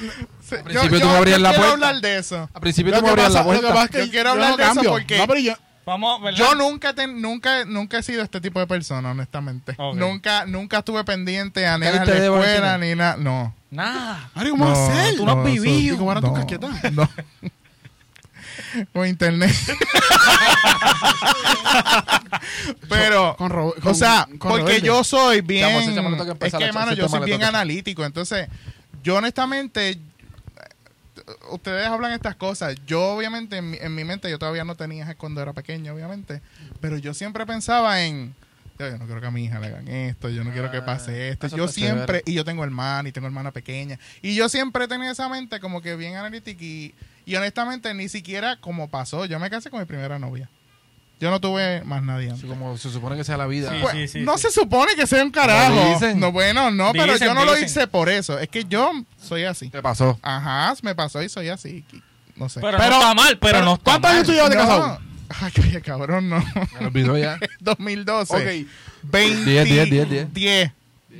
Sí, 0.51 0.57
Al 0.57 0.63
principio 0.65 0.99
tú 0.99 1.07
me 1.07 1.15
abrías 1.15 1.39
la 1.39 1.49
quiero 1.51 1.63
puerta. 1.63 1.87
hablar 1.87 2.01
de 2.01 2.17
eso. 2.17 2.49
Al 2.53 2.61
principio 2.61 2.91
lo 2.91 2.97
tú 2.99 3.03
me 3.03 3.07
que 3.07 3.11
abrías 3.21 3.33
la 3.33 3.39
lo 3.43 3.45
que 3.51 3.57
puerta. 3.59 3.73
pasa 3.73 3.83
es 3.85 3.89
que 3.91 4.05
Yo 4.07 4.11
quiero 4.11 4.25
yo 4.25 4.31
hablar 4.33 4.49
no 4.51 4.57
de 4.57 4.63
eso 4.63 4.73
cambio. 4.73 4.91
porque- 4.91 5.17
No, 5.17 5.27
pero 5.27 5.39
yo, 5.39 5.53
Vamos, 5.85 6.21
¿verdad? 6.21 6.37
Yo 6.39 6.55
nunca, 6.55 6.93
te- 6.93 7.07
nunca, 7.07 7.65
nunca 7.65 7.97
he 7.99 8.03
sido 8.03 8.21
este 8.21 8.39
tipo 8.41 8.59
de 8.59 8.67
persona, 8.67 9.11
honestamente. 9.11 9.75
Ok. 9.77 9.95
Nunca, 9.95 10.45
nunca 10.45 10.79
estuve 10.79 11.03
pendiente 11.05 11.65
a 11.65 11.77
nenas 11.77 11.93
en 11.93 11.99
¿Caíste 11.99 12.13
la 12.15 12.19
de 12.19 12.25
escuela 12.27 12.71
Valentina? 12.73 12.77
ni 12.77 12.95
nada. 12.95 13.17
No. 13.17 13.55
Nada. 13.71 14.29
Mario, 14.35 14.51
¿cómo 14.51 14.67
a 14.67 14.71
hacer? 14.73 15.15
Tú 15.15 15.25
no 15.25 15.31
has 15.39 15.45
vivido. 15.45 15.95
¿Y 15.95 15.97
cómo 15.97 16.13
tus 16.15 16.23
no, 16.23 16.33
casquetas? 16.33 16.91
No. 16.91 17.09
Con 18.93 19.07
internet. 19.07 19.55
Pero, 22.89 23.35
Con 23.37 23.51
o 23.83 23.93
sea, 23.93 24.27
porque 24.39 24.81
yo 24.81 25.03
soy 25.03 25.41
bien. 25.41 25.93
Chamo, 25.95 26.15
es 26.39 26.53
que, 26.53 26.63
hermano, 26.63 26.93
yo 26.93 27.07
soy 27.09 27.25
bien 27.25 27.43
analítico. 27.43 28.05
Entonces, 28.05 28.47
yo 29.03 29.17
honestamente. 29.17 29.99
Ustedes 31.51 31.87
hablan 31.87 32.11
estas 32.13 32.35
cosas. 32.35 32.75
Yo, 32.87 33.01
obviamente, 33.13 33.57
en 33.57 33.71
mi, 33.71 33.77
en 33.79 33.93
mi 33.95 34.03
mente, 34.03 34.29
yo 34.29 34.39
todavía 34.39 34.63
no 34.65 34.75
tenía 34.75 35.13
cuando 35.15 35.41
era 35.41 35.53
pequeño, 35.53 35.93
obviamente. 35.93 36.41
Pero 36.81 36.97
yo 36.97 37.13
siempre 37.13 37.45
pensaba 37.45 38.01
en. 38.03 38.35
"Ya, 38.79 38.89
Yo 38.89 38.97
no 38.97 39.05
quiero 39.05 39.21
que 39.21 39.27
a 39.27 39.31
mi 39.31 39.45
hija 39.45 39.59
le 39.59 39.67
hagan 39.67 39.87
esto, 39.87 40.29
yo 40.29 40.43
no 40.43 40.51
quiero 40.51 40.71
que 40.71 40.81
pase 40.81 41.29
esto. 41.29 41.47
eso 41.47 41.55
Yo 41.57 41.67
siempre, 41.67 42.05
chévere. 42.19 42.23
y 42.25 42.33
yo 42.33 42.43
tengo 42.43 42.63
hermana 42.63 43.07
y 43.07 43.11
tengo 43.11 43.27
hermana 43.27 43.51
pequeña. 43.51 43.99
Y 44.21 44.35
yo 44.35 44.49
siempre 44.49 44.87
tenía 44.87 45.11
esa 45.11 45.29
mente 45.29 45.59
como 45.59 45.81
que 45.81 45.95
bien 45.95 46.15
analítica 46.15 46.63
y, 46.63 46.93
y 47.25 47.35
honestamente 47.35 47.93
ni 47.93 48.09
siquiera 48.09 48.57
como 48.57 48.89
pasó. 48.89 49.25
Yo 49.25 49.39
me 49.39 49.49
casé 49.49 49.69
con 49.69 49.79
mi 49.79 49.85
primera 49.85 50.19
novia. 50.19 50.49
Yo 51.19 51.29
no 51.29 51.39
tuve 51.39 51.83
más 51.83 52.01
nadie 52.01 52.29
antes. 52.31 52.39
Así 52.39 52.47
como 52.47 52.75
se 52.79 52.89
supone 52.89 53.15
que 53.15 53.23
sea 53.23 53.37
la 53.37 53.45
vida. 53.45 53.69
Sí. 53.71 53.77
Pues, 53.81 54.15
no 54.15 54.39
se 54.39 54.49
supone 54.49 54.95
que 54.95 55.05
sea 55.05 55.23
un 55.23 55.29
carajo. 55.29 55.93
dicen. 55.93 56.19
No, 56.19 56.31
bueno, 56.31 56.71
no, 56.71 56.91
pero 56.93 57.13
Dicen, 57.13 57.27
yo 57.27 57.33
no 57.35 57.45
lo 57.45 57.51
dicen. 57.53 57.67
hice 57.67 57.87
por 57.87 58.09
eso. 58.09 58.39
Es 58.39 58.49
que 58.49 58.65
yo 58.65 58.91
soy 59.21 59.43
así. 59.43 59.69
¿Qué 59.69 59.83
pasó? 59.83 60.17
Ajá, 60.23 60.73
me 60.81 60.95
pasó 60.95 61.21
y 61.21 61.29
soy 61.29 61.49
así. 61.49 61.85
No 62.35 62.49
sé. 62.49 62.59
Pero, 62.59 62.77
no 62.79 62.83
está 62.85 63.13
mal, 63.13 63.37
pero, 63.37 63.61
no 63.63 63.73
está 63.75 63.83
¿Cuántos 63.83 64.09
mal. 64.09 64.15
años 64.15 64.27
tú 64.27 64.33
llevas 64.33 64.49
de 64.49 64.55
casado? 64.55 64.99
Ay, 65.39 65.51
oye, 65.63 65.81
cabrón, 65.81 66.27
no. 66.29 66.37
Me 66.39 66.81
lo 66.81 66.87
olvidó 66.87 67.17
ya. 67.17 67.37
2012. 67.59 68.33
Ok. 68.35 68.67
20, 69.03 69.51
10, 69.51 69.65
10, 69.65 69.89
10, 69.89 70.09
10. 70.09 70.33
10. 70.33 70.71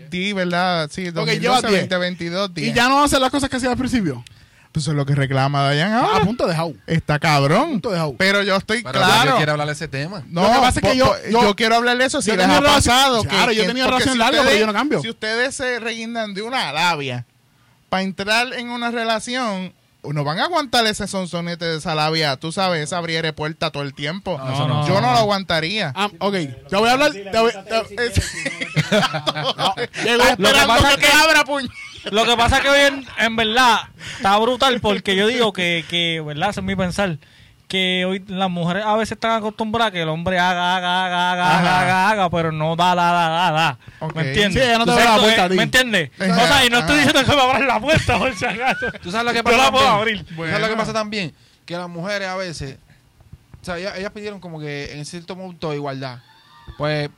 di, 0.10 0.34
¿verdad? 0.34 0.90
Sí, 0.92 1.04
llevas 1.04 1.16
2012, 1.62 1.68
10. 1.68 1.80
20, 1.82 1.98
22, 1.98 2.54
10. 2.56 2.68
Y 2.70 2.74
ya 2.74 2.90
no 2.90 3.04
hace 3.04 3.20
las 3.20 3.30
cosas 3.30 3.50
que 3.52 3.58
hacía 3.58 3.70
al 3.70 3.78
principio. 3.78 4.24
Pues 4.72 4.86
eso 4.86 4.92
es 4.92 4.98
lo 4.98 5.06
que 5.06 5.16
reclama 5.16 5.64
Dayan 5.64 5.92
A 5.92 6.00
ahora. 6.00 6.24
punto 6.26 6.48
de 6.48 6.56
jau. 6.56 6.76
Está 6.88 7.16
A 7.16 7.20
cabrón. 7.20 7.72
punto 7.72 7.92
de 7.92 7.98
jau. 7.98 8.16
Pero 8.18 8.42
yo 8.42 8.56
estoy 8.56 8.82
Pero 8.84 9.00
claro. 9.00 9.32
yo 9.32 9.36
quiero 9.38 9.52
hablar 9.52 9.68
de 9.68 9.74
ese 9.74 9.88
tema. 9.90 10.24
No, 10.30 10.44
Lo 10.44 10.48
que 10.54 10.60
pasa 10.60 10.80
es 10.80 10.92
que 10.92 10.98
yo- 10.98 11.14
yo- 11.30 11.56
quiero 11.56 11.76
hablar 11.76 11.98
de 11.98 12.06
eso. 12.06 12.22
Si 12.22 12.32
les 12.32 12.48
ha 12.48 12.62
pasado. 12.62 13.22
que- 13.24 13.28
claro, 13.30 13.52
yo 13.52 13.66
tenía 13.66 13.86
relación 13.86 14.14
si 14.14 14.18
larga, 14.18 14.40
ustedes- 14.40 14.48
pero 14.56 14.60
yo 14.62 14.68
no 14.68 14.74
cambio. 14.74 15.02
Si 15.02 15.10
ustedes 15.10 15.56
se 15.56 15.80
reguindan 15.82 16.34
de 16.34 16.42
una 16.44 16.72
labia 16.72 17.26
para 17.90 18.04
entrar 18.04 18.54
en 18.54 18.70
una 18.70 18.92
relación, 18.92 19.74
no 20.04 20.24
van 20.24 20.40
a 20.40 20.46
aguantar 20.46 20.86
ese 20.88 21.06
sonsonete 21.06 21.66
de 21.66 21.78
esa 21.78 21.94
labia. 21.94 22.38
Tú 22.38 22.54
sabes, 22.54 22.82
esa 22.82 22.98
abriere 22.98 23.34
puerta 23.34 23.72
todo 23.72 23.84
el 23.84 23.94
tiempo. 23.94 24.38
No, 24.38 24.54
eso 24.54 24.68
no. 24.70 24.88
Yo 24.88 25.02
no 25.02 25.12
lo 25.12 25.18
aguantaría. 25.18 25.92
Ah, 25.96 26.10
ok. 26.20 26.34
Te 26.70 26.76
voy 26.78 26.88
a 26.88 26.94
hablar. 26.94 27.12
Te 27.12 27.38
voy, 27.40 27.52
te- 27.52 28.12
no, 29.58 29.76
llegó- 30.04 30.24
esperando 30.24 30.76
que 30.76 30.96
te 30.96 31.02
que- 31.02 31.12
abra, 31.12 31.44
puñ. 31.44 31.68
Lo 32.10 32.26
que 32.26 32.36
pasa 32.36 32.58
es 32.58 32.62
que 32.64 32.70
hoy 32.70 32.80
en, 32.80 33.06
en 33.20 33.36
verdad 33.36 33.82
está 34.18 34.38
brutal 34.40 34.80
porque 34.82 35.16
yo 35.16 35.28
digo 35.28 35.54
que, 35.54 35.86
que 35.90 36.22
¿verdad? 36.26 36.50
Ese 36.50 36.60
es 36.62 36.66
mi 36.66 36.76
pensar. 36.76 37.18
Que 37.68 38.04
hoy 38.06 38.22
las 38.28 38.50
mujeres 38.50 38.84
a 38.86 38.96
veces 38.98 39.14
están 39.14 39.32
acostumbradas 39.32 39.90
a 39.90 39.92
que 39.94 40.02
el 40.02 40.10
hombre 40.10 40.38
haga, 40.38 40.76
haga, 40.76 41.06
haga, 41.06 41.32
haga, 41.32 41.58
haga, 41.60 41.80
haga, 41.82 42.10
haga, 42.10 42.30
pero 42.30 42.52
no 42.52 42.76
da, 42.76 42.94
da, 42.96 43.12
da, 43.14 43.30
da, 43.30 43.52
da. 43.52 43.78
¿Me 44.14 44.28
entiendes? 44.28 44.62
Sí, 44.62 44.68
ella 44.70 44.78
no 44.80 44.86
te 44.86 44.92
abre 44.92 45.04
la 45.06 45.10
sabes 45.12 45.22
puerta 45.24 45.36
que- 45.38 45.42
a 45.46 45.50
ti. 45.50 45.56
¿Me 45.56 45.64
entiendes? 45.64 46.12
O 46.20 46.48
sea, 46.48 46.66
y 46.66 46.70
no 46.70 46.80
estoy 46.80 46.96
diciendo 46.98 47.24
que 47.24 47.34
me 47.36 47.42
abran 47.42 47.68
la 47.68 47.80
puerta 47.80 48.18
por 48.20 48.36
si 48.36 48.44
acaso. 48.46 48.92
¿Tú 49.02 49.10
sabes 49.12 49.26
lo 49.26 49.32
que 49.32 49.38
Yo 49.38 49.44
pasa 49.46 49.58
la 49.58 49.72
puedo 49.72 49.86
también? 49.86 50.18
abrir. 50.20 50.26
¿Tú 50.36 50.46
sabes 50.46 50.60
lo 50.62 50.68
que 50.68 50.76
pasa 50.76 50.92
también? 50.94 51.34
Que 51.66 51.78
las 51.78 51.88
mujeres 51.88 52.28
a 52.28 52.36
veces, 52.36 52.78
o 53.62 53.64
sea, 53.66 53.78
ellas, 53.78 53.94
ellas 53.98 54.12
pidieron 54.12 54.42
como 54.42 54.60
que 54.60 54.92
en 54.92 55.06
cierto 55.06 55.38
punto 55.38 55.70
de 55.70 55.78
igualdad. 55.78 56.20
Pues, 56.78 57.10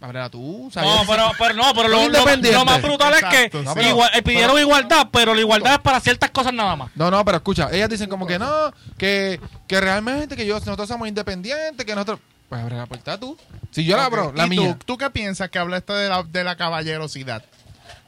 ábrela 0.00 0.28
tú. 0.30 0.68
Sea, 0.72 0.82
No, 0.82 1.02
pero, 1.08 1.30
pero 1.38 1.54
no, 1.54 1.72
pero 1.74 1.88
lo, 1.88 1.96
lo- 1.96 2.04
independientes. 2.06 2.52
lo 2.54 2.64
más 2.64 2.82
brutal 2.82 3.14
es 3.14 3.24
que 3.24 3.42
sí. 3.58 3.64
pero- 3.74 3.88
igual- 3.88 4.10
eh, 4.14 4.22
pidieron 4.22 4.50
pero- 4.56 4.60
igualdad, 4.60 5.08
pero 5.10 5.34
la 5.34 5.40
igualdad 5.40 5.72
es 5.74 5.78
para 5.80 6.00
ciertas 6.00 6.30
cosas 6.30 6.52
nada 6.52 6.76
más. 6.76 6.90
No, 6.94 7.10
no, 7.10 7.24
pero 7.24 7.38
escucha, 7.38 7.68
ellas 7.72 7.88
dicen 7.88 8.08
como 8.08 8.26
que 8.26 8.38
no, 8.38 8.72
que, 8.98 9.40
que 9.66 9.80
realmente 9.80 10.36
que 10.36 10.46
yo, 10.46 10.58
nosotros 10.58 10.86
somos 10.88 11.08
independientes, 11.08 11.84
que 11.84 11.94
nosotros... 11.94 12.20
Pues 12.48 12.60
abre 12.62 12.76
la 12.76 12.86
puerta 12.86 13.18
tú. 13.18 13.36
Si 13.72 13.84
yo 13.84 13.96
la 13.96 14.04
abro, 14.04 14.32
la 14.32 14.46
¿y 14.46 14.50
mía. 14.50 14.76
Tú, 14.78 14.84
¿Tú 14.94 14.98
qué 14.98 15.10
piensas 15.10 15.50
que 15.50 15.58
hablaste 15.58 15.92
de 15.92 16.08
la, 16.08 16.22
de 16.22 16.44
la 16.44 16.54
caballerosidad? 16.56 17.42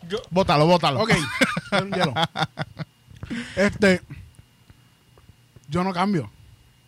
Yo, 0.08 0.18
Bótalo, 0.30 0.66
bótalo. 0.66 1.00
Ok. 1.02 1.10
Este. 3.56 4.00
Yo 5.68 5.84
no 5.84 5.92
cambio. 5.92 6.30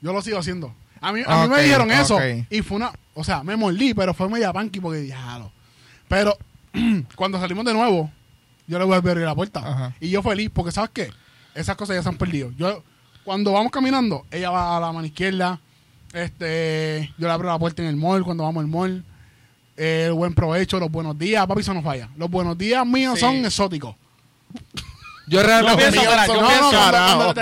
Yo 0.01 0.13
lo 0.13 0.23
sigo 0.23 0.39
haciendo. 0.39 0.75
A 1.01 1.13
mí, 1.13 1.23
a 1.27 1.43
mí 1.43 1.49
me 1.49 1.63
dijeron 1.63 1.91
eso. 1.91 2.19
Y 2.51 2.63
fue 2.63 2.77
una. 2.77 2.93
O 3.15 3.25
sea, 3.25 3.43
me 3.43 3.57
mordí, 3.57 3.93
pero 3.95 4.15
fue 4.15 4.29
media 4.29 4.53
panqui 4.53 4.81
porque 4.81 5.01
diablo. 5.01 5.53
Pero 6.09 6.37
cuando 7.17 7.39
salimos 7.41 7.65
de 7.65 7.73
nuevo, 7.75 8.11
yo 8.67 8.79
le 8.79 8.85
voy 8.85 8.95
a 8.95 8.99
abrir 8.99 9.19
la 9.25 9.35
puerta. 9.35 9.61
Ajá. 9.61 9.97
Y 10.01 10.11
yo 10.11 10.23
feliz, 10.23 10.51
porque 10.53 10.73
¿sabes 10.73 10.91
qué? 10.93 11.11
Esas 11.55 11.77
cosas 11.77 11.97
ya 11.97 12.03
se 12.03 12.09
han 12.09 12.17
perdido. 12.17 12.53
Yo, 12.57 12.83
cuando 13.25 13.53
vamos 13.53 13.73
caminando, 13.73 14.25
ella 14.31 14.51
va 14.51 14.77
a 14.77 14.81
la 14.81 14.93
mano 14.93 15.07
izquierda. 15.07 15.61
Este, 16.13 17.13
yo 17.19 17.27
le 17.27 17.33
abro 17.33 17.49
la 17.49 17.59
puerta 17.59 17.83
en 17.83 17.89
el 17.89 17.97
mall 17.97 18.25
cuando 18.25 18.45
vamos 18.45 18.63
al 18.63 18.69
mall. 18.69 19.05
Eh, 19.77 20.05
el 20.07 20.13
buen 20.13 20.35
provecho, 20.35 20.79
los 20.79 20.91
buenos 20.91 21.19
días. 21.19 21.47
Papi, 21.47 21.61
eso 21.61 21.75
no 21.75 21.83
falla. 21.83 22.09
Los 22.17 22.31
buenos 22.31 22.57
días 22.57 22.87
míos 22.87 23.15
Sí. 23.15 23.21
son 23.21 23.45
exóticos. 23.45 23.95
Yo 25.31 25.41
Yo 25.41 25.47
realmente... 25.47 25.77
pienso, 25.77 26.01
míos 26.01 26.13
mira, 26.13 26.27
son 26.27 26.37
yo 26.37 26.49
pienso, 26.49 26.71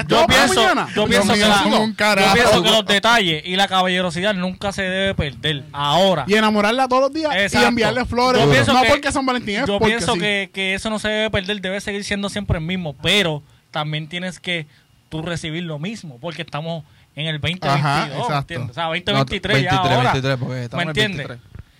yo 0.09 0.27
pienso, 0.27 0.55
yo 0.55 0.75
Los 0.95 1.09
pienso 1.09 1.33
que 1.33 1.41
yo 1.41 2.33
pienso 2.35 2.63
que 2.63 2.71
los 2.71 2.85
detalles 2.85 3.43
y 3.47 3.57
la 3.57 3.67
caballerosidad 3.67 4.35
nunca 4.35 4.73
se 4.73 4.83
debe 4.83 5.15
perder. 5.15 5.65
Ahora, 5.73 6.25
Y 6.27 6.35
enamorarla 6.35 6.87
todos 6.87 7.03
los 7.05 7.13
días 7.15 7.35
Exacto. 7.35 7.65
y 7.65 7.69
enviarle 7.69 8.05
flores. 8.05 8.45
Yo 8.45 8.51
pienso 8.51 8.75
no 8.75 8.83
que- 8.83 8.89
porque 8.91 9.11
San 9.11 9.25
Valentín 9.25 9.57
es 9.61 9.67
yo 9.67 9.79
porque 9.79 9.95
pienso 9.97 10.13
sí. 10.13 10.21
que, 10.21 10.51
que 10.53 10.75
eso 10.75 10.91
no 10.91 10.99
se 10.99 11.09
debe 11.09 11.31
perder, 11.31 11.63
debe 11.63 11.81
seguir 11.81 12.05
siendo 12.05 12.29
siempre 12.29 12.59
el 12.59 12.65
mismo, 12.65 12.95
pero 13.03 13.43
también 13.71 14.07
tienes 14.07 14.39
que 14.39 14.67
tú 15.09 15.23
recibir 15.23 15.63
lo 15.63 15.79
mismo, 15.79 16.19
porque 16.21 16.43
estamos 16.43 16.85
en 17.17 17.27
el 17.27 17.41
2022, 17.41 17.75
Ajá. 17.75 18.39
¿entiendes? 18.39 18.71
O 18.71 18.75
sea, 18.75 18.85
No, 18.85 18.91
2023 18.91 19.63
ya 19.63 19.71
23, 19.71 19.97
ahora. 19.97 20.13
23, 20.13 20.37
porque 20.39 20.65
estamos 20.65 20.85
¿Me 20.85 20.91
entiendes? 20.91 21.39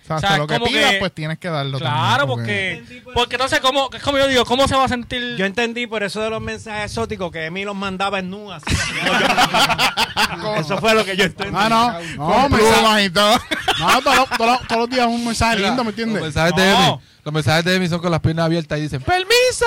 23. 0.09 0.17
O 0.17 0.19
sea, 0.19 0.27
O 0.29 0.29
sea, 0.31 0.37
lo 0.37 0.47
que 0.47 0.59
pidas, 0.59 0.91
que- 0.91 0.99
pues 0.99 1.11
tienes 1.13 1.37
que 1.39 1.49
darlo 1.49 1.79
Claro, 1.79 2.25
también, 2.27 2.83
porque, 2.85 3.01
porque 3.13 3.35
entonces, 3.35 3.59
como, 3.59 3.89
es 3.93 4.01
como 4.03 4.17
yo 4.17 4.27
digo, 4.27 4.45
¿cómo 4.45 4.67
se 4.67 4.75
va 4.75 4.85
a 4.85 4.89
sentir? 4.89 5.35
Yo 5.37 5.45
entendí 5.45 5.87
por 5.87 6.03
eso 6.03 6.21
de 6.21 6.29
los 6.29 6.41
mensajes 6.41 6.91
exóticos 6.91 7.31
que 7.31 7.45
Emi 7.45 7.63
los 7.65 7.75
mandaba 7.75 8.19
en 8.19 8.29
nu 8.29 8.51
así. 8.51 8.65
eso 10.57 10.77
fue 10.79 10.93
lo 10.95 11.05
que 11.05 11.15
yo 11.15 11.25
entendí. 11.25 11.55
Ah, 11.57 11.69
no. 11.69 11.91
No, 12.17 12.49
mensaje- 12.49 12.73
plumas 12.73 13.01
y 13.03 13.09
todo. 13.09 13.37
no 13.79 14.01
todos, 14.01 14.15
los- 14.17 14.29
todos 14.37 14.51
los- 14.59 14.67
todos 14.67 14.81
los 14.81 14.89
días 14.89 15.07
un 15.07 15.25
mensaje 15.25 15.57
Mira, 15.57 15.67
lindo, 15.69 15.83
¿me 15.83 15.91
Los 15.91 15.99
entiendes? 15.99 16.23
mensajes, 16.23 16.55
de 16.55 16.71
No. 16.71 16.87
Emi, 16.89 16.99
los 17.25 17.33
mensajes 17.33 17.65
de 17.65 17.75
Emi 17.75 17.87
son 17.87 17.99
con 18.01 18.11
las 18.11 18.19
piernas 18.21 18.45
abiertas 18.45 18.79
y 18.79 18.81
dicen 18.83 19.01
¡Permiso! 19.01 19.65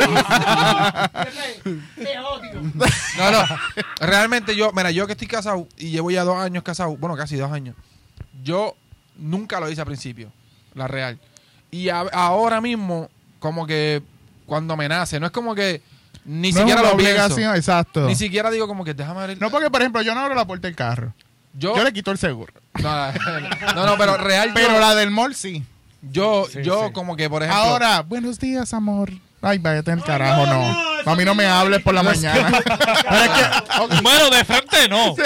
no, 3.18 3.30
no. 3.30 3.42
Realmente 4.00 4.56
yo, 4.56 4.72
mira, 4.72 4.90
yo 4.90 5.06
que 5.06 5.12
estoy 5.12 5.28
casado 5.28 5.66
y 5.76 5.90
llevo 5.90 6.10
ya 6.10 6.24
dos 6.24 6.36
años 6.36 6.62
casado, 6.62 6.96
bueno, 6.96 7.16
casi 7.16 7.36
dos 7.36 7.50
años, 7.52 7.76
yo 8.42 8.76
nunca 9.20 9.60
lo 9.60 9.70
hice 9.70 9.80
al 9.80 9.86
principio, 9.86 10.32
la 10.74 10.88
real. 10.88 11.18
Y 11.70 11.88
a- 11.88 12.00
ahora 12.12 12.60
mismo, 12.60 13.08
como 13.38 13.66
que 13.66 14.02
cuando 14.46 14.76
me 14.76 14.88
nace, 14.88 15.20
no 15.20 15.26
es 15.26 15.32
como 15.32 15.54
que 15.54 15.82
ni 16.24 16.50
No 16.52 16.58
siquiera 16.58 16.80
es 16.80 16.86
una 16.86 16.90
lo 16.92 16.96
pienso. 16.98 17.12
obligación, 17.24 17.56
exacto. 17.56 18.06
Ni 18.06 18.14
siquiera 18.14 18.50
digo 18.50 18.66
como 18.66 18.84
que 18.84 18.92
déjame 18.94 19.20
abrir. 19.20 19.40
No, 19.40 19.50
porque, 19.50 19.70
por 19.70 19.80
ejemplo, 19.80 20.02
yo 20.02 20.14
no 20.14 20.20
abro 20.20 20.34
la 20.34 20.44
puerta 20.46 20.66
del 20.68 20.76
carro. 20.76 21.14
yo, 21.54 21.76
Yo 21.76 21.84
le 21.84 21.92
quito 21.92 22.10
el 22.10 22.18
seguro. 22.18 22.52
no, 22.82 23.12
no, 23.74 23.86
no, 23.86 23.96
pero 23.98 24.16
real, 24.16 24.50
Pero 24.54 24.72
yo, 24.74 24.80
la 24.80 24.94
del 24.94 25.10
mall 25.10 25.34
sí. 25.34 25.64
yo, 26.02 26.46
Sí, 26.50 26.60
yo 26.62 26.86
sí. 26.88 26.92
como 26.92 27.16
que, 27.16 27.28
por 27.30 27.42
ejemplo... 27.42 27.62
Ahora, 27.62 28.02
buenos 28.02 28.38
días, 28.38 28.72
amor. 28.74 29.10
Ay, 29.42 29.58
váyate 29.58 29.90
el 29.92 30.02
carajo, 30.02 30.46
no. 30.46 30.90
A 31.10 31.16
mí 31.16 31.24
no 31.24 31.34
me 31.34 31.46
hables 31.46 31.80
por 31.82 31.94
la 31.94 32.02
mañana. 32.02 32.50
Pero 32.64 33.22
es 33.24 33.30
que, 33.30 34.02
Bueno, 34.02 34.28
de 34.30 34.44
frente 34.44 34.88
no. 34.88 35.14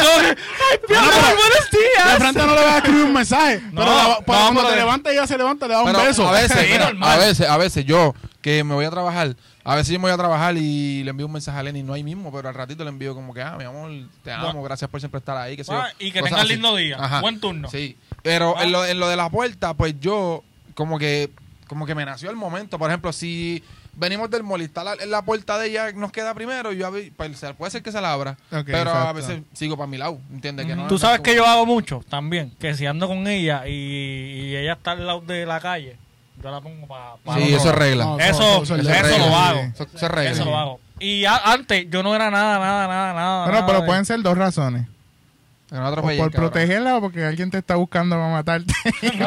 Ay, 0.00 0.78
pero- 0.86 1.00
buenos 1.00 1.70
De 1.72 1.78
días. 1.78 2.18
frente 2.18 2.38
no 2.46 2.54
le 2.54 2.62
vas 2.62 2.74
a 2.74 2.76
escribir 2.78 3.04
un 3.04 3.12
mensaje. 3.12 3.60
No, 3.72 3.82
pero 3.82 3.86
la- 3.86 4.18
cuando 4.24 4.68
te 4.68 4.76
levanta, 4.76 5.10
ella 5.10 5.26
se 5.26 5.36
levanta, 5.36 5.66
le 5.66 5.74
da 5.74 5.80
un 5.82 5.86
Pero 5.92 6.04
beso. 6.04 6.28
A 6.28 6.32
veces, 6.32 6.56
mira, 6.70 6.86
normal. 6.86 7.10
a 7.10 7.16
veces, 7.16 7.48
a 7.48 7.56
veces 7.56 7.84
yo 7.84 8.14
que 8.40 8.62
me 8.64 8.74
voy 8.74 8.84
a 8.84 8.90
trabajar, 8.90 9.34
a 9.64 9.74
veces 9.74 9.92
yo 9.92 9.98
me 9.98 10.04
voy 10.04 10.12
a 10.12 10.16
trabajar 10.16 10.56
y 10.56 11.02
le 11.02 11.10
envío 11.10 11.26
un 11.26 11.32
mensaje 11.32 11.58
a 11.58 11.62
Lenny, 11.62 11.82
no 11.82 11.92
ahí 11.94 12.04
mismo, 12.04 12.30
pero 12.32 12.48
al 12.48 12.54
ratito 12.54 12.84
le 12.84 12.90
envío 12.90 13.14
como 13.14 13.34
que, 13.34 13.42
ah, 13.42 13.56
mi 13.58 13.64
amor, 13.64 13.90
te 14.22 14.32
amo, 14.32 14.44
Bueno. 14.46 14.62
gracias 14.62 14.88
por 14.88 15.00
siempre 15.00 15.18
estar 15.18 15.36
ahí. 15.36 15.56
Que 15.56 15.64
Ah, 15.68 15.88
y 15.98 16.12
que 16.12 16.22
tengas 16.22 16.46
lindo 16.48 16.76
día. 16.76 17.18
Buen 17.20 17.40
turno. 17.40 17.68
Sí, 17.68 17.96
pero 18.22 18.54
Ah. 18.56 18.62
en, 18.62 18.72
lo, 18.72 18.84
en 18.84 19.00
lo 19.00 19.08
de 19.08 19.16
la 19.16 19.28
puerta, 19.28 19.74
pues 19.74 19.94
yo 20.00 20.44
como 20.74 20.98
que, 20.98 21.30
como 21.68 21.86
que 21.86 21.94
me 21.94 22.04
nació 22.04 22.30
el 22.30 22.36
momento. 22.36 22.78
Por 22.78 22.90
ejemplo, 22.90 23.12
si 23.12 23.62
venimos 23.94 24.30
del 24.30 24.42
mall 24.42 24.60
y 24.62 24.64
está 24.64 24.82
la, 24.84 24.94
en 24.94 25.10
la 25.10 25.22
puerta 25.22 25.58
de 25.58 25.68
ella 25.68 25.92
nos 25.92 26.10
queda 26.12 26.34
primero, 26.34 26.72
yo 26.72 26.90
pues, 26.90 27.10
puede 27.56 27.70
ser 27.70 27.82
que 27.82 27.92
se 27.92 28.00
la 28.00 28.12
abra, 28.12 28.36
pero 28.64 28.90
a 28.90 29.12
veces 29.12 29.42
sigo 29.52 29.76
para 29.76 29.86
mi 29.86 29.98
lado, 29.98 30.18
¿entiendes? 30.32 30.66
Que 30.66 30.74
no- 30.76 30.86
Tú 30.88 30.98
sabes 30.98 31.18
es 31.18 31.22
que 31.22 31.36
como- 31.36 31.46
yo 31.46 31.50
hago 31.52 31.66
mucho 31.66 32.02
también, 32.08 32.52
que 32.58 32.74
si 32.74 32.86
ando 32.86 33.06
con 33.08 33.26
ella 33.26 33.66
y, 33.68 33.72
y 33.72 34.56
ella 34.56 34.72
está 34.74 34.92
al 34.92 35.06
lado 35.06 35.20
de 35.20 35.46
la 35.46 35.60
calle, 35.60 35.96
yo 36.42 36.50
la 36.50 36.60
pongo 36.60 36.86
para... 36.86 37.14
Sí, 37.38 37.52
eso 37.52 37.68
es 37.70 37.74
regla. 37.74 38.04
No, 38.04 38.18
Eso, 38.20 38.62
eso 38.62 38.76
eso, 38.76 38.76
es 38.76 39.02
regla. 39.02 39.18
lo 39.26 39.36
hago. 39.36 39.60
Eso, 39.60 39.82
eso 39.92 40.06
es 40.06 40.10
regla. 40.12 40.30
Eso 40.30 40.44
lo 40.44 40.56
hago. 40.56 40.80
Y 41.00 41.24
a- 41.24 41.36
antes 41.52 41.86
yo 41.90 42.02
no 42.02 42.14
era 42.14 42.30
nada, 42.30 42.58
nada, 42.58 42.86
nada, 42.88 43.12
nada. 43.14 43.38
bueno, 43.44 43.52
nada 43.60 43.66
pero 43.66 43.80
de- 43.80 43.86
pueden 43.86 44.04
ser 44.04 44.20
dos 44.22 44.38
razones. 44.38 44.86
No 45.70 45.86
O 45.88 45.94
por 45.96 46.04
cabrón. 46.16 46.30
protegerla 46.30 46.96
o 46.96 47.00
porque 47.02 47.24
alguien 47.24 47.50
te 47.50 47.58
está 47.58 47.76
buscando 47.76 48.16
para 48.16 48.28
matarte. 48.28 48.72
No, 49.18 49.26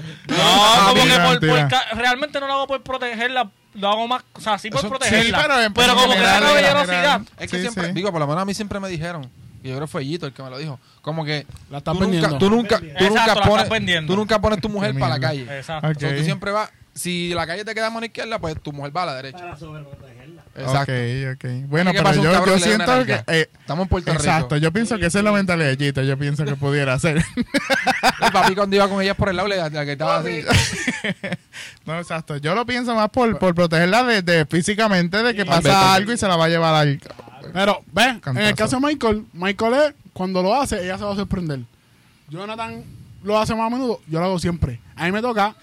no, 0.00 0.06
Ah, 0.30 0.92
como 0.94 1.04
que 1.04 1.18
por, 1.18 1.40
por 1.48 1.68
ca- 1.68 1.86
realmente 1.94 2.40
no 2.40 2.46
lo 2.46 2.52
hago 2.54 2.66
por 2.66 2.82
protegerla, 2.82 3.50
lo 3.74 3.88
hago 3.88 4.08
más, 4.08 4.22
o 4.34 4.40
sea, 4.40 4.58
sí 4.58 4.70
por 4.70 4.80
Eso- 4.80 4.88
protegerla, 4.88 5.38
sí, 5.38 5.42
pero 5.42 5.60
en- 5.60 5.72
pero 5.74 5.92
en 5.92 5.98
como 5.98 6.12
que 6.12 6.18
general, 6.18 6.42
en 6.42 6.48
caballerosidad. 6.48 7.20
Es 7.38 7.50
que 7.50 7.56
Sí, 7.56 7.62
siempre, 7.62 7.86
sí. 7.88 7.92
digo, 7.92 8.10
por 8.12 8.20
lo 8.20 8.26
menos 8.26 8.42
a 8.42 8.44
mí 8.44 8.54
siempre 8.54 8.80
me 8.80 8.88
dijeron, 8.88 9.22
y 9.62 9.68
yo 9.68 9.74
creo 9.76 9.86
que 9.86 9.92
fue 9.92 10.04
Yito 10.06 10.26
el 10.26 10.32
que 10.32 10.42
me 10.42 10.50
lo 10.50 10.58
dijo, 10.58 10.78
como 11.00 11.24
que 11.24 11.46
La 11.70 11.78
estás 11.78 11.96
tú 11.98 12.04
nunca, 12.06 12.38
tú 12.38 12.50
nunca, 12.50 12.78
tú 12.78 12.84
Exacto, 12.86 13.04
nunca 13.08 13.26
la 13.26 13.32
estás 13.32 13.48
pones, 13.48 13.68
vendiendo. 13.68 14.12
tú 14.12 14.16
nunca 14.18 14.40
pones 14.40 14.60
tu 14.60 14.68
mujer 14.68 14.94
para 14.98 15.14
la 15.14 15.20
calle. 15.20 15.42
Exacto. 15.58 15.88
Ok. 15.88 15.96
O 15.96 16.00
sea, 16.00 16.16
tú 16.16 16.24
siempre 16.24 16.50
vas, 16.52 16.70
si 16.94 17.32
la 17.34 17.46
calle 17.46 17.64
te 17.64 17.74
queda 17.74 17.86
a 17.88 17.90
mano 17.90 18.06
izquierda, 18.06 18.38
pues 18.38 18.60
tu 18.62 18.72
mujer 18.72 18.96
va 18.96 19.02
a 19.04 19.06
la 19.06 19.14
derecha. 19.14 19.38
Para. 19.38 19.56
Exacto. 20.54 20.92
Ok, 20.92 21.34
ok. 21.34 21.44
Bueno, 21.68 21.92
¿Qué 21.92 22.02
pero 22.02 22.22
yo, 22.22 22.46
le 22.46 22.58
siento 22.60 23.06
que... 23.06 23.22
eh, 23.26 23.48
Estamos 23.60 23.84
en 23.84 23.88
Puerto 23.88 24.12
exacto, 24.12 24.54
Rico. 24.54 24.62
yo 24.64 24.72
pienso 24.72 24.98
que 24.98 25.06
esa 25.06 25.18
es 25.18 25.24
la 25.24 25.32
mentalidad 25.32 25.76
de 25.76 26.06
Yo 26.06 26.18
pienso 26.18 26.44
que 26.44 26.56
pudiera 26.56 26.98
ser. 26.98 27.16
El 27.16 28.32
papi 28.32 28.54
cuando 28.54 28.76
iba 28.76 28.88
con 28.88 29.00
ellas 29.00 29.16
por 29.16 29.30
el 29.30 29.36
lado, 29.36 29.48
le 29.48 29.56
la 29.56 29.70
que 29.84 29.92
estaba 29.92 30.18
así. 30.18 30.42
no, 31.86 31.98
exacto. 31.98 32.36
Yo 32.36 32.54
lo 32.54 32.66
pienso 32.66 32.94
más 32.94 33.08
por, 33.08 33.38
por 33.38 33.54
protegerla 33.54 34.04
de, 34.04 34.22
de 34.22 34.46
físicamente, 34.46 35.22
de 35.22 35.34
que 35.34 35.42
Alberto. 35.42 35.62
pasa 35.62 35.94
algo 35.94 36.12
y 36.12 36.16
se 36.18 36.28
la 36.28 36.36
va 36.36 36.44
a 36.46 36.48
llevar 36.48 36.74
al... 36.74 37.00
Pero, 37.52 37.82
ven, 37.92 38.20
en 38.26 38.38
el 38.38 38.54
caso 38.54 38.78
de 38.78 38.86
Michael, 38.86 39.24
Michael 39.32 39.74
es, 39.74 39.94
cuando 40.12 40.42
lo 40.42 40.54
hace, 40.60 40.82
ella 40.84 40.98
se 40.98 41.04
va 41.04 41.12
a 41.12 41.16
sorprender. 41.16 41.60
Jonathan 42.28 42.84
lo 43.24 43.38
hace 43.38 43.54
más 43.54 43.66
a 43.66 43.70
menudo, 43.70 44.00
yo 44.06 44.20
lo 44.20 44.26
hago 44.26 44.38
siempre. 44.38 44.80
A 44.96 45.04
mí 45.06 45.12
me 45.12 45.20
toca 45.22 45.54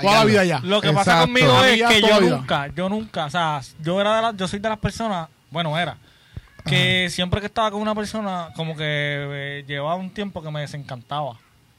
toda 0.00 0.14
la 0.14 0.24
vida 0.24 0.44
ya. 0.44 0.60
Lo 0.60 0.80
que 0.80 0.92
pasa 0.92 1.20
conmigo 1.20 1.62
es 1.64 1.82
que 1.82 2.00
yo 2.00 2.20
nunca, 2.20 2.68
yo 2.68 2.88
nunca, 2.88 3.26
o 3.26 3.30
sea, 3.30 3.60
yo 3.80 4.00
era 4.00 4.16
de 4.16 4.22
las, 4.22 4.36
yo 4.36 4.48
soy 4.48 4.58
de 4.58 4.68
las 4.68 4.78
personas, 4.78 5.28
bueno 5.50 5.78
era, 5.78 5.96
que 6.64 7.08
siempre 7.10 7.40
que 7.40 7.46
estaba 7.46 7.70
con 7.70 7.80
una 7.80 7.94
persona, 7.94 8.48
como 8.56 8.76
que 8.76 8.84
eh, 8.84 9.64
llevaba 9.66 9.96
un 9.96 10.10
tiempo 10.10 10.42
que 10.42 10.50
me 10.50 10.60
desencantaba. 10.60 11.36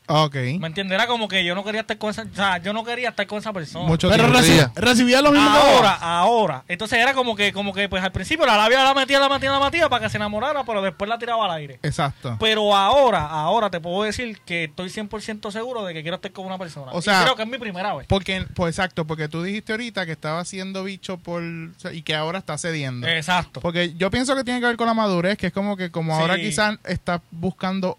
Ok. 0.08 0.36
¿Me 0.60 0.68
entiendes? 0.68 0.96
Era 0.96 1.08
como 1.08 1.28
que 1.28 1.44
yo 1.44 1.56
no 1.56 1.64
quería 1.64 1.82
estar 1.82 1.98
con 1.98 2.10
esa, 2.12 2.24
o 2.24 2.36
sea, 2.36 2.58
yo 2.60 2.74
no 2.74 2.84
quería 2.84 3.10
estar 3.10 3.26
con 3.28 3.40
esa 3.40 3.52
persona. 3.54 3.86
Mucho 3.88 4.10
Pero 4.10 4.28
reci- 4.28 4.72
recibía 4.76 5.22
lo 5.22 5.32
mismo 5.32 5.48
que 5.52 5.58
vos. 5.58 5.68
ahora, 5.76 5.94
ahora. 6.02 6.64
Entonces 6.68 7.00
era 7.00 7.14
como 7.14 7.36
que, 7.36 7.52
como 7.54 7.74
que, 7.74 7.90
pues 7.90 8.04
al 8.04 8.12
principio 8.12 8.46
la 8.46 8.58
labia 8.58 8.84
la 8.84 8.94
metía, 8.94 9.20
la 9.20 9.30
metía, 9.30 9.52
la 9.52 9.60
metía 9.60 9.90
para 9.90 10.04
que 10.06 10.10
se 10.10 10.18
enamorara, 10.18 10.64
pero 10.64 10.82
después 10.82 11.10
la 11.10 11.18
tiraba 11.18 11.46
al 11.46 11.52
aire. 11.52 11.80
Exacto. 11.84 12.38
Pero 12.40 12.76
ahora, 12.76 13.26
ahora 13.28 13.70
te 13.70 13.80
puedo 13.80 14.04
decir 14.04 14.40
que 14.46 14.66
estoy 14.66 14.90
100% 14.90 15.52
seguro 15.52 15.84
de 15.86 15.94
que 15.94 16.02
quiero 16.02 16.16
estar 16.16 16.32
con 16.32 16.46
una 16.46 16.58
persona. 16.58 16.92
O 16.92 17.00
Y 17.00 17.02
sea- 17.02 17.24
creo 17.24 17.36
que 17.36 17.44
es 17.44 17.50
mi 17.50 17.58
primera 17.58 17.94
vez. 17.96 18.08
Porque, 18.08 18.46
pues 18.56 18.76
exacto, 18.78 19.06
porque 19.06 19.28
tú 19.28 19.42
dijiste 19.44 19.74
ahorita 19.74 20.06
que 20.06 20.12
estaba 20.12 20.40
haciendo 20.40 20.84
bicho 20.84 21.18
por 21.18 21.42
o 21.44 21.80
sea, 21.80 21.92
y 21.94 22.02
que 22.02 22.16
ahora 22.16 22.40
está 22.40 22.58
cediendo. 22.58 23.08
Exacto. 23.08 23.60
Porque 23.62 23.94
yo 23.96 24.12
pienso 24.12 24.36
que 24.36 24.44
tiene 24.44 24.60
que 24.60 24.68
ver 24.68 24.78
con 24.78 24.88
la 24.88 24.94
madurez, 24.94 25.38
que 25.38 25.48
es 25.48 25.54
como 25.54 25.76
que 25.78 25.90
como 25.92 26.16
Sí. 26.16 26.22
ahora 26.22 26.36
quizás 26.38 26.78
estás 26.84 27.22
buscando, 27.32 27.98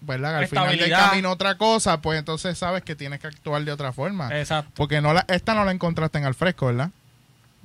¿verdad? 0.00 0.36
Al 0.36 0.46
final 0.48 0.76
del 0.78 0.90
camino 0.90 1.30
otra 1.30 1.56
cosa, 1.56 2.00
pues 2.00 2.18
entonces 2.18 2.56
sabes 2.58 2.82
que 2.82 2.94
tienes 2.96 3.20
que 3.20 3.26
actuar 3.26 3.62
de 3.64 3.72
otra 3.72 3.92
forma. 3.92 4.36
Exacto. 4.38 4.70
Porque 4.74 5.00
no 5.00 5.12
la, 5.12 5.24
esta 5.28 5.54
no 5.54 5.64
la 5.64 5.72
encontraste 5.72 6.18
en 6.18 6.24
el 6.24 6.34
fresco, 6.34 6.66
¿verdad? 6.66 6.90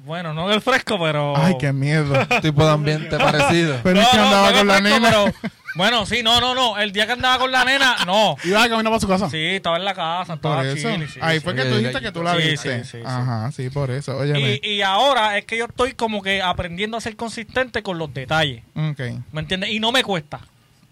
Bueno, 0.06 0.34
no 0.34 0.50
del 0.50 0.60
fresco, 0.62 1.00
pero. 1.00 1.34
Ay, 1.38 1.56
qué 1.60 1.72
miedo. 1.72 2.14
Tipo 2.42 2.66
de 2.66 2.72
ambiente 2.72 3.18
parecido. 3.18 3.80
Pero 3.84 4.00
es 4.02 4.06
No, 4.06 4.12
que 4.12 4.18
no, 4.18 4.24
andaba 4.26 4.52
no 4.52 4.58
con 4.58 4.68
la 4.68 4.74
fresco, 4.80 5.00
nena. 5.00 5.10
pero- 5.10 5.52
Bueno, 5.76 6.06
sí, 6.06 6.22
no, 6.22 6.40
no, 6.42 6.54
no. 6.54 6.78
El 6.78 6.92
día 6.92 7.06
que 7.08 7.14
andaba 7.14 7.40
con 7.40 7.52
la 7.52 7.64
nena, 7.64 7.96
no. 8.06 8.36
Iba 8.44 8.64
a 8.64 8.70
caminar 8.70 8.92
para 8.92 9.00
su 9.00 9.08
casa. 9.08 9.30
Sí, 9.30 9.38
estaba 9.56 9.78
en 9.78 9.86
la 9.86 9.94
casa, 9.96 10.36
Por 10.36 10.52
estaba 10.52 10.68
eso. 10.68 10.92
chile, 10.92 11.08
sí, 11.08 11.20
Ahí 11.22 11.40
sí. 11.40 11.44
fue 11.44 11.56
que 11.56 11.64
tú 11.64 11.78
dijiste 11.78 12.02
que 12.02 12.12
tú 12.12 12.22
la 12.22 12.36
Sí, 12.36 12.50
viste. 12.50 12.84
sí, 12.84 12.90
sí, 12.92 12.98
sí. 13.00 13.04
Ajá, 13.06 13.52
sí, 13.54 13.70
por 13.70 13.90
eso. 13.92 14.18
Óyeme. 14.18 14.60
Y, 14.62 14.70
y 14.74 14.82
ahora 14.82 15.38
es 15.38 15.46
que 15.46 15.58
yo 15.58 15.66
estoy 15.66 15.94
como 15.94 16.22
que 16.22 16.42
aprendiendo 16.42 16.98
a 16.98 17.02
ser 17.02 17.16
consistente 17.16 17.82
con 17.82 17.98
los 17.98 18.14
detalles. 18.14 18.62
Ok. 18.76 19.00
¿Me 19.32 19.42
entiendes? 19.42 19.70
Y 19.70 19.80
no 19.80 19.92
me 19.94 20.04
cuesta. 20.04 20.42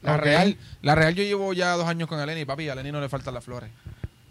La 0.02 0.18
real, 0.18 0.58
la 0.82 0.96
real 0.96 1.14
yo 1.16 1.24
llevo 1.24 1.54
ya 1.54 1.74
dos 1.74 1.88
años 1.88 2.08
con 2.10 2.20
Eleni, 2.20 2.44
papi, 2.46 2.70
a 2.70 2.74
Eleni 2.74 2.92
no 2.92 3.00
le 3.02 3.10
faltan 3.10 3.34
las 3.34 3.44
flores. 3.44 3.70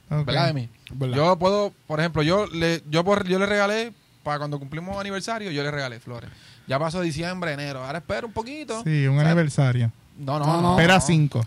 ¿Verdad, 0.09 0.49
Emi? 0.49 0.69
¿Verdad? 0.93 1.17
Yo 1.17 1.39
puedo, 1.39 1.73
por 1.87 2.01
ejemplo, 2.01 2.23
yo 2.23 2.47
le, 2.49 2.83
yo, 2.91 3.05
por- 3.05 3.27
yo 3.29 3.39
le 3.39 3.47
regalé, 3.47 3.93
para 4.25 4.39
cuando 4.39 4.59
cumplimos 4.59 4.99
aniversario, 4.99 5.51
yo 5.53 5.63
le 5.63 5.71
regalé 5.71 6.01
flores. 6.01 6.29
Ya 6.67 6.79
pasó 6.79 7.01
diciembre, 7.01 7.53
enero. 7.53 7.85
Ahora 7.85 7.99
espera 7.99 8.27
un 8.27 8.33
poquito. 8.33 8.83
Sí, 8.83 9.07
un 9.07 9.17
¿sabes? 9.17 9.27
aniversario. 9.31 9.93
No, 10.19 10.39
no, 10.41 10.61
No. 10.61 10.71
Espera 10.73 10.95
no. 10.95 11.01
cinco. 11.01 11.45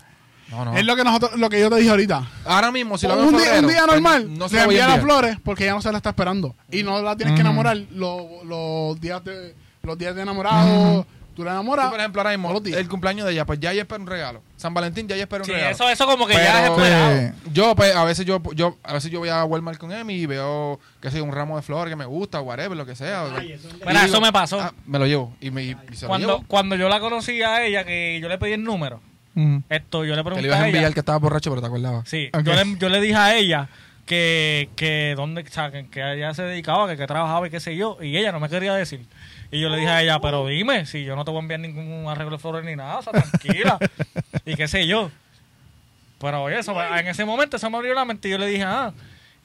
No, 0.50 0.64
no. 0.64 0.76
Es 0.76 0.84
lo 0.84 0.96
que 0.96 1.04
nosotros, 1.04 1.38
lo 1.38 1.48
que 1.50 1.60
yo 1.60 1.68
te 1.70 1.76
dije 1.76 1.90
ahorita. 1.90 2.26
Ahora 2.46 2.70
mismo, 2.72 2.96
si 2.98 3.06
lo 3.06 3.16
veo 3.16 3.28
un, 3.28 3.36
día, 3.36 3.60
un 3.60 3.66
día 3.66 3.82
pues, 3.86 4.00
normal, 4.00 4.38
no 4.38 4.48
se 4.48 4.56
le 4.56 4.62
envía 4.62 4.88
las 4.88 5.00
flores 5.00 5.38
porque 5.44 5.64
ya 5.64 5.72
no 5.72 5.80
se 5.82 5.90
la 5.90 5.98
está 5.98 6.10
esperando. 6.10 6.54
Y 6.70 6.82
no 6.82 7.00
la 7.02 7.16
tienes 7.16 7.34
que 7.34 7.40
enamorar 7.42 7.76
los, 7.90 8.44
los 8.44 9.00
días 9.00 9.22
de 9.24 9.54
los 9.82 9.98
días 9.98 10.14
de 10.14 10.22
enamorado. 10.22 11.06
Tú 11.34 11.42
la 11.44 11.50
enamoras. 11.52 11.86
Sí, 11.86 11.90
por 11.90 11.98
ejemplo, 12.00 12.20
ahora 12.20 12.30
mismo, 12.30 12.48
todos 12.48 12.60
los 12.60 12.64
días. 12.64 12.78
el 12.80 12.88
cumpleaños 12.88 13.26
de 13.26 13.32
ella, 13.32 13.44
pues 13.44 13.58
ya 13.60 13.72
ella 13.72 13.82
espera 13.82 14.00
un 14.00 14.06
regalo. 14.06 14.42
San 14.56 14.72
Valentín 14.72 15.08
ya 15.08 15.14
ella 15.16 15.24
espera 15.24 15.42
un 15.42 15.46
Sí, 15.46 15.52
regalo. 15.52 15.70
eso, 15.72 15.88
eso 15.90 16.06
como 16.06 16.26
que 16.26 16.34
ya 16.34 16.64
es 16.64 16.70
esperado. 16.70 17.18
Sí. 17.44 17.50
Yo, 17.52 17.74
pues, 17.74 17.94
a 17.96 18.04
veces 18.04 18.24
yo, 18.24 18.40
yo, 18.54 18.76
a 18.84 18.92
veces 18.92 19.10
yo 19.10 19.18
voy 19.18 19.28
a 19.30 19.44
Walmart 19.44 19.78
con 19.78 19.90
Emi 19.92 20.14
y 20.14 20.26
veo, 20.26 20.78
qué 21.00 21.10
sé, 21.10 21.20
un 21.20 21.32
ramo 21.32 21.56
de 21.56 21.62
flores 21.62 21.90
que 21.90 21.96
me 21.96 22.04
gusta, 22.04 22.40
whatever, 22.40 22.76
lo 22.76 22.86
que 22.86 22.94
sea. 22.94 23.24
Mira, 23.86 24.02
Y 24.02 24.04
eso 24.06 24.20
me 24.20 24.32
pasó. 24.32 24.60
ah, 24.60 24.72
me 24.86 24.98
lo 24.98 25.06
llevo. 25.06 25.34
Y, 25.40 25.50
me, 25.50 25.64
y 25.64 25.76
se 25.94 26.02
lo 26.02 26.08
Cuando, 26.08 26.28
llevo. 26.28 26.44
cuando 26.46 26.76
yo 26.76 26.88
la 26.88 27.00
conocí 27.00 27.42
a 27.42 27.64
ella, 27.64 27.84
que 27.84 28.18
yo 28.22 28.28
le 28.28 28.38
pedí 28.38 28.52
el 28.52 28.62
número, 28.62 29.00
Ujú. 29.34 29.62
esto 29.68 30.04
yo 30.04 30.14
le 30.14 30.14
Que 30.14 30.16
le 30.16 30.24
pregunté 30.24 30.46
ibas 30.46 30.58
a 30.60 30.62
a 30.62 30.68
ella. 30.68 30.76
enviar 30.78 30.94
que 30.94 31.00
estaba 31.00 31.18
borracho, 31.18 31.50
pero 31.50 31.60
te 31.60 31.66
acordabas. 31.66 32.08
Sí, 32.08 32.30
yo, 32.44 32.54
le, 32.54 32.76
yo 32.78 32.88
le 32.88 33.00
dije 33.00 33.16
a 33.16 33.34
ella 33.36 33.68
que, 34.06 34.68
que 34.76 35.14
dónde, 35.16 35.42
o 35.42 35.50
sea, 35.52 35.70
que, 35.70 35.88
que 35.88 36.00
ella 36.14 36.32
se 36.34 36.42
dedicaba, 36.42 36.88
que, 36.88 36.96
que 36.96 37.06
trabajaba 37.06 37.46
y 37.46 37.50
qué 37.50 37.58
sé 37.60 37.74
yo, 37.76 37.98
y 38.00 38.16
ella 38.16 38.32
no 38.32 38.38
me 38.40 38.48
quería 38.48 38.74
decir. 38.74 39.06
Y 39.54 39.60
yo 39.60 39.68
le 39.68 39.76
dije 39.76 39.88
a 39.88 40.02
ella, 40.02 40.20
pero 40.20 40.46
dime, 40.48 40.84
si 40.84 41.04
yo 41.04 41.14
no 41.14 41.24
te 41.24 41.30
voy 41.30 41.38
a 41.38 41.42
enviar 41.42 41.60
ningún 41.60 42.08
arreglo 42.08 42.32
de 42.32 42.38
flores 42.42 42.64
ni 42.64 42.74
nada, 42.74 42.98
o 42.98 43.02
sea, 43.02 43.12
tranquila. 43.12 43.78
y 44.44 44.56
qué 44.56 44.66
sé 44.66 44.84
yo. 44.86 45.12
Pero 46.18 46.42
oye, 46.42 46.58
eso, 46.58 46.74
en 46.82 47.06
ese 47.06 47.24
momento 47.24 47.56
se 47.58 47.70
me 47.70 47.76
abrió 47.76 47.94
la 47.94 48.04
mente 48.04 48.26
y 48.26 48.32
yo 48.32 48.38
le 48.38 48.46
dije, 48.48 48.64
ah, 48.64 48.92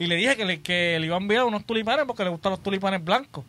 y 0.00 0.06
le 0.06 0.16
dije 0.16 0.36
que 0.36 0.44
le, 0.44 0.60
que 0.62 0.98
le 0.98 1.06
iba 1.06 1.14
a 1.16 1.20
enviar 1.20 1.44
unos 1.44 1.64
tulipanes 1.64 2.06
porque 2.06 2.24
le 2.24 2.30
gustan 2.30 2.50
los 2.50 2.60
tulipanes 2.62 3.04
blancos. 3.04 3.44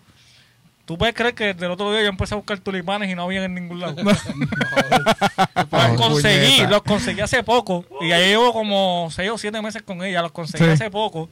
¿Tú 0.86 0.98
puedes 1.00 1.16
creer 1.16 1.34
que 1.34 1.54
del 1.56 1.72
otro 1.72 1.92
día 1.92 2.02
yo 2.04 2.10
empecé 2.10 2.36
a 2.36 2.38
buscar 2.38 2.60
tulipanes 2.60 3.10
y 3.10 3.16
no 3.16 3.24
habían 3.24 3.44
en 3.46 3.56
ningún 3.56 3.80
lado? 3.80 3.96
Los 5.72 5.98
conseguí, 5.98 6.68
los 6.68 6.84
conseguí 6.84 7.22
hace 7.22 7.44
poco. 7.44 7.86
Y 8.02 8.10
ya 8.10 8.20
llevo 8.20 8.54
como 8.54 9.08
6 9.12 9.32
o 9.32 9.38
7 9.38 9.62
meses 9.62 9.82
con 9.82 10.04
ella. 10.04 10.22
Los 10.22 10.32
conseguí 10.32 10.66
Sí. 10.66 10.70
hace 10.72 10.92
poco. 10.92 11.30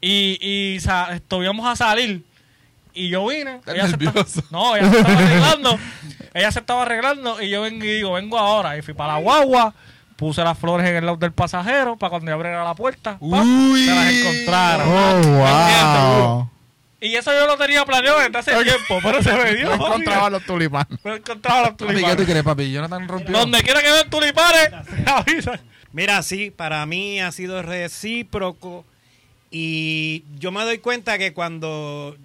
Y, 0.00 0.38
y 0.40 0.80
sa- 0.80 1.14
estuvimos 1.14 1.66
a 1.66 1.76
salir. 1.76 2.24
Y 2.94 3.08
yo 3.08 3.26
vine. 3.26 3.60
Ella 3.66 3.88
se 3.88 3.96
no, 4.50 4.76
ella 4.76 4.90
se 4.90 4.98
estaba 4.98 5.18
arreglando. 5.18 5.78
ella 6.34 6.52
se 6.52 6.58
estaba 6.60 6.82
arreglando. 6.82 7.42
Y 7.42 7.50
yo 7.50 7.62
vengo 7.62 7.84
y 7.84 7.88
digo, 7.88 8.12
vengo 8.12 8.38
ahora. 8.38 8.78
Y 8.78 8.82
fui 8.82 8.94
para 8.94 9.14
la 9.14 9.18
guagua. 9.18 9.74
Puse 10.16 10.44
las 10.44 10.56
flores 10.56 10.88
en 10.88 10.96
el 10.96 11.04
lado 11.06 11.16
del 11.16 11.32
pasajero 11.32 11.96
para 11.96 12.10
cuando 12.10 12.30
yo 12.30 12.36
abriera 12.36 12.62
la 12.62 12.74
puerta. 12.74 13.16
Uy. 13.18 13.84
se 13.84 13.94
las 13.94 14.12
encontraron. 14.12 14.88
Oh, 14.88 16.38
wow. 16.38 16.50
Y 17.00 17.16
eso 17.16 17.32
yo 17.32 17.46
lo 17.46 17.58
tenía 17.58 17.84
planeado 17.84 18.20
desde 18.20 18.38
hace 18.38 18.62
tiempo. 18.62 19.00
Pero 19.02 19.22
se 19.22 19.32
me 19.34 19.54
dio. 19.56 19.76
No 19.76 19.86
encontraba 19.86 20.30
los 20.30 20.44
tulipanes. 20.44 20.98
No 21.04 21.14
encontraba 21.14 21.60
los 21.62 21.70
Papi, 21.70 21.86
¿qué 21.86 21.92
tulipanes. 21.92 22.16
tú 22.16 22.24
crees, 22.24 22.44
papi? 22.44 22.72
Jonathan 22.72 23.08
rompió. 23.08 23.38
Donde 23.38 23.62
quiera 23.62 23.82
que 23.82 23.90
vean 23.90 24.08
tulipanes, 24.08 24.70
avisan. 25.06 25.60
Mira, 25.92 26.22
sí, 26.22 26.50
para 26.50 26.86
mí 26.86 27.20
ha 27.20 27.30
sido 27.30 27.60
recíproco 27.62 28.84
y 29.50 30.24
yo 30.40 30.50
me 30.50 30.64
doy 30.64 30.78
cuenta 30.78 31.16
que 31.16 31.32
cuando, 31.32 32.16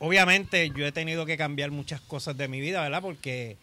obviamente, 0.00 0.70
yo 0.76 0.84
he 0.86 0.90
tenido 0.92 1.24
que 1.26 1.36
cambiar 1.36 1.70
muchas 1.70 2.00
cosas 2.00 2.36
de 2.36 2.48
mi 2.48 2.60
vida, 2.60 2.82
¿verdad? 2.82 3.00
Porque 3.02 3.56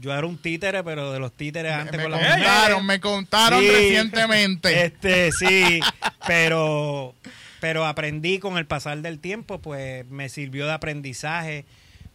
yo 0.00 0.12
era 0.12 0.26
un 0.26 0.36
títere, 0.38 0.82
pero 0.84 1.12
de 1.12 1.20
los 1.20 1.32
títeres 1.32 1.72
antes 1.72 1.96
Me 1.96 2.02
con 2.02 2.12
las 2.12 2.20
contaron, 2.20 2.82
mujeres. 2.84 2.84
me 2.84 3.00
contaron 3.00 3.60
Sí. 3.62 3.68
recientemente. 3.70 4.84
Este, 4.84 5.30
sí, 5.32 5.80
pero, 6.26 7.14
pero 7.60 7.86
aprendí 7.86 8.38
con 8.38 8.58
el 8.58 8.66
pasar 8.66 8.98
del 8.98 9.18
tiempo, 9.18 9.58
pues 9.60 10.06
me 10.08 10.28
sirvió 10.28 10.66
de 10.66 10.72
aprendizaje, 10.72 11.64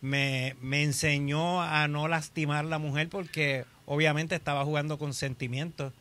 me, 0.02 0.56
me 0.62 0.84
enseñó 0.84 1.62
a 1.62 1.88
no 1.88 2.08
lastimar 2.08 2.66
a 2.66 2.68
la 2.68 2.78
mujer 2.80 3.10
porque 3.10 3.66
obviamente 3.86 4.36
estaba 4.36 4.64
jugando 4.66 4.98
con 4.98 5.14
sentimientos. 5.14 5.94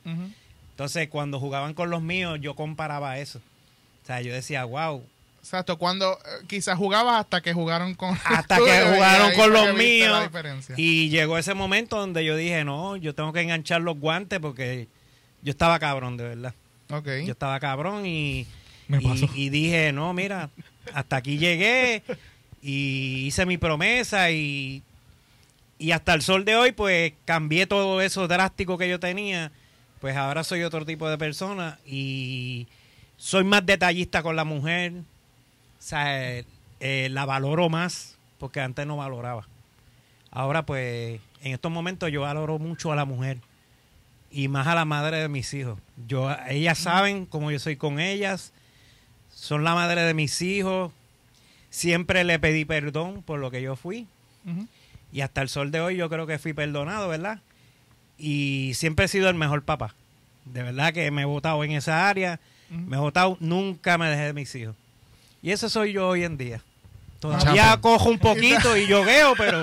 Entonces, 0.71 1.09
cuando 1.09 1.39
jugaban 1.41 1.75
con 1.75 1.91
los 1.91 2.03
míos, 2.03 2.39
yo 2.41 2.55
comparaba 2.55 3.19
eso. 3.19 3.41
O 4.03 4.07
sea, 4.07 4.21
yo 4.21 4.33
decía, 4.33 4.65
wow, 4.65 5.05
Exacto, 5.43 5.77
cuando 5.77 6.13
eh, 6.13 6.45
quizás 6.47 6.79
jugabas 6.79 7.21
hasta 7.21 7.41
que 7.41 7.53
jugaron 7.53 7.95
con 7.95 8.17
hasta 8.25 8.57
que 8.59 8.63
jugaron 8.95 9.31
ahí 9.31 9.37
con 9.37 9.53
los 9.53 9.75
míos. 9.75 10.31
Y 10.77 11.09
llegó 11.09 11.37
ese 11.37 11.53
momento 11.55 11.99
donde 11.99 12.25
yo 12.25 12.37
dije, 12.37 12.65
no, 12.65 12.97
yo 12.97 13.15
tengo 13.15 13.33
que 13.33 13.41
enganchar 13.41 13.81
los 13.81 13.99
guantes 13.99 14.39
porque 14.39 14.87
yo 15.43 15.51
estaba 15.51 15.79
cabrón, 15.81 16.17
de 16.17 16.25
verdad. 16.29 16.55
Ok. 16.91 17.09
Yo 17.27 17.33
estaba 17.33 17.59
cabrón 17.59 18.07
y, 18.07 18.47
Me 18.87 18.99
y- 19.03 19.31
y 19.35 19.49
dije, 19.51 19.93
no, 19.93 20.13
mira, 20.15 20.51
hasta 20.95 21.17
aquí 21.17 21.39
llegué 21.39 22.03
y 22.63 23.25
hice 23.27 23.45
mi 23.45 23.59
promesa 23.59 24.31
y, 24.31 24.83
y 25.79 25.91
hasta 25.91 26.15
el 26.15 26.23
sol 26.23 26.45
de 26.45 26.55
hoy, 26.55 26.71
pues 26.73 27.15
cambié 27.25 27.67
todo 27.67 28.01
eso 28.01 28.29
drástico 28.29 28.79
que 28.79 28.89
yo 28.89 29.01
tenía. 29.01 29.51
Pues 30.01 30.17
ahora 30.17 30.45
soy 30.45 30.63
otro 30.63 30.85
tipo 30.87 31.09
de 31.11 31.19
persona 31.19 31.79
y 31.85 32.69
soy 33.17 33.43
más 33.43 33.67
detallista 33.67 34.23
con 34.23 34.37
la 34.37 34.45
mujer. 34.45 34.93
O 35.83 35.85
sea, 35.85 36.39
eh, 36.39 36.45
eh, 36.79 37.09
la 37.11 37.25
valoro 37.25 37.69
más 37.69 38.17
porque 38.39 38.61
antes 38.61 38.87
no 38.87 38.97
valoraba. 38.97 39.49
Ahora, 40.31 40.65
pues, 40.65 41.21
en 41.43 41.53
estos 41.53 41.73
momentos 41.73 42.11
yo 42.13 42.21
valoro 42.21 42.61
mucho 42.61 42.93
a 42.93 42.97
la 42.97 43.05
mujer 43.05 43.39
y 44.31 44.47
más 44.47 44.69
a 44.69 44.77
la 44.77 44.85
madre 44.85 45.19
de 45.19 45.29
mis 45.29 45.53
hijos. 45.55 45.81
Yo, 46.07 46.35
ellas 46.49 46.79
saben 46.79 47.27
cómo 47.27 47.51
yo 47.51 47.59
soy 47.59 47.77
con 47.77 47.99
ellas, 47.99 48.53
son 49.35 49.65
la 49.65 49.75
madre 49.75 50.03
de 50.03 50.15
mis 50.15 50.41
hijos. 50.41 50.93
Siempre 51.69 52.23
le 52.23 52.39
pedí 52.39 52.65
perdón 52.65 53.23
por 53.23 53.41
lo 53.41 53.51
que 53.51 53.61
yo 53.61 53.75
fui 53.75 54.07
y 55.13 55.21
hasta 55.21 55.43
el 55.43 55.49
sol 55.49 55.71
de 55.71 55.81
hoy 55.81 55.97
yo 55.97 56.09
creo 56.09 56.27
que 56.27 56.39
fui 56.39 56.53
perdonado, 56.53 57.09
¿verdad? 57.09 57.41
Y 58.19 58.73
siempre 58.75 59.07
he 59.07 59.09
sido 59.09 59.29
el 59.29 59.35
mejor 59.35 59.63
papá. 59.65 59.95
De 60.45 60.63
verdad 60.63 60.93
que 60.93 61.11
me 61.11 61.23
he 61.23 61.25
votado 61.25 61.63
en 61.65 61.73
esa 61.73 62.09
área, 62.09 62.41
me 62.71 62.97
he 62.97 63.01
votado, 63.01 63.37
nunca 63.41 63.99
me 63.99 64.09
dejé 64.09 64.23
de 64.25 64.33
mis 64.33 64.55
hijos. 64.55 64.77
Y 65.43 65.51
eso 65.51 65.69
soy 65.69 65.93
yo 65.93 66.09
hoy 66.09 66.25
en 66.25 66.39
día. 66.39 66.63
Todavía 67.19 67.77
cojo 67.81 68.11
un 68.11 68.19
poquito 68.19 68.77
y 68.77 68.89
yogueo, 68.89 69.35
pero, 69.37 69.63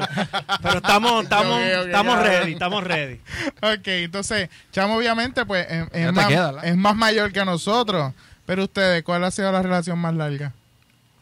pero 0.62 0.78
estamos, 0.78 1.24
estamos, 1.24 1.60
Yogueo, 1.60 1.86
estamos 1.88 2.20
ready, 2.20 2.54
estamos 2.54 2.84
ready. 2.86 3.20
Ok, 3.62 3.88
entonces, 3.88 4.50
Chamo 4.72 4.96
obviamente 4.96 5.46
pues 5.46 5.68
es, 5.92 6.14
más, 6.14 6.32
es 6.64 6.78
más 6.78 6.96
mayor 6.96 7.34
que 7.34 7.44
nosotros. 7.44 8.14
Pero 8.46 8.64
ustedes, 8.64 9.04
¿cuál 9.04 9.26
ha 9.26 9.32
sido 9.32 9.52
la 9.52 9.62
relación 9.62 10.00
más 10.00 10.14
larga? 10.14 10.54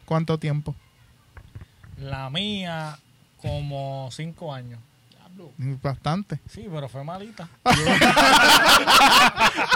¿Cuánto 0.04 0.38
tiempo? 0.38 0.76
La 2.00 2.30
mía, 2.30 2.98
como 3.42 4.08
5 4.12 4.54
años. 4.54 4.78
Bastante. 5.82 6.40
Sí, 6.48 6.66
pero 6.72 6.88
fue 6.88 7.04
malita. 7.04 7.48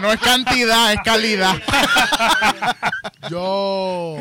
No 0.00 0.12
es 0.12 0.20
cantidad, 0.20 0.92
es 0.92 0.98
calidad. 1.04 1.54
Yo, 3.30 4.16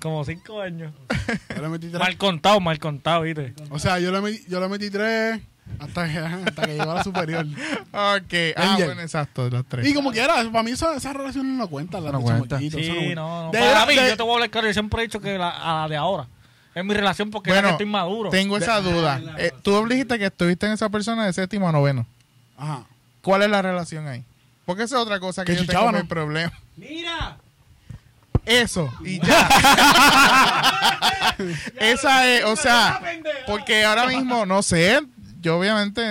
Como 0.00 0.24
5 0.24 0.60
años. 0.60 0.92
yo 1.54 1.62
le 1.62 1.68
metí 1.68 1.88
tres. 1.88 1.98
Mal 2.00 2.16
contado, 2.16 2.60
mal 2.60 2.78
contado, 2.78 3.22
¿viste? 3.22 3.54
O 3.70 3.78
sea, 3.78 3.98
yo 3.98 4.10
le 4.12 4.20
metí, 4.20 4.44
yo 4.48 4.60
le 4.60 4.68
metí 4.68 4.90
tres 4.90 5.40
Hasta 5.80 6.08
que, 6.10 6.18
hasta 6.18 6.62
que 6.66 6.76
llegó 6.76 6.90
a 6.92 6.94
la 6.94 7.04
superior. 7.04 7.44
Ok. 7.92 8.34
Ah, 8.56 8.72
Angel. 8.72 8.86
bueno, 8.86 9.02
exacto, 9.02 9.50
los 9.50 9.66
tres. 9.66 9.86
Y 9.86 9.92
como 9.94 10.12
quiera, 10.12 10.34
para 10.50 10.62
mí 10.62 10.70
esa, 10.70 10.96
esa 10.96 11.12
relación 11.12 11.58
no 11.58 11.68
cuenta. 11.68 12.00
La 12.00 12.12
No 12.12 12.18
de 12.18 12.24
cuenta. 12.24 12.48
chamaquito, 12.56 12.78
eso 12.78 12.92
Sí, 12.92 13.14
no. 13.14 13.50
De- 13.52 13.58
Para 13.58 13.86
mí, 13.86 13.94
de- 13.96 14.08
yo 14.10 14.16
te 14.16 14.22
voy 14.22 14.32
a 14.32 14.34
hablar 14.34 14.50
claro. 14.50 14.66
Yo 14.68 14.72
siempre 14.72 15.02
he 15.02 15.06
dicho 15.06 15.20
que 15.20 15.36
la, 15.36 15.50
a 15.50 15.82
la 15.82 15.88
de 15.88 15.96
ahora 15.96 16.26
es 16.78 16.84
mi 16.84 16.94
relación 16.94 17.30
porque 17.30 17.50
Bueno, 17.50 17.68
que 17.68 17.72
estoy 17.72 17.86
maduro. 17.86 18.30
Tengo 18.30 18.56
esa 18.56 18.80
duda. 18.80 19.20
Eh, 19.38 19.52
tú 19.62 19.86
dijiste 19.88 20.18
que 20.18 20.26
estuviste 20.26 20.66
en 20.66 20.72
esa 20.72 20.88
persona 20.88 21.26
de 21.26 21.32
séptimo 21.32 21.68
a 21.68 21.72
noveno. 21.72 22.06
Ajá. 22.56 22.84
¿Cuál 23.22 23.42
es 23.42 23.50
la 23.50 23.62
relación 23.62 24.06
ahí? 24.08 24.24
Porque 24.64 24.82
esa 24.84 24.96
es 24.96 25.02
otra 25.02 25.18
cosa 25.20 25.44
que 25.44 25.52
yo 25.52 25.60
tengo 25.60 25.72
chichaban, 25.72 25.94
mi 25.94 26.00
¿no? 26.02 26.08
problema. 26.08 26.52
Mira. 26.76 27.36
Eso, 28.44 28.90
y 29.04 29.20
ya. 29.20 29.48
esa 31.80 32.26
es, 32.28 32.44
o 32.44 32.56
sea, 32.56 33.00
porque 33.46 33.84
ahora 33.84 34.06
mismo, 34.06 34.46
no 34.46 34.62
sé, 34.62 35.00
yo 35.40 35.58
obviamente... 35.58 36.02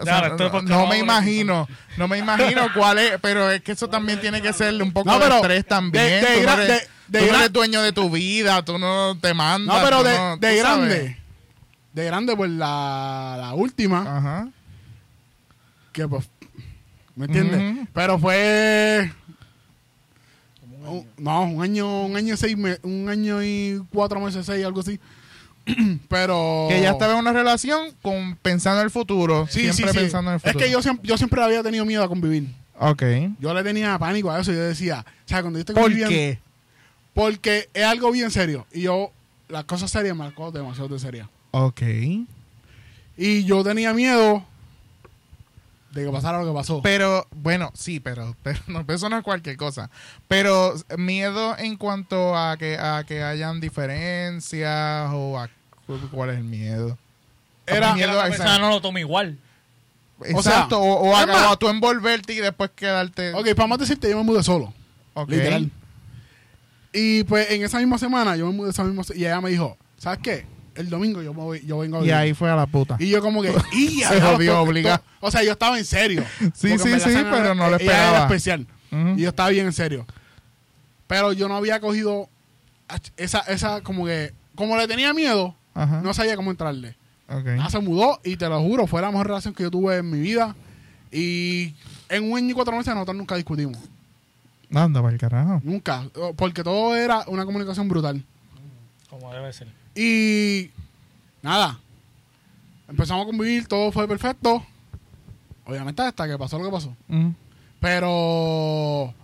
o 0.00 0.04
sea, 0.04 0.34
no, 0.62 0.86
me 0.86 0.98
imagino, 0.98 1.68
no 1.98 2.08
me 2.08 2.18
imagino 2.18 2.68
cuál 2.74 2.98
es, 2.98 3.12
pero 3.20 3.50
es 3.50 3.62
que 3.62 3.72
eso 3.72 3.88
también 3.88 4.20
tiene 4.20 4.40
que 4.40 4.52
ser 4.54 4.80
un 4.82 4.92
poco 4.92 5.10
No, 5.10 5.18
de 5.18 5.28
estrés 5.36 5.66
también. 5.66 6.22
de- 6.24 6.46
de 6.66 6.88
de- 7.10 7.18
tú 7.20 7.26
no 7.32 7.38
eres 7.38 7.52
dueño 7.52 7.82
de 7.82 7.92
tu 7.92 8.08
vida, 8.10 8.64
tú 8.64 8.78
no 8.78 9.16
te 9.20 9.34
mandas. 9.34 9.76
No, 9.78 9.84
pero 9.84 10.02
de, 10.02 10.16
no- 10.16 10.36
de 10.36 10.56
tú 10.56 10.62
sabes. 10.62 10.88
grande. 10.88 11.16
De 11.92 12.04
grande, 12.04 12.36
pues 12.36 12.50
la, 12.50 13.36
la 13.40 13.54
última. 13.54 14.00
Ajá. 14.18 14.48
Que 15.92 16.06
pues. 16.06 16.28
¿Me 17.16 17.26
entiendes? 17.26 17.88
Pero 17.92 18.18
fue. 18.18 19.10
un- 20.86 21.06
no, 21.18 21.42
un 21.42 21.62
año, 21.62 22.02
un 22.06 22.16
año 22.16 22.34
y 22.34 22.36
seis 22.36 22.56
me- 22.56 22.78
un 22.82 23.08
año 23.08 23.42
y 23.42 23.82
cuatro 23.92 24.20
meses, 24.20 24.46
seis, 24.46 24.64
algo 24.64 24.80
así. 24.80 24.98
pero. 26.08 26.66
Que 26.68 26.80
ya 26.80 26.90
estaba 26.92 27.12
en 27.14 27.18
una 27.18 27.32
relación 27.32 27.88
con 28.02 28.36
pensando 28.36 28.80
en 28.80 28.84
el 28.86 28.90
futuro, 28.90 29.46
Sí, 29.50 29.60
siempre 29.72 29.88
sí, 29.88 29.92
sí. 29.92 29.98
pensando 29.98 30.30
en 30.30 30.34
el 30.34 30.36
Es 30.36 30.42
futuro. 30.42 30.64
que 30.64 30.70
yo 30.72 30.82
siempre, 30.82 31.08
yo 31.08 31.18
siempre 31.18 31.42
había 31.42 31.62
tenido 31.62 31.84
miedo 31.84 32.02
a 32.04 32.08
convivir. 32.08 32.46
Ok. 32.78 33.02
Yo 33.40 33.52
le 33.52 33.62
tenía 33.62 33.98
pánico 33.98 34.30
a 34.30 34.40
eso. 34.40 34.52
Yo 34.52 34.60
decía, 34.60 35.04
o 35.06 35.28
sea, 35.28 35.42
cuando 35.42 35.58
yo 35.58 35.60
estoy 35.60 35.74
¿Por 35.74 35.82
conviviendo. 35.84 36.10
qué? 36.10 36.38
Porque 37.14 37.68
es 37.74 37.84
algo 37.84 38.10
bien 38.12 38.30
serio. 38.30 38.66
Y 38.72 38.82
yo, 38.82 39.10
las 39.48 39.64
cosas 39.64 39.90
serias 39.90 40.16
me 40.16 40.24
las 40.24 40.32
cojo 40.34 40.52
demasiado 40.52 40.88
de 40.88 40.98
serias. 40.98 41.28
Ok. 41.50 41.82
Y 43.16 43.44
yo 43.44 43.62
tenía 43.64 43.92
miedo 43.92 44.44
de 45.92 46.04
que 46.04 46.10
pasara 46.10 46.40
lo 46.40 46.46
que 46.46 46.54
pasó. 46.56 46.80
Pero, 46.82 47.26
bueno, 47.32 47.70
sí, 47.74 47.98
pero, 48.00 48.36
pero 48.42 48.60
no, 48.68 48.84
eso 48.88 49.08
no 49.08 49.18
es 49.18 49.24
cualquier 49.24 49.56
cosa. 49.56 49.90
Pero 50.28 50.74
miedo 50.96 51.56
en 51.58 51.76
cuanto 51.76 52.36
a 52.36 52.56
que, 52.56 52.78
a 52.78 53.04
que 53.06 53.22
hayan 53.22 53.60
diferencias 53.60 55.10
o 55.12 55.38
a 55.38 55.48
cuál 56.12 56.30
es 56.30 56.38
el 56.38 56.44
miedo. 56.44 56.96
Era- 57.66 57.94
miedo 57.94 58.12
la 58.12 58.24
a 58.24 58.28
persona 58.28 58.58
no 58.58 58.70
lo 58.70 58.80
toma 58.80 59.00
igual. 59.00 59.38
O 60.20 60.24
sea, 60.24 60.52
Exacto, 60.52 60.78
o, 60.80 61.10
o 61.10 61.16
a, 61.16 61.52
a 61.52 61.56
tú 61.56 61.68
envolverte 61.68 62.34
y 62.34 62.36
después 62.36 62.70
quedarte. 62.76 63.32
ok, 63.32 63.54
para 63.54 63.66
más 63.68 63.78
decirte, 63.78 64.10
yo 64.10 64.18
me 64.18 64.22
mudé 64.24 64.42
solo. 64.42 64.72
Ok. 65.14 65.30
Literal. 65.30 65.70
Y 66.92 67.24
pues 67.24 67.50
en 67.50 67.62
esa 67.62 67.78
misma 67.78 67.98
semana, 67.98 68.36
yo 68.36 68.46
me 68.46 68.52
mudé 68.52 68.70
esa 68.70 68.82
misma 68.84 69.02
y 69.14 69.20
ella 69.24 69.40
me 69.40 69.50
dijo, 69.50 69.76
¿sabes 69.96 70.18
qué? 70.22 70.44
El 70.74 70.88
domingo 70.88 71.20
yo, 71.22 71.34
me 71.34 71.40
voy, 71.40 71.64
yo 71.66 71.78
vengo 71.78 71.96
a 71.96 72.00
Y 72.00 72.02
vivir". 72.02 72.14
ahí 72.14 72.34
fue 72.34 72.50
a 72.50 72.56
la 72.56 72.66
puta. 72.66 72.96
Y 72.98 73.08
yo 73.10 73.20
como 73.20 73.42
que, 73.42 73.52
¡y! 73.72 74.00
Se 74.00 74.20
jodió 74.20 74.60
obligado. 74.60 75.02
O 75.20 75.30
sea, 75.30 75.42
yo 75.42 75.52
estaba 75.52 75.78
en 75.78 75.84
serio. 75.84 76.24
Sí, 76.54 76.78
sí, 76.78 77.00
sí, 77.00 77.18
pero 77.30 77.54
no 77.54 77.68
lo 77.70 77.76
ella 77.76 77.84
era 77.84 77.94
esperaba. 77.94 78.18
especial. 78.26 78.66
Y 79.16 79.22
yo 79.22 79.28
estaba 79.28 79.50
bien 79.50 79.66
en 79.66 79.72
serio. 79.72 80.06
Pero 81.06 81.32
yo 81.32 81.48
no 81.48 81.56
había 81.56 81.80
cogido 81.80 82.28
esa, 83.16 83.40
esa 83.40 83.80
como 83.82 84.06
que, 84.06 84.32
como 84.54 84.76
le 84.76 84.86
tenía 84.88 85.12
miedo, 85.12 85.54
Ajá. 85.74 86.00
no 86.02 86.12
sabía 86.14 86.36
cómo 86.36 86.50
entrarle. 86.50 86.96
Ok. 87.28 87.46
Ah, 87.60 87.70
se 87.70 87.78
mudó 87.80 88.20
y 88.24 88.36
te 88.36 88.48
lo 88.48 88.60
juro, 88.60 88.86
fue 88.86 89.00
la 89.02 89.10
mejor 89.10 89.26
relación 89.28 89.54
que 89.54 89.62
yo 89.64 89.70
tuve 89.70 89.96
en 89.98 90.10
mi 90.10 90.18
vida. 90.20 90.56
Y 91.12 91.74
en 92.08 92.30
un 92.30 92.36
año 92.38 92.50
y 92.50 92.52
cuatro 92.52 92.76
meses 92.76 92.92
nosotros 92.94 93.16
nunca 93.16 93.36
discutimos. 93.36 93.78
Anda, 94.72 95.02
para 95.02 95.12
el 95.12 95.20
carajo. 95.20 95.60
Nunca. 95.64 96.08
Porque 96.36 96.62
todo 96.62 96.94
era 96.94 97.24
una 97.26 97.44
comunicación 97.44 97.88
brutal. 97.88 98.24
Como 99.08 99.32
debe 99.32 99.52
ser. 99.52 99.68
Y 99.94 100.70
nada. 101.42 101.78
Empezamos 102.88 103.24
a 103.24 103.26
convivir, 103.26 103.66
todo 103.66 103.92
fue 103.92 104.06
perfecto. 104.06 104.64
Obviamente 105.64 106.02
hasta 106.02 106.26
que 106.26 106.38
pasó 106.38 106.58
lo 106.58 106.64
que 106.64 106.70
pasó. 106.70 106.96
Ujú. 107.08 107.34
Pero 107.80 109.14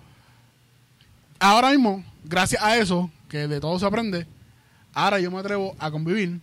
ahora 1.38 1.70
mismo, 1.70 2.04
gracias 2.24 2.62
a 2.62 2.76
eso, 2.76 3.10
que 3.28 3.48
de 3.48 3.60
todo 3.60 3.78
se 3.78 3.86
aprende, 3.86 4.26
ahora 4.94 5.20
yo 5.20 5.30
me 5.30 5.38
atrevo 5.38 5.76
a 5.78 5.90
convivir. 5.90 6.40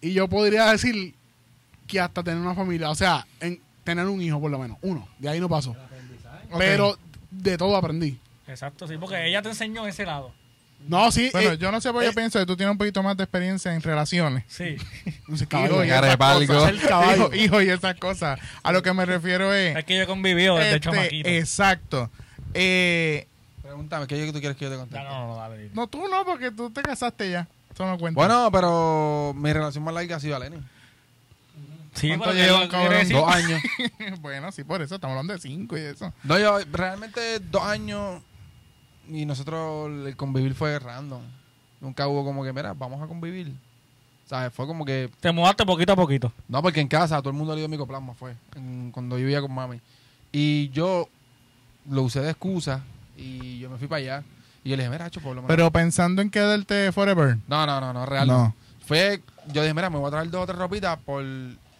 Y 0.00 0.12
yo 0.12 0.28
podría 0.28 0.66
decir 0.66 1.14
que 1.86 2.00
hasta 2.00 2.22
tener 2.22 2.40
una 2.40 2.54
familia, 2.54 2.90
o 2.90 2.94
sea, 2.94 3.26
en 3.40 3.60
tener 3.84 4.06
un 4.06 4.20
hijo 4.20 4.40
por 4.40 4.50
lo 4.50 4.58
menos, 4.58 4.78
uno, 4.82 5.06
de 5.18 5.28
ahí 5.28 5.40
no 5.40 5.48
pasó. 5.48 5.76
Pero 6.58 6.98
de 7.30 7.56
todo 7.56 7.76
aprendí. 7.76 8.18
Exacto, 8.48 8.86
sí, 8.86 8.96
porque 8.98 9.26
ella 9.26 9.42
te 9.42 9.48
enseñó 9.48 9.86
ese 9.86 10.04
lado. 10.04 10.32
No, 10.88 11.10
sí. 11.10 11.30
Bueno, 11.32 11.52
eh, 11.52 11.58
yo 11.58 11.72
no 11.72 11.80
sé 11.80 11.90
por 11.90 12.00
qué 12.00 12.06
eh, 12.06 12.10
yo 12.10 12.14
pienso 12.14 12.38
que 12.38 12.46
tú 12.46 12.56
tienes 12.56 12.70
un 12.70 12.78
poquito 12.78 13.02
más 13.02 13.16
de 13.16 13.24
experiencia 13.24 13.74
en 13.74 13.82
relaciones. 13.82 14.44
Sí. 14.46 14.76
no 15.26 15.36
sé, 15.36 15.44
Hijo 15.44 15.48
caballo, 15.48 16.42
y 16.42 16.46
cosas. 16.46 16.70
El 16.70 16.80
caballo. 16.80 17.24
Hijo, 17.32 17.34
hijo 17.34 17.62
y 17.62 17.70
esas 17.70 17.96
cosas. 17.96 18.38
A 18.62 18.72
lo 18.72 18.82
que 18.82 18.92
me 18.92 19.04
refiero 19.04 19.52
es. 19.52 19.76
Es 19.76 19.84
que 19.84 19.96
yo 19.96 20.02
he 20.02 20.06
convivido 20.06 20.56
desde 20.56 20.76
este, 20.76 20.80
chamaquito. 20.80 21.28
exacto. 21.28 22.10
Eh, 22.54 23.26
Pregúntame, 23.62 24.06
¿qué 24.06 24.14
es 24.14 24.20
lo 24.20 24.26
que 24.26 24.32
tú 24.32 24.40
quieres 24.40 24.56
que 24.56 24.64
yo 24.66 24.70
te 24.70 24.76
conteste? 24.76 25.04
no, 25.04 25.10
no, 25.10 25.26
no, 25.26 25.36
dale. 25.36 25.58
dile. 25.58 25.70
no, 25.74 25.86
tú 25.88 26.06
no, 26.08 26.24
porque 26.24 26.50
tú 26.52 26.70
te 26.70 26.82
casaste 26.82 27.30
ya. 27.30 27.48
Eso 27.74 27.84
no 27.84 27.98
cuenta. 27.98 28.18
Bueno, 28.18 28.48
pero 28.52 29.34
mi 29.36 29.52
relación 29.52 29.82
más 29.84 29.92
larga 29.92 30.16
ha 30.16 30.20
sido 30.20 30.36
a 30.36 30.38
Lenny. 30.38 30.58
Sí, 31.96 32.08
¿Cuánto 32.08 32.26
pero 32.26 32.34
llevan, 32.34 32.68
cabrón? 32.68 33.08
Dos 33.08 33.28
años. 33.28 33.62
bueno, 34.20 34.52
sí, 34.52 34.64
por 34.64 34.82
eso 34.82 34.94
estamos 34.94 35.12
hablando 35.14 35.32
de 35.32 35.38
cinco 35.40 35.76
y 35.76 35.80
eso. 35.80 36.12
No, 36.22 36.38
yo 36.38 36.58
realmente 36.70 37.40
dos 37.40 37.62
años 37.62 38.22
y 39.08 39.24
nosotros 39.24 39.90
el 40.06 40.16
convivir 40.16 40.54
fue 40.54 40.78
random. 40.78 41.22
Nunca 41.80 42.06
hubo 42.08 42.24
como 42.24 42.44
que, 42.44 42.52
mira, 42.52 42.72
vamos 42.74 43.02
a 43.02 43.06
convivir. 43.06 43.54
¿Sabes? 44.26 44.52
Fue 44.52 44.66
como 44.66 44.84
que... 44.84 45.08
Te 45.20 45.30
mudaste 45.30 45.64
poquito 45.64 45.92
a 45.92 45.96
poquito. 45.96 46.32
No, 46.48 46.60
porque 46.60 46.80
en 46.80 46.88
casa 46.88 47.18
todo 47.20 47.30
el 47.30 47.36
mundo 47.36 47.54
le 47.54 47.60
dio 47.60 47.68
micoplasma, 47.68 48.14
fue. 48.14 48.34
en- 48.56 48.90
cuando 48.90 49.16
yo 49.16 49.24
vivía 49.24 49.40
con 49.40 49.52
mami. 49.54 49.80
Y 50.32 50.68
yo 50.70 51.08
lo 51.88 52.02
usé 52.02 52.20
de 52.20 52.30
excusa 52.30 52.82
y 53.16 53.60
yo 53.60 53.70
me 53.70 53.78
fui 53.78 53.86
para 53.86 53.98
allá. 53.98 54.24
Y 54.64 54.70
yo 54.70 54.76
le 54.76 54.82
dije, 54.82 54.90
mira, 54.90 55.06
hecho 55.06 55.20
por 55.20 55.30
lo 55.36 55.42
menos... 55.42 55.48
Pero 55.48 55.70
pensando 55.70 56.22
en 56.22 56.30
quedarte 56.30 56.90
forever. 56.90 57.38
No, 57.46 57.64
no, 57.66 57.80
no, 57.80 57.92
no, 57.92 58.04
real. 58.04 58.26
No. 58.26 58.54
Fue, 58.84 59.22
yo 59.52 59.62
dije, 59.62 59.74
mira, 59.74 59.90
me 59.90 59.98
voy 59.98 60.08
a 60.08 60.10
traer 60.10 60.28
dos 60.30 60.42
o 60.42 60.46
tres 60.46 60.58
ropitas 60.58 60.98
por, 60.98 61.24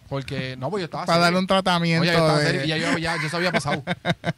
porque, 0.07 0.55
no, 0.57 0.69
pues 0.69 0.81
yo 0.81 0.85
estaba 0.85 1.05
Para 1.05 1.15
serio. 1.17 1.23
darle 1.25 1.39
un 1.39 1.47
tratamiento. 1.47 2.01
Oye, 2.01 2.11
yo 2.11 2.17
estaba 2.17 2.39
de- 2.39 2.45
serio 2.45 2.63
y 2.65 2.67
ya 2.67 2.77
yo, 2.77 2.97
ya, 2.97 3.15
yo 3.21 3.29
se 3.29 3.35
había 3.35 3.51
pasado. 3.51 3.83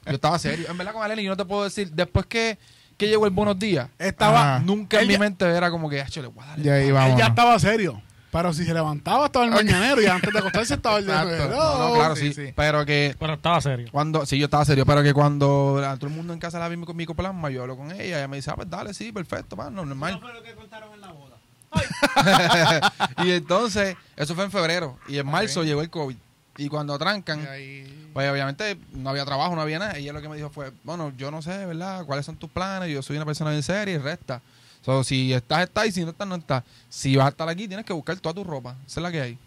yo 0.05 0.13
estaba 0.13 0.37
serio. 0.39 0.67
En 0.69 0.77
verdad 0.77 0.93
con 0.93 1.03
Aleni, 1.03 1.23
yo 1.23 1.29
no 1.31 1.37
te 1.37 1.45
puedo 1.45 1.63
decir, 1.63 1.91
después 1.91 2.25
que, 2.25 2.57
que 2.97 3.07
llegó 3.07 3.25
el 3.25 3.31
buenos 3.31 3.57
días, 3.57 3.89
Estaba, 3.97 4.55
Ajá. 4.55 4.63
nunca 4.65 5.01
en 5.01 5.07
mi 5.07 5.17
mente 5.17 5.45
era 5.45 5.71
como 5.71 5.89
que, 5.89 6.01
"Acho, 6.01 6.21
le 6.21 6.27
voy 6.27 6.43
a 6.43 6.47
dar. 6.47 6.59
Ya 6.61 6.73
ahí 6.73 6.87
él 6.89 7.17
ya 7.17 7.27
estaba 7.27 7.57
serio. 7.59 8.01
Pero 8.31 8.53
si 8.53 8.63
se 8.63 8.75
levantaba 8.75 9.25
estaba 9.25 9.43
el 9.45 9.49
mañanero 9.49 9.99
y 10.03 10.05
antes 10.05 10.31
de 10.31 10.37
acostarse 10.37 10.75
estaba 10.75 10.99
el 10.99 11.07
de. 11.07 11.13
No, 11.13 11.89
no, 11.89 11.95
claro, 11.95 12.15
sí, 12.15 12.31
Sí, 12.31 12.45
sí. 12.47 12.53
Pero 12.55 12.85
que 12.85 13.15
Pero 13.19 13.33
estaba 13.33 13.59
serio. 13.59 13.87
cuando, 13.91 14.23
sí, 14.27 14.37
yo 14.37 14.45
estaba 14.45 14.63
serio, 14.65 14.85
pero 14.85 15.01
que 15.01 15.15
cuando 15.15 15.81
a 15.83 15.95
todo 15.95 16.07
el 16.11 16.15
mundo 16.15 16.31
en 16.33 16.39
casa 16.39 16.59
la 16.59 16.69
vi 16.69 16.79
con 16.85 16.95
micoplasma, 16.95 17.49
yo 17.49 17.63
hablo 17.63 17.75
con 17.75 17.91
ella, 17.91 18.03
ella 18.19 18.27
me 18.27 18.35
dice, 18.35 18.51
ah, 18.51 18.55
pues 18.55 18.69
dale, 18.69 18.93
sí, 18.93 19.11
perfecto, 19.11 19.55
mano, 19.55 19.83
normal. 19.83 20.19
fue 20.21 20.31
lo 20.31 20.43
que 20.43 20.53
contaron 20.53 20.93
en 20.93 21.01
la 21.01 21.11
boda. 21.11 21.37
y 23.25 23.31
entonces, 23.31 23.95
eso 24.19 24.35
fue 24.35 24.43
en 24.43 24.51
febrero. 24.51 24.99
Y 25.07 25.17
en 25.17 25.25
marzo 25.25 25.63
llegó 25.63 25.81
el 25.81 25.89
COVID. 25.89 26.15
Y 26.57 26.67
cuando 26.67 26.97
trancan, 26.99 27.47
ahí- 27.47 28.09
pues 28.13 28.29
obviamente 28.29 28.77
no 28.91 29.09
había 29.09 29.23
trabajo, 29.25 29.55
no 29.55 29.61
había 29.61 29.79
nada. 29.79 29.97
Ella 29.97 30.11
lo 30.13 30.21
que 30.21 30.27
me 30.29 30.35
dijo 30.35 30.49
fue, 30.49 30.71
bueno, 30.83 31.11
yo 31.17 31.31
no 31.31 31.41
sé, 31.41 31.65
¿verdad? 31.65 32.05
¿Cuáles 32.05 32.25
son 32.25 32.35
tus 32.37 32.49
planes? 32.49 32.89
Yo 32.89 33.01
soy 33.01 33.15
una 33.15 33.25
persona 33.25 33.49
bien 33.51 33.63
seria 33.63 33.95
y 33.95 33.97
resta. 33.97 34.41
So, 34.81 35.03
si 35.03 35.33
estás, 35.33 35.63
estás 35.63 35.87
y 35.87 35.91
si 35.91 36.03
no 36.03 36.11
estás, 36.11 36.27
no 36.27 36.35
estás. 36.35 36.63
Si 36.89 37.15
vas 37.15 37.27
a 37.27 37.29
estar 37.29 37.47
aquí, 37.49 37.67
tienes 37.67 37.85
que 37.85 37.93
buscar 37.93 38.17
toda 38.19 38.33
tu 38.35 38.43
ropa. 38.43 38.75
Esa 38.85 38.99
es 38.99 39.03
la 39.03 39.11
que 39.11 39.21
hay. 39.21 39.37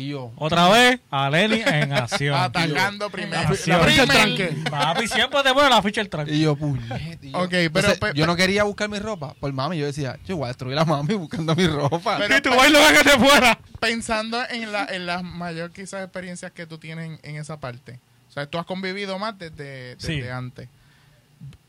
Y 0.00 0.10
yo, 0.10 0.30
Otra 0.36 0.68
vez, 0.68 1.00
a 1.10 1.28
Lenny 1.28 1.60
en 1.66 1.92
acción. 1.92 2.32
Atacando 2.40 3.10
primero. 3.10 3.42
La 3.42 3.48
ficha 3.56 3.78
del 3.80 4.08
tranque. 4.08 4.56
Papi, 4.70 5.08
siempre 5.08 5.42
te 5.42 5.52
pone 5.52 5.68
la 5.68 5.82
ficha 5.82 6.00
del 6.00 6.08
tranque. 6.08 6.32
y 6.32 6.40
yo, 6.42 6.54
puñet. 6.54 7.18
y 7.20 7.32
yo- 7.32 7.38
Ok, 7.38 7.48
pero- 7.50 7.64
Entonces, 7.66 7.98
pe- 7.98 8.12
yo 8.14 8.24
no 8.24 8.36
quería 8.36 8.62
buscar 8.62 8.88
mi 8.88 9.00
ropa 9.00 9.34
por 9.40 9.52
mami. 9.52 9.76
Yo 9.76 9.86
decía, 9.86 10.16
yo 10.24 10.36
voy 10.36 10.44
a 10.44 10.48
destruir 10.48 10.78
a 10.78 10.84
mami 10.84 11.14
buscando 11.14 11.52
mi 11.56 11.66
ropa. 11.66 12.16
Pero- 12.18 12.36
Y 12.36 12.40
tu 12.40 12.50
bailo 12.50 12.78
que 12.96 13.10
te 13.10 13.18
fuera. 13.18 13.58
Pensando 13.80 14.38
en, 14.48 14.70
la, 14.70 14.84
en 14.84 15.04
las 15.06 15.24
mayor 15.24 15.72
quizás 15.72 16.04
experiencias 16.04 16.52
que 16.52 16.64
tú 16.64 16.78
tienes 16.78 17.06
en, 17.06 17.18
en 17.28 17.34
esa 17.40 17.58
parte. 17.58 17.98
O 18.28 18.32
sea, 18.32 18.46
tú 18.46 18.56
has 18.58 18.66
convivido 18.66 19.18
más 19.18 19.36
desde, 19.36 19.96
desde 19.96 20.22
Sí. 20.22 20.28
antes. 20.28 20.68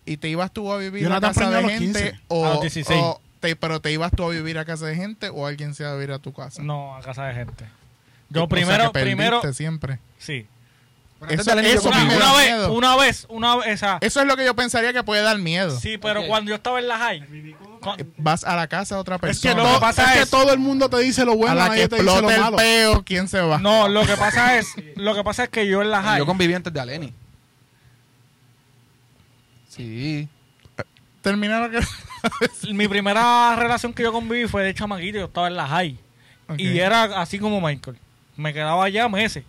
¿Y 0.06 0.18
te 0.18 0.30
ibas 0.30 0.52
tú 0.54 0.72
a 0.72 0.78
vivir 0.78 1.12
a 1.12 1.20
casa 1.20 1.50
de 1.50 1.62
gente? 1.68 1.80
15. 2.12 2.20
O, 2.28 2.46
A 2.46 2.50
los 2.50 2.62
16. 2.62 3.00
o 3.02 3.20
te- 3.40 3.56
pero 3.56 3.80
te 3.82 3.92
ibas 3.92 4.12
tú 4.16 4.24
a 4.26 4.30
vivir 4.30 4.60
a 4.60 4.66
casa 4.66 4.86
de 4.86 4.96
gente 4.96 5.30
o 5.30 5.48
alguien 5.48 5.74
se 5.74 5.82
iba 5.82 5.92
a 5.92 5.96
vivir 5.96 6.12
a 6.12 6.20
tu 6.20 6.32
casa? 6.32 6.62
No, 6.62 6.96
a 6.96 7.02
casa 7.02 7.26
de 7.26 7.34
gente. 7.34 7.66
O 8.32 8.34
Yo 8.36 8.48
primero, 8.48 8.86
que 8.86 8.90
perdiste 8.92 9.16
primero, 9.16 9.54
siempre. 9.54 10.00
sí. 10.18 10.46
Eso- 11.28 11.52
eso 11.60 11.90
Una, 11.90 12.04
una 12.06 12.34
vez, 12.34 12.46
miedo. 12.48 12.72
una 12.74 12.96
vez, 12.96 13.26
una 13.28 13.56
vez, 13.58 13.68
esa, 13.68 13.98
Eso 14.00 14.22
es 14.22 14.26
lo 14.26 14.38
que 14.38 14.46
yo 14.46 14.56
pensaría 14.56 14.94
que 14.94 15.04
puede 15.04 15.22
dar 15.22 15.38
miedo. 15.38 15.78
sí, 15.78 15.98
pero 15.98 16.26
cuando 16.28 16.48
yo 16.48 16.56
estaba 16.56 16.80
en 16.80 16.88
la 16.88 16.98
high, 16.98 17.56
vas 18.16 18.46
a 18.46 18.56
la 18.56 18.68
casa 18.68 18.96
de 18.96 19.02
otra 19.02 19.16
Es 19.16 19.20
que, 19.42 19.50
persona. 19.50 19.56
lo 19.64 19.74
que 19.76 19.82
pasa 19.82 20.14
es 20.14 20.22
que 20.22 20.26
todo 20.28 20.54
el 20.54 20.60
mundo 20.60 20.90
te 20.90 20.98
dice 21.00 21.26
lo 21.26 21.34
a 21.34 21.36
bueno, 21.36 21.56
la 21.56 21.72
que 21.76 21.90
te 21.90 21.98
dice 22.02 22.06
lo 22.06 22.30
el 22.30 22.40
malo. 22.40 22.56
peo, 22.56 23.04
¿quién 23.04 23.28
se 23.28 23.42
va? 23.42 23.58
No, 23.58 23.90
lo 23.90 24.06
que 24.06 24.16
pasa 24.16 24.58
es, 24.58 24.68
lo 24.96 25.14
que 25.14 25.22
pasa 25.26 25.44
es 25.44 25.50
que 25.50 25.68
yo 25.68 25.82
en 25.82 25.90
la 25.92 26.02
high, 26.02 26.20
Yo 26.20 26.26
conviví 26.26 26.54
antes 26.54 26.72
de 26.72 26.80
Aleni. 26.80 27.14
Sí. 29.68 30.28
Termina 31.22 31.60
lo 31.60 31.70
que... 31.70 31.80
mi 32.74 32.88
primera 32.88 33.56
relación 33.58 33.94
que 33.94 34.04
yo 34.04 34.12
conviví 34.12 34.48
fue 34.48 34.64
de 34.64 34.74
chamaquito, 34.74 35.18
yo 35.20 35.26
estaba 35.26 35.48
en 35.48 35.56
la 35.56 35.68
high. 35.68 36.00
Y 36.58 36.80
era 36.80 37.04
así 37.22 37.40
como 37.40 37.60
Michael. 37.62 37.98
Me 38.40 38.54
quedaba 38.54 38.86
allá 38.86 39.08
meses. 39.10 39.44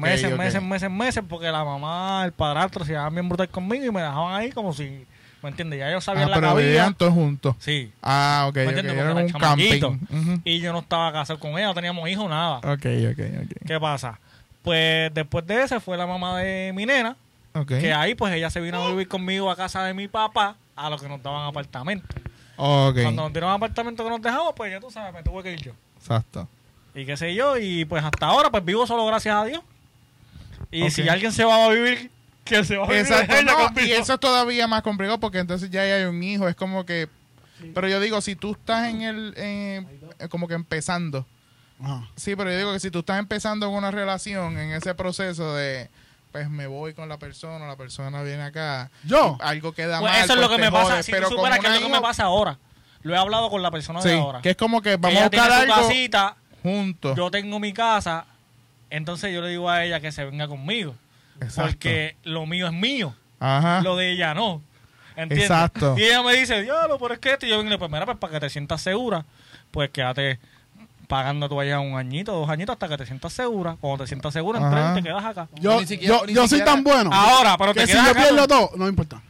Meses, 0.00 0.36
meses, 0.36 0.60
meses, 0.60 0.90
meses, 0.90 1.24
porque 1.28 1.46
la 1.46 1.64
mamá, 1.64 2.22
el 2.24 2.32
padrastro 2.32 2.84
se 2.84 2.90
llevaban 2.90 3.14
bien 3.14 3.28
brutal 3.28 3.48
conmigo 3.48 3.84
y 3.84 3.90
me 3.92 4.02
dejaban 4.02 4.34
ahí 4.34 4.50
como 4.50 4.72
si, 4.72 5.06
¿me 5.40 5.48
entiendes? 5.50 5.78
Ya 5.78 5.92
yo 5.92 6.00
sabía 6.00 6.24
Ah, 6.24 6.28
la 6.30 6.34
pero 6.34 6.56
vivían 6.56 6.94
todos 6.94 7.12
juntos. 7.14 7.54
Sí. 7.60 7.92
Ah, 8.02 8.46
ok, 8.48 8.56
¿Me 8.56 8.62
entiendes? 8.64 8.94
Porque 8.96 9.12
un 9.12 9.18
era 9.28 9.38
camping. 9.38 9.82
Ujú. 10.10 10.40
Y 10.42 10.58
yo 10.58 10.72
no 10.72 10.80
estaba 10.80 11.12
casado 11.12 11.38
con 11.38 11.52
ella, 11.52 11.66
no 11.66 11.74
teníamos 11.74 12.08
hijos, 12.08 12.28
nada. 12.28 12.56
Ok, 12.58 12.64
ok, 13.12 13.20
ok. 13.44 13.66
¿Qué 13.66 13.78
pasa? 13.78 14.18
Pues 14.62 15.14
después 15.14 15.46
de 15.46 15.62
ese 15.62 15.78
fue 15.78 15.96
la 15.96 16.08
mamá 16.08 16.40
de 16.40 16.72
mi 16.74 16.84
nena, 16.84 17.16
que 17.68 17.94
ahí 17.94 18.16
pues 18.16 18.34
ella 18.34 18.50
se 18.50 18.60
vino 18.60 18.84
a 18.84 18.90
vivir 18.90 19.06
conmigo 19.06 19.48
a 19.48 19.54
casa 19.54 19.84
de 19.84 19.94
mi 19.94 20.08
papá, 20.08 20.56
a 20.74 20.90
lo 20.90 20.98
que 20.98 21.08
nos 21.08 21.22
daban 21.22 21.46
apartamento. 21.46 22.08
Cuando 22.56 23.22
nos 23.22 23.32
dieron 23.32 23.50
apartamento 23.50 24.02
que 24.02 24.10
nos 24.10 24.20
dejamos, 24.20 24.52
pues 24.56 24.72
ya 24.72 24.80
tú 24.80 24.90
sabes, 24.90 25.14
me 25.14 25.22
tuve 25.22 25.44
que 25.44 25.52
ir 25.52 25.62
yo. 25.62 25.72
Exacto. 25.96 26.48
Y 26.96 27.04
qué 27.06 27.16
sé 27.16 27.34
yo, 27.34 27.56
y 27.58 27.84
pues 27.84 28.02
hasta 28.02 28.26
ahora 28.26 28.50
pues 28.50 28.64
vivo 28.64 28.86
solo 28.86 29.04
gracias 29.06 29.34
a 29.36 29.44
Dios. 29.44 29.60
Y 30.70 30.90
si 30.90 31.08
alguien 31.08 31.30
se 31.32 31.44
va 31.44 31.66
a 31.66 31.68
vivir, 31.68 32.10
que 32.44 32.64
se 32.64 32.76
va 32.76 32.84
a 32.86 32.88
vivir 32.88 33.02
Exacto. 33.02 33.34
no, 33.44 33.80
y 33.82 33.92
eso 33.92 34.14
es 34.14 34.20
todavía 34.20 34.66
más 34.66 34.82
complicado 34.82 35.20
porque 35.20 35.38
entonces 35.38 35.70
ya 35.70 35.82
hay 35.82 36.04
un 36.04 36.22
hijo. 36.22 36.48
Es 36.48 36.56
como 36.56 36.84
que... 36.84 37.08
Pero 37.74 37.88
yo 37.88 38.00
digo, 38.00 38.20
si 38.20 38.34
tú 38.36 38.52
estás 38.52 38.88
en 38.88 39.02
el... 39.02 39.34
en- 39.36 40.28
como 40.28 40.48
que 40.48 40.54
empezando. 40.54 41.26
Ajá. 41.82 42.06
Sí, 42.16 42.34
pero 42.36 42.50
yo 42.50 42.56
digo 42.58 42.72
que 42.72 42.80
si 42.80 42.90
tú 42.90 43.00
estás 43.00 43.18
empezando 43.18 43.66
con 43.66 43.76
una 43.76 43.90
relación 43.90 44.58
en 44.58 44.72
ese 44.72 44.94
proceso 44.94 45.54
de... 45.54 45.88
Pues 46.32 46.50
me 46.50 46.66
voy 46.66 46.92
con 46.92 47.08
la 47.08 47.18
persona, 47.18 47.66
la 47.66 47.76
persona 47.76 48.22
viene 48.22 48.42
acá. 48.42 48.90
Yo. 49.04 49.38
Algo 49.40 49.72
queda 49.72 50.00
Pues 50.00 50.12
mal. 50.12 50.24
eso 50.24 50.34
es 50.34 50.40
lo 50.40 50.46
pues 50.48 50.56
que 50.58 50.64
te 50.64 50.70
me 50.70 50.72
pasa. 50.72 51.02
Si 51.02 51.12
pero 51.12 51.28
tú 51.28 51.36
con 51.36 51.44
supieras 51.44 51.60
que 51.60 51.66
es 51.76 51.80
lo 51.80 51.86
que 51.88 51.92
me 51.94 52.00
pasa 52.00 52.24
ahora. 52.24 52.58
Lo 53.02 53.14
he 53.14 53.18
hablado 53.18 53.48
con 53.48 53.62
la 53.62 53.70
persona 53.70 54.02
Sí, 54.02 54.08
de 54.08 54.18
ahora. 54.18 54.42
que 54.42 54.50
es 54.50 54.56
como 54.56 54.82
que 54.82 54.96
vamos 54.96 55.12
ella 55.16 55.26
a 55.26 55.28
buscar 55.30 55.48
tiene 55.48 55.66
su 55.66 55.72
algo 55.72 55.88
casita, 55.88 56.36
juntos. 56.70 57.16
yo 57.16 57.30
tengo 57.30 57.58
mi 57.60 57.72
casa, 57.72 58.26
entonces 58.90 59.32
yo 59.34 59.40
le 59.42 59.48
digo 59.50 59.68
a 59.70 59.84
ella 59.84 60.00
que 60.00 60.12
se 60.12 60.24
venga 60.24 60.48
conmigo. 60.48 60.94
Exacto. 61.40 61.62
Porque 61.72 62.16
lo 62.24 62.46
mío 62.46 62.66
es 62.66 62.72
mío, 62.72 63.14
Ajá. 63.40 63.80
lo 63.82 63.96
de 63.96 64.12
ella 64.12 64.34
no. 64.34 64.62
¿Entiendes? 65.16 65.50
Exacto. 65.50 65.94
Y 65.98 66.02
ella 66.04 66.22
me 66.22 66.34
dice, 66.34 66.62
diablo, 66.62 66.98
pero 66.98 67.14
es 67.14 67.20
que 67.20 67.32
esto. 67.32 67.46
Y 67.46 67.48
yo 67.50 67.58
vengo, 67.62 67.78
pues 67.78 67.90
mira, 67.90 68.04
pues 68.04 68.18
para 68.18 68.34
que 68.34 68.40
te 68.40 68.50
sientas 68.50 68.80
segura, 68.82 69.24
pues 69.70 69.88
quédate 69.90 70.38
pagando 71.08 71.48
tú 71.48 71.60
allá 71.60 71.78
un 71.80 71.96
añito, 71.96 72.32
dos 72.32 72.50
añitos 72.50 72.74
hasta 72.74 72.88
que 72.88 72.96
te 72.98 73.06
sientas 73.06 73.32
segura. 73.32 73.76
Cuando 73.80 74.04
te 74.04 74.08
sientas 74.08 74.32
segura, 74.32 74.58
entonces 74.58 74.94
te 74.94 75.02
quedas 75.08 75.24
acá. 75.24 75.48
Yo, 75.60 75.80
Ni 75.80 75.86
siquiera- 75.86 76.18
yo, 76.18 76.26
ni 76.26 76.34
yo 76.34 76.46
soy 76.48 76.62
tan 76.64 76.82
bueno 76.84 77.10
Ahora, 77.12 77.56
pero 77.56 77.72
que 77.72 77.80
te 77.80 77.86
si 77.86 77.92
quedas 77.92 78.06
yo 78.06 78.10
acá. 78.12 78.22
pierdo 78.22 78.46
todo, 78.48 78.70
no 78.76 78.84
me 78.84 78.90
importa. 78.90 79.22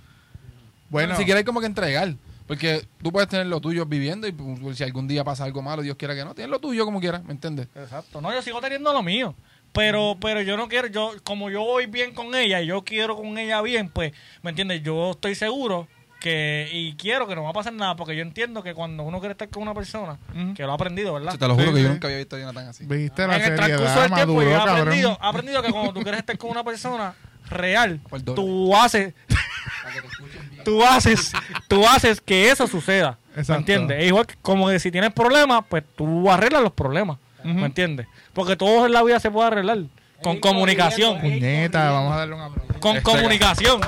Bueno, 0.89 1.13
Ni 1.13 1.19
siquiera 1.19 1.39
hay 1.39 1.45
como 1.45 1.61
que 1.61 1.67
entregar. 1.67 2.15
Porque 2.47 2.87
tú 3.03 3.11
puedes 3.13 3.29
tener 3.29 3.47
lo 3.47 3.61
tuyo 3.61 3.87
viviendo 3.87 4.27
y 4.29 4.33
pues, 4.33 4.77
si 4.79 4.85
algún 4.85 5.09
día 5.09 5.25
pasa 5.25 5.45
algo 5.45 5.63
malo, 5.63 5.83
Dios 5.83 5.97
quiera 5.97 6.15
que 6.15 6.25
no, 6.25 6.35
tienes 6.35 6.51
lo 6.51 6.61
tuyo 6.61 6.85
como 6.85 7.01
quieras, 7.01 7.25
¿me 7.25 7.33
entiendes? 7.33 7.69
Exacto. 7.75 8.21
No, 8.21 8.33
yo 8.33 8.41
sigo 8.43 8.61
teniendo 8.61 8.93
lo 8.93 9.03
mío. 9.03 9.35
Pero, 9.73 10.17
pero 10.21 10.41
yo 10.41 10.57
no 10.57 10.69
quiero, 10.69 10.87
yo, 10.89 11.13
como 11.23 11.51
yo 11.51 11.61
voy 11.63 11.87
bien 11.87 12.15
con 12.15 12.35
ella 12.35 12.63
y 12.63 12.67
yo 12.67 12.83
quiero 12.85 13.15
con 13.17 13.37
ella 13.37 13.61
bien, 13.63 13.91
pues, 13.91 14.13
¿me 14.43 14.51
entiendes? 14.51 14.83
Yo 14.83 15.11
estoy 15.11 15.35
seguro 15.35 15.87
que, 16.21 16.71
y 16.73 16.95
quiero 16.95 17.27
que 17.27 17.35
no 17.35 17.43
va 17.43 17.51
a 17.51 17.53
pasar 17.53 17.75
nada, 17.75 17.95
porque 17.95 18.17
yo 18.17 18.23
entiendo 18.23 18.63
que 18.63 18.73
cuando 18.73 19.03
uno 19.03 19.19
quiere 19.19 19.33
estar 19.33 19.51
con 19.51 19.63
una 19.63 19.75
persona, 19.75 20.19
que 20.55 20.63
lo 20.63 20.71
ha 20.73 20.77
aprendido, 20.77 21.13
¿verdad? 21.13 21.33
Yo 21.33 21.39
te 21.39 21.49
lo 21.49 21.55
juro 21.57 21.67
Sí, 21.69 21.75
que 21.75 21.83
yo 21.83 21.89
nunca 21.91 22.07
había 22.07 22.19
visto 22.19 22.37
a 22.37 22.39
Jonathan 22.39 22.69
así. 22.69 22.87
viste 22.87 23.27
la 23.27 23.37
en 23.37 23.43
el 23.53 23.57
transcurso 23.57 24.01
del 24.01 24.13
tiempo 24.13 24.43
yo 24.43 24.49
he 24.49 24.55
maduro, 24.57 24.73
aprendido, 24.81 25.19
he 25.23 25.27
aprendido 25.27 25.63
que 25.63 25.73
cuando 25.73 25.93
tú 25.93 26.01
quieres 26.03 26.21
estar 26.21 26.39
con 26.39 26.51
una 26.51 26.65
persona 26.65 27.15
real, 27.51 28.01
tú 28.35 28.75
haces, 28.75 29.13
tú 30.67 30.85
haces, 30.85 31.33
tú 31.69 31.87
haces 31.87 32.21
que 32.21 32.51
eso 32.51 32.67
suceda. 32.67 33.19
¿Me 33.49 33.55
entiendes? 33.55 34.01
Es 34.01 34.07
igual 34.09 34.27
que 34.27 34.35
como 34.43 34.69
que 34.69 34.79
si 34.81 34.91
tienes 34.91 35.13
problemas, 35.13 35.63
pues 35.69 35.85
tú 35.97 36.29
arreglas 36.31 36.63
los 36.63 36.73
problemas. 36.73 37.19
¿Me 37.45 37.67
entiendes? 37.67 38.09
Porque 38.33 38.57
todo 38.57 38.85
en 38.87 38.93
la 38.93 39.03
vida 39.05 39.21
se 39.21 39.31
puede 39.31 39.47
arreglar. 39.47 39.79
Con 40.23 40.41
comunicación. 40.41 41.21
Puñeta, 41.21 41.91
vamos 41.93 42.13
a 42.13 42.17
darle 42.17 42.35
un 42.35 42.41
aplauso. 42.41 42.75
Con 42.81 43.01
comunicación. 43.03 43.81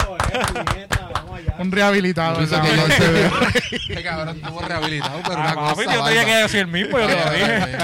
Un 1.59 1.73
rehabilitado. 1.73 2.39
Cabrón, 4.05 4.37
estuvo 4.37 4.61
rehabilitado, 4.61 5.21
pero 5.27 5.35
Ah, 5.41 5.53
una 5.53 5.55
papi, 5.55 5.85
cosa. 5.85 5.97
yo 5.97 6.05
te 6.05 6.11
dije 6.13 6.25
que 6.27 6.35
decir 6.37 6.61
el 6.61 6.67
mismo, 6.69 6.99
yo 7.01 7.07
te 7.07 7.17
lo 7.17 7.31
dije. 7.33 7.79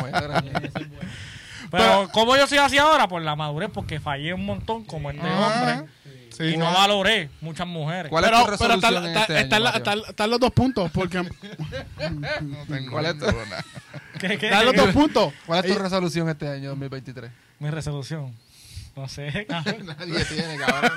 Pero, 1.71 2.09
¿cómo 2.13 2.37
yo 2.37 2.47
soy 2.47 2.59
así 2.59 2.79
ahora? 2.79 3.09
Por 3.09 3.23
la 3.23 3.35
madurez, 3.35 3.71
porque 3.75 3.99
fallé 3.99 4.33
un 4.33 4.45
montón 4.47 4.85
como 4.85 5.11
este 5.11 5.23
Ah, 5.27 5.75
hombre. 5.75 5.91
Sí, 6.37 6.45
y 6.45 6.57
no 6.57 6.65
valoré 6.73 7.31
muchas 7.41 7.67
mujeres. 7.67 8.11
¿Cuál 8.11 8.25
Pero, 8.25 8.37
es 8.39 8.45
tu 8.45 8.59
pero 8.59 8.75
están 8.75 8.95
está- 9.07 9.21
este 9.23 9.41
están- 9.41 9.99
están 10.09 10.31
los 10.31 10.41
dos 10.41 10.51
puntos, 10.53 10.91
porque 10.93 11.23
No 12.43 12.67
tengo 12.69 12.91
¿Cuál 12.93 13.07
es 13.07 13.19
tu-. 13.19 13.27
¿Qué, 14.21 14.39
qué, 14.39 14.47
están 14.47 14.67
los 14.67 14.77
dos 14.77 14.89
puntos. 14.91 15.33
¿Cuál 15.47 15.65
es 15.65 15.71
tu 15.73 15.79
Eh, 15.79 15.83
resolución 15.83 16.29
este 16.29 16.49
año 16.49 16.71
2023? 16.71 17.31
Mi 17.61 17.71
resolución. 17.71 18.33
No 18.97 19.09
sé. 19.09 19.47
Nadie 19.85 20.25
tiene, 20.27 20.57
cabrón. 20.57 20.93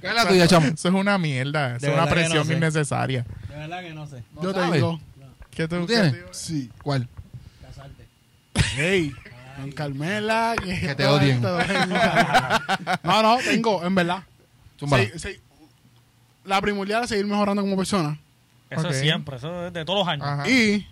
¿Qué 0.00 0.06
es 0.08 0.14
la 0.14 0.28
tuya, 0.28 0.46
chamo? 0.46 0.66
Eso 0.66 0.88
es 0.88 0.94
una 0.94 1.16
mierda. 1.16 1.76
Eso 1.76 1.86
es 1.86 1.92
una 1.94 2.02
que 2.04 2.08
no 2.10 2.14
presión 2.14 2.46
sé. 2.46 2.52
innecesaria. 2.54 3.24
De 3.48 3.56
verdad 3.56 3.80
que 3.80 3.94
no 3.94 4.06
sé. 4.06 4.22
¿No 4.34 4.42
yo 4.42 4.52
sabes? 4.52 4.72
tengo. 4.72 5.00
¿Qué 5.50 5.66
tú, 5.66 5.76
¿Tú 5.80 5.86
qué 5.86 5.94
tienes? 5.94 6.12
te- 6.12 6.34
Sí. 6.34 6.70
¿Cuál? 6.82 7.08
Casarte. 7.62 8.06
Hey, 8.76 9.12
don 9.58 9.72
Carmela. 9.72 10.54
Que, 10.62 10.80
Que 10.80 10.94
te 10.94 11.06
odien. 11.06 11.40
No, 13.02 13.22
no, 13.22 13.38
tengo, 13.38 13.84
en 13.84 13.94
verdad. 13.94 14.22
Zúmbala. 14.78 15.04
Sí, 15.04 15.18
sí. 15.18 15.40
La 16.44 16.60
primordial 16.60 17.02
es 17.04 17.08
seguir 17.10 17.26
mejorando 17.26 17.62
como 17.62 17.76
persona. 17.76 18.18
Eso 18.70 18.82
Ok. 18.86 18.90
es 18.92 19.00
siempre, 19.00 19.36
eso 19.36 19.66
es 19.66 19.72
de 19.72 19.84
todos 19.84 20.00
los 20.00 20.08
años. 20.08 20.26
Ajá. 20.26 20.48
Y 20.48 20.86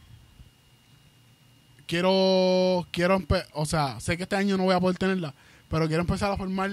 quiero, 1.87 2.87
quiero 2.91 3.23
o 3.53 3.67
sea, 3.67 4.01
sé 4.01 4.17
que 4.17 4.25
este 4.25 4.37
año 4.37 4.57
no 4.57 4.65
voy 4.65 4.75
a 4.75 4.81
poder 4.81 4.97
tenerla, 4.99 5.35
pero 5.69 5.87
quiero 5.87 6.03
empezar 6.03 6.33
a 6.33 6.37
formar 6.37 6.71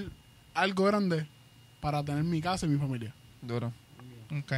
algo 0.53 0.85
grande 0.85 1.27
para 1.81 2.03
tener 2.03 2.23
mi 2.23 2.41
casa 2.41 2.65
y 2.65 2.69
mi 2.69 2.79
familia. 2.79 3.13
Duro. 3.41 3.71
Ok. 4.31 4.51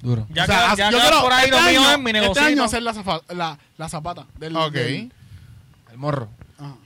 Duro. 0.00 0.26
Ya 0.30 0.44
O 0.44 0.46
sea, 0.46 0.74
ya 0.76 0.90
yo 0.90 0.98
quiero 0.98 1.20
por 1.20 1.32
ahí 1.32 1.44
este 1.50 1.56
lo 1.56 1.62
mío 1.80 1.90
es 1.92 1.98
mi 1.98 2.10
Este 2.10 2.20
negocio. 2.20 2.42
año 2.44 2.64
hacer 2.64 2.82
la, 2.82 3.22
la, 3.30 3.58
la 3.76 3.88
zapata. 3.88 4.26
Del, 4.38 4.56
Ok. 4.56 4.72
del- 4.72 5.12
El 5.90 5.98
morro. 5.98 6.28
ajá. 6.58 6.76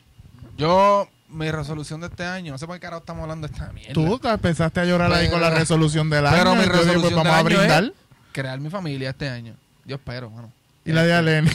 Yo, 0.56 1.08
mi 1.28 1.50
resolución 1.50 2.00
de 2.00 2.06
este 2.08 2.24
año, 2.24 2.52
no 2.52 2.58
sé 2.58 2.66
por 2.66 2.76
qué 2.76 2.80
carajo 2.80 3.00
estamos 3.00 3.22
hablando 3.22 3.46
de 3.48 3.52
esta 3.54 3.72
mierda. 3.72 3.92
Tú 3.94 4.18
te 4.18 4.28
empezaste 4.28 4.80
a 4.80 4.84
llorar 4.84 5.12
ahí 5.12 5.28
con 5.28 5.40
la 5.40 5.50
resolución 5.50 6.08
del 6.10 6.26
año. 6.26 6.36
Pero 6.36 6.54
mi 6.54 6.62
entonces, 6.62 6.86
resolución 6.86 7.12
pues, 7.22 7.24
vamos 7.24 7.32
a 7.32 7.42
del 7.42 7.46
año 7.52 7.58
brindar. 7.58 7.84
es 7.84 7.92
crear 8.32 8.60
mi 8.60 8.70
familia 8.70 9.10
este 9.10 9.28
año. 9.28 9.54
Yo 9.84 9.96
espero, 9.96 10.30
mano. 10.30 10.52
Y 10.84 10.92
la 10.92 11.02
de 11.02 11.12
Aleni. 11.14 11.50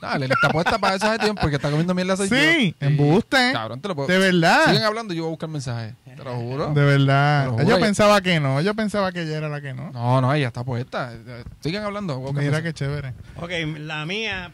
Dale, 0.00 0.26
le 0.26 0.34
está 0.34 0.48
puesta 0.48 0.78
para 0.80 0.96
eso 0.96 1.06
hace 1.06 1.20
tiempo 1.20 1.40
porque 1.40 1.54
está 1.54 1.70
comiendo 1.70 1.94
mierda 1.94 2.16
soy 2.16 2.28
Sí, 2.28 2.74
yo. 2.80 2.86
embuste. 2.88 3.52
Cabrón, 3.52 3.80
te 3.80 3.86
lo 3.86 3.94
puedo. 3.94 4.08
De 4.08 4.18
verdad. 4.18 4.66
Siguen 4.66 4.82
hablando 4.82 5.14
y 5.14 5.18
yo 5.18 5.22
voy 5.22 5.28
a 5.28 5.30
buscar 5.30 5.48
mensajes. 5.48 5.94
Te 6.04 6.24
lo 6.24 6.34
juro. 6.34 6.74
De 6.74 6.82
verdad. 6.84 7.48
Juro, 7.50 7.62
Yo 7.62 7.76
ella- 7.76 7.84
pensaba 7.86 8.20
que 8.20 8.40
no. 8.40 8.60
Yo 8.60 8.74
pensaba 8.74 9.12
que 9.12 9.22
ella 9.22 9.36
era 9.38 9.48
la 9.48 9.60
que 9.60 9.72
no. 9.74 9.92
No, 9.92 10.20
no, 10.20 10.34
ella 10.34 10.48
está 10.48 10.64
puesta. 10.64 11.12
Sigan 11.60 11.84
hablando. 11.84 12.18
Mira 12.18 12.32
mensajes. 12.32 12.62
qué 12.64 12.72
chévere. 12.72 13.14
Ok, 13.36 13.50
la 13.78 14.04
mía, 14.04 14.50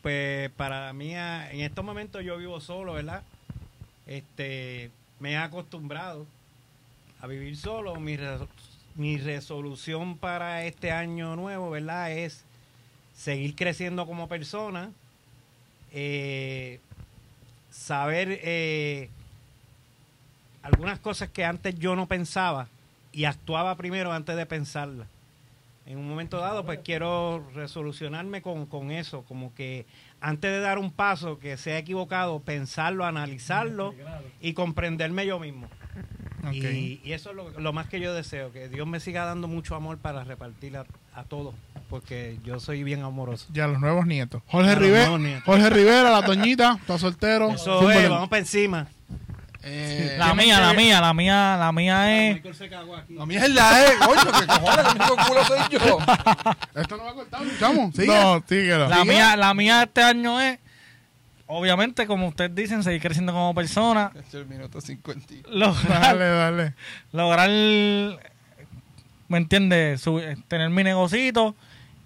pues 0.00 0.50
para 0.50 0.92
mí, 0.92 1.12
en 1.12 1.60
estos 1.62 1.84
momentos 1.84 2.22
yo 2.24 2.36
vivo 2.38 2.60
solo, 2.60 2.92
¿verdad? 2.92 3.22
Este, 4.06 4.90
me 5.20 5.32
he 5.32 5.36
acostumbrado 5.36 6.26
a 7.20 7.26
vivir 7.26 7.56
solo. 7.56 7.96
Mi, 7.96 8.16
mi 8.94 9.16
resolución 9.18 10.18
para 10.18 10.64
este 10.64 10.92
año 10.92 11.36
nuevo, 11.36 11.70
¿verdad? 11.70 12.12
Es 12.12 12.44
seguir 13.14 13.54
creciendo 13.54 14.06
como 14.06 14.28
persona, 14.28 14.90
eh, 15.92 16.80
saber 17.70 18.40
eh, 18.42 19.08
algunas 20.62 20.98
cosas 20.98 21.30
que 21.30 21.44
antes 21.44 21.78
yo 21.78 21.96
no 21.96 22.06
pensaba 22.06 22.68
y 23.12 23.24
actuaba 23.24 23.76
primero 23.76 24.12
antes 24.12 24.36
de 24.36 24.46
pensarlas 24.46 25.08
en 25.86 25.98
un 25.98 26.08
momento 26.08 26.38
dado, 26.38 26.64
pues 26.64 26.80
quiero 26.82 27.44
resolucionarme 27.54 28.40
con, 28.42 28.66
con 28.66 28.90
eso, 28.90 29.22
como 29.28 29.54
que 29.54 29.84
antes 30.24 30.50
de 30.50 30.60
dar 30.60 30.78
un 30.78 30.90
paso 30.90 31.38
que 31.38 31.58
sea 31.58 31.76
equivocado, 31.76 32.40
pensarlo, 32.40 33.04
analizarlo 33.04 33.94
y 34.40 34.54
comprenderme 34.54 35.26
yo 35.26 35.38
mismo. 35.38 35.68
Y, 36.50 37.00
y 37.04 37.12
eso 37.12 37.30
es 37.30 37.36
lo, 37.36 37.50
lo 37.50 37.72
más 37.72 37.88
que 37.88 38.00
yo 38.00 38.14
deseo, 38.14 38.50
que 38.50 38.68
Dios 38.68 38.86
me 38.86 39.00
siga 39.00 39.24
dando 39.24 39.48
mucho 39.48 39.74
amor 39.74 39.98
para 39.98 40.24
repartir 40.24 40.76
a, 40.76 40.86
a 41.14 41.24
todos, 41.24 41.54
porque 41.88 42.38
yo 42.42 42.58
soy 42.58 42.84
bien 42.84 43.02
amoroso. 43.02 43.48
Ya 43.52 43.66
los 43.66 43.80
nuevos 43.80 44.06
nietos. 44.06 44.42
Jorge 44.46 44.74
Rivera. 44.74 45.42
Jorge 45.44 45.70
Rivera, 45.70 46.10
la 46.10 46.22
doñita, 46.22 46.78
está 46.80 46.98
soltero. 46.98 47.50
Eso 47.50 47.90
es, 47.90 48.08
vamos 48.08 48.28
para 48.28 48.40
encima. 48.40 48.88
Eh, 49.66 50.16
La 50.18 50.34
mía, 50.34 50.60
la 50.60 50.74
mía, 50.74 51.00
la 51.00 51.14
mía, 51.14 51.56
la 51.58 51.72
mía 51.72 52.28
es. 52.28 52.34
Michael 52.34 52.54
se 52.54 52.68
cagó 52.68 52.96
aquí. 52.96 53.14
La 53.14 53.24
mía 53.26 53.44
es 53.44 53.50
la 53.50 53.82
E, 53.82 53.96
coño, 53.98 54.20
que 54.40 54.46
cojones, 54.46 54.78
el 54.86 54.96
único 55.00 55.16
culo 55.26 55.44
soy 55.44 55.58
yo. 55.70 55.98
Esto 56.80 56.96
no 56.98 57.04
va 57.04 57.10
a 57.10 57.14
cortar, 57.14 57.42
chamo. 57.58 57.90
Sigue. 57.92 58.06
No, 58.06 58.42
síguelo. 58.46 58.88
La 58.88 59.04
mía, 59.04 59.36
la 59.36 59.54
mía 59.54 59.82
este 59.84 60.02
año 60.02 60.38
es, 60.40 60.58
obviamente, 61.46 62.06
como 62.06 62.28
ustedes 62.28 62.54
dicen, 62.54 62.82
seguir 62.82 63.00
creciendo 63.00 63.32
como 63.32 63.54
persona, 63.54 64.10
Este 64.14 64.28
es 64.28 64.34
el 64.34 64.46
minuto 64.46 64.80
50. 64.82 65.48
lograr, 65.50 66.00
Dale, 66.18 66.24
dale. 66.26 66.74
lograr, 67.12 67.48
¿me 69.28 69.38
entiendes? 69.38 70.04
Tener 70.48 70.68
mi 70.70 70.84
negocito 70.84 71.54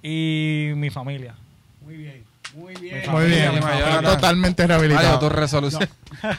y 0.02 0.70
mi 0.76 0.90
familia. 0.90 1.34
Muy 1.80 1.96
bien, 1.96 2.24
muy 2.58 2.74
bien. 2.74 3.10
Muy 3.10 3.26
bien. 3.26 3.54
mi 3.54 3.60
mayor. 3.60 3.88
Está 3.88 4.02
totalmente 4.02 4.62
Mario, 4.62 4.76
rehabilitado. 4.78 5.18
tu 5.20 5.28
resolución. 5.28 5.88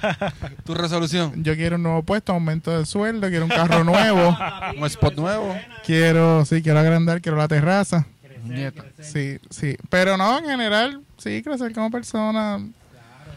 tu 0.65 0.73
resolución. 0.75 1.43
Yo 1.43 1.55
quiero 1.55 1.77
un 1.77 1.83
nuevo 1.83 2.03
puesto, 2.03 2.33
aumento 2.33 2.77
de 2.77 2.85
sueldo, 2.85 3.29
quiero 3.29 3.45
un 3.45 3.51
carro 3.51 3.83
nuevo. 3.83 4.37
Un 4.77 4.85
spot 4.85 5.15
nuevo. 5.15 5.57
quiero, 5.85 6.45
sí, 6.45 6.61
quiero 6.61 6.79
agrandar, 6.79 7.21
quiero 7.21 7.37
la 7.37 7.47
terraza. 7.47 8.05
Nieta. 8.43 8.83
Sí, 9.01 9.37
sí. 9.49 9.77
Pero 9.89 10.17
no, 10.17 10.37
en 10.39 10.45
general, 10.45 11.01
sí, 11.17 11.41
crecer 11.43 11.73
como 11.73 11.91
persona. 11.91 12.59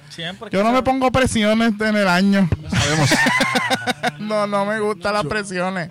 Siempre. 0.09 0.51
Yo 0.51 0.63
no 0.63 0.73
me 0.73 0.83
pongo 0.83 1.11
presiones 1.11 1.73
en 1.81 1.97
el 1.97 2.09
año. 2.09 2.49
Sabemos. 2.69 3.11
No, 4.19 4.47
no 4.47 4.65
me 4.65 4.79
gustan 4.79 5.15
las 5.15 5.27
presiones. 5.27 5.91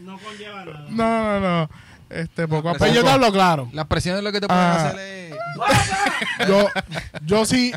No 0.00 0.18
conlleva 0.18 0.64
nada. 0.64 0.86
No, 0.90 1.40
no, 1.40 1.40
no. 1.40 1.70
Este, 2.10 2.46
poco 2.48 2.70
a 2.70 2.74
Pues 2.74 2.90
yo 2.92 2.96
te 3.00 3.02
poco. 3.02 3.12
hablo 3.14 3.32
claro. 3.32 3.70
Las 3.72 3.86
presiones 3.86 4.22
lo 4.22 4.32
que 4.32 4.40
te 4.40 4.46
pueden 4.48 4.62
Ah. 4.62 4.88
hacer 4.88 4.98
es. 5.00 5.20
Yo, 6.48 6.68
yo 7.24 7.44
sí, 7.44 7.72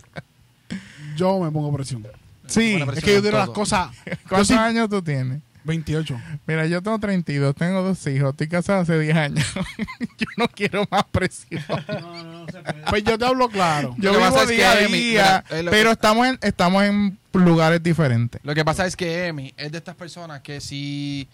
yo 1.15 1.39
me 1.39 1.51
pongo 1.51 1.73
presión. 1.75 2.05
Sí. 2.47 2.71
Buena 2.71 2.85
presión 2.85 2.97
Es 2.97 3.03
que 3.03 3.11
yo 3.11 3.15
en 3.17 3.21
quiero 3.23 3.37
las 3.37 3.45
todo. 3.47 3.55
cosas. 3.55 3.89
Yo 4.05 4.13
¿Cuántos 4.29 4.47
sí, 4.47 4.53
años 4.53 4.89
tú 4.89 5.01
tienes? 5.01 5.41
28. 5.65 6.19
Mira, 6.45 6.65
yo 6.65 6.81
tengo 6.81 6.99
32, 6.99 7.55
tengo 7.55 7.81
dos 7.83 8.05
hijos, 8.07 8.31
estoy 8.31 8.49
casado 8.49 8.81
hace 8.81 8.99
10 8.99 9.15
años. 9.15 9.45
yo 10.17 10.27
no 10.37 10.47
quiero 10.49 10.85
más 10.91 11.05
presión. 11.05 11.63
No, 11.87 11.99
no, 12.01 12.23
no 12.23 12.45
se 12.47 12.61
puede. 12.61 12.83
Pues 12.89 13.03
yo 13.05 13.17
te 13.17 13.25
hablo 13.25 13.47
claro. 13.49 13.95
Yo 13.97 14.11
Lo 14.11 14.19
que 14.19 14.25
vivo 14.25 14.29
pasa 14.29 14.43
es 14.43 14.49
que 14.49 14.55
día 14.55 14.71
a 14.71 14.81
Emi, 14.81 14.97
día, 14.99 15.43
mira, 15.49 15.59
es 15.59 15.65
lo 15.65 15.71
pero 15.71 15.89
que- 15.89 15.93
estamos 15.93 16.27
en, 16.27 16.39
estamos 16.41 16.83
en 16.83 17.17
lugares 17.33 17.81
diferentes. 17.81 18.41
Lo 18.43 18.53
que 18.53 18.65
pasa 18.65 18.85
es 18.85 18.95
que 18.97 19.27
Emi 19.27 19.53
es 19.55 19.71
de 19.71 19.77
estas 19.77 19.95
personas 19.95 20.41
que 20.41 20.59
si, 20.59 21.27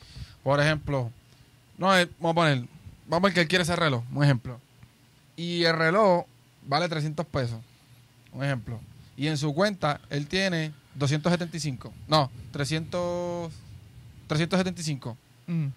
por 0.44 0.60
ejemplo, 0.60 1.12
no, 1.80 1.98
eh, 1.98 2.08
vamos 2.20 2.32
a 2.32 2.36
poner, 2.36 2.64
vamos 3.10 3.18
a 3.18 3.22
poner 3.22 3.34
que 3.34 3.42
él 3.42 3.48
quiere 3.48 3.64
ese 3.64 3.76
reloj, 3.76 4.04
un 4.14 4.24
ejemplo. 4.24 4.60
Y 5.36 5.64
el 5.64 5.76
reloj 5.76 6.26
vale 6.66 6.88
300 6.88 7.26
pesos, 7.26 7.60
un 8.32 8.44
ejemplo. 8.44 8.80
Y 9.18 9.28
en 9.28 9.38
su 9.38 9.54
cuenta 9.54 10.00
él 10.10 10.28
tiene 10.28 10.72
275, 10.96 11.94
no, 12.08 12.32
300, 12.52 13.52
375. 14.28 15.18
Mm. 15.48 15.68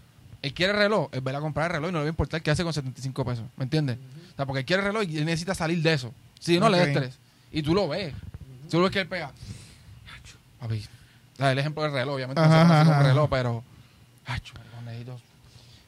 Él 0.42 0.54
quiere 0.54 0.72
el 0.72 0.78
reloj, 0.78 1.08
él 1.12 1.26
va 1.26 1.36
a 1.36 1.40
comprar 1.40 1.66
el 1.70 1.72
reloj 1.76 1.90
y 1.90 1.92
no 1.92 1.98
le 2.00 2.04
va 2.04 2.08
a 2.08 2.10
importar 2.10 2.42
qué 2.42 2.50
hace 2.50 2.64
con 2.64 2.72
75 2.72 3.24
pesos, 3.24 3.44
¿me 3.56 3.64
entiendes? 3.64 3.96
O 4.32 4.36
sea, 4.36 4.44
porque 4.46 4.60
él 4.60 4.64
quiere 4.66 4.82
el 4.82 4.86
reloj 4.88 5.04
y 5.08 5.18
él 5.18 5.24
necesita 5.24 5.54
salir 5.54 5.80
de 5.82 5.92
eso. 5.92 6.12
Si 6.40 6.58
no, 6.58 6.68
le 6.68 6.78
Ok. 6.80 6.84
des 6.86 6.94
tres. 6.96 7.18
Y 7.52 7.62
tú 7.62 7.74
lo 7.74 7.86
ves. 7.88 8.12
Tú 8.70 8.78
lo 8.78 8.84
ves 8.84 8.92
que 8.92 9.00
él 9.00 9.06
pega. 9.08 9.30
Papi, 10.58 10.78
o 11.34 11.36
sea, 11.36 11.52
el 11.52 11.58
ejemplo 11.58 11.82
del 11.84 11.92
reloj, 11.92 12.14
obviamente 12.16 12.40
no 12.40 12.46
Ajá, 12.46 12.62
se 12.62 12.68
conoce 12.68 12.90
como 12.90 13.02
reloj, 13.08 13.30
pero. 13.30 13.64
Necesito- 14.84 15.20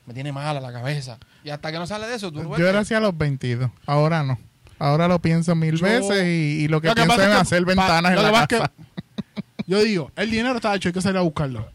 me 0.06 0.14
tiene 0.14 0.32
mala 0.32 0.60
la 0.60 0.72
cabeza. 0.72 1.18
Y 1.44 1.50
hasta 1.50 1.70
que 1.70 1.78
no 1.78 1.86
sale 1.86 2.06
de 2.06 2.14
eso, 2.16 2.32
tú 2.32 2.48
ves 2.48 2.58
Yo 2.58 2.66
era 2.66 2.80
hacia 2.80 2.98
los 3.00 3.16
22, 3.16 3.70
ahora 3.86 4.22
no. 4.22 4.38
Ahora 4.78 5.06
lo 5.06 5.18
pienso 5.20 5.54
mil 5.54 5.76
Yo- 5.76 5.84
veces 5.86 6.24
y, 6.24 6.64
y 6.64 6.68
lo 6.68 6.80
que 6.80 6.88
Lo 6.88 6.94
que 6.94 7.02
pienso 7.02 7.20
es 7.22 7.28
que 7.28 7.34
hacer 7.34 7.64
ventanas 7.64 8.12
en 8.16 8.22
la 8.22 8.46
casa. 8.46 8.46
que 8.48 9.42
Yo 9.66 9.82
digo, 9.82 10.10
el 10.16 10.30
dinero 10.30 10.56
está 10.56 10.74
hecho, 10.74 10.88
hay 10.88 10.92
que 10.92 11.00
salir 11.00 11.18
a 11.18 11.22
buscarlo. 11.22 11.68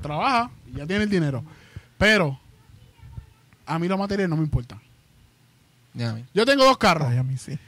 Trabaja 0.00 0.50
y 0.72 0.78
ya 0.78 0.86
tiene 0.86 1.04
el 1.04 1.10
dinero. 1.10 1.44
Pero 1.98 2.38
a 3.66 3.78
mí 3.78 3.86
los 3.86 3.98
materiales 3.98 4.30
no 4.30 4.36
me 4.36 4.44
importan. 4.44 4.80
Yo 6.32 6.46
tengo 6.46 6.64
dos 6.64 6.78
carros. 6.78 7.08
Ay, 7.10 7.18
a 7.18 7.22
mí 7.22 7.36
sí. 7.36 7.58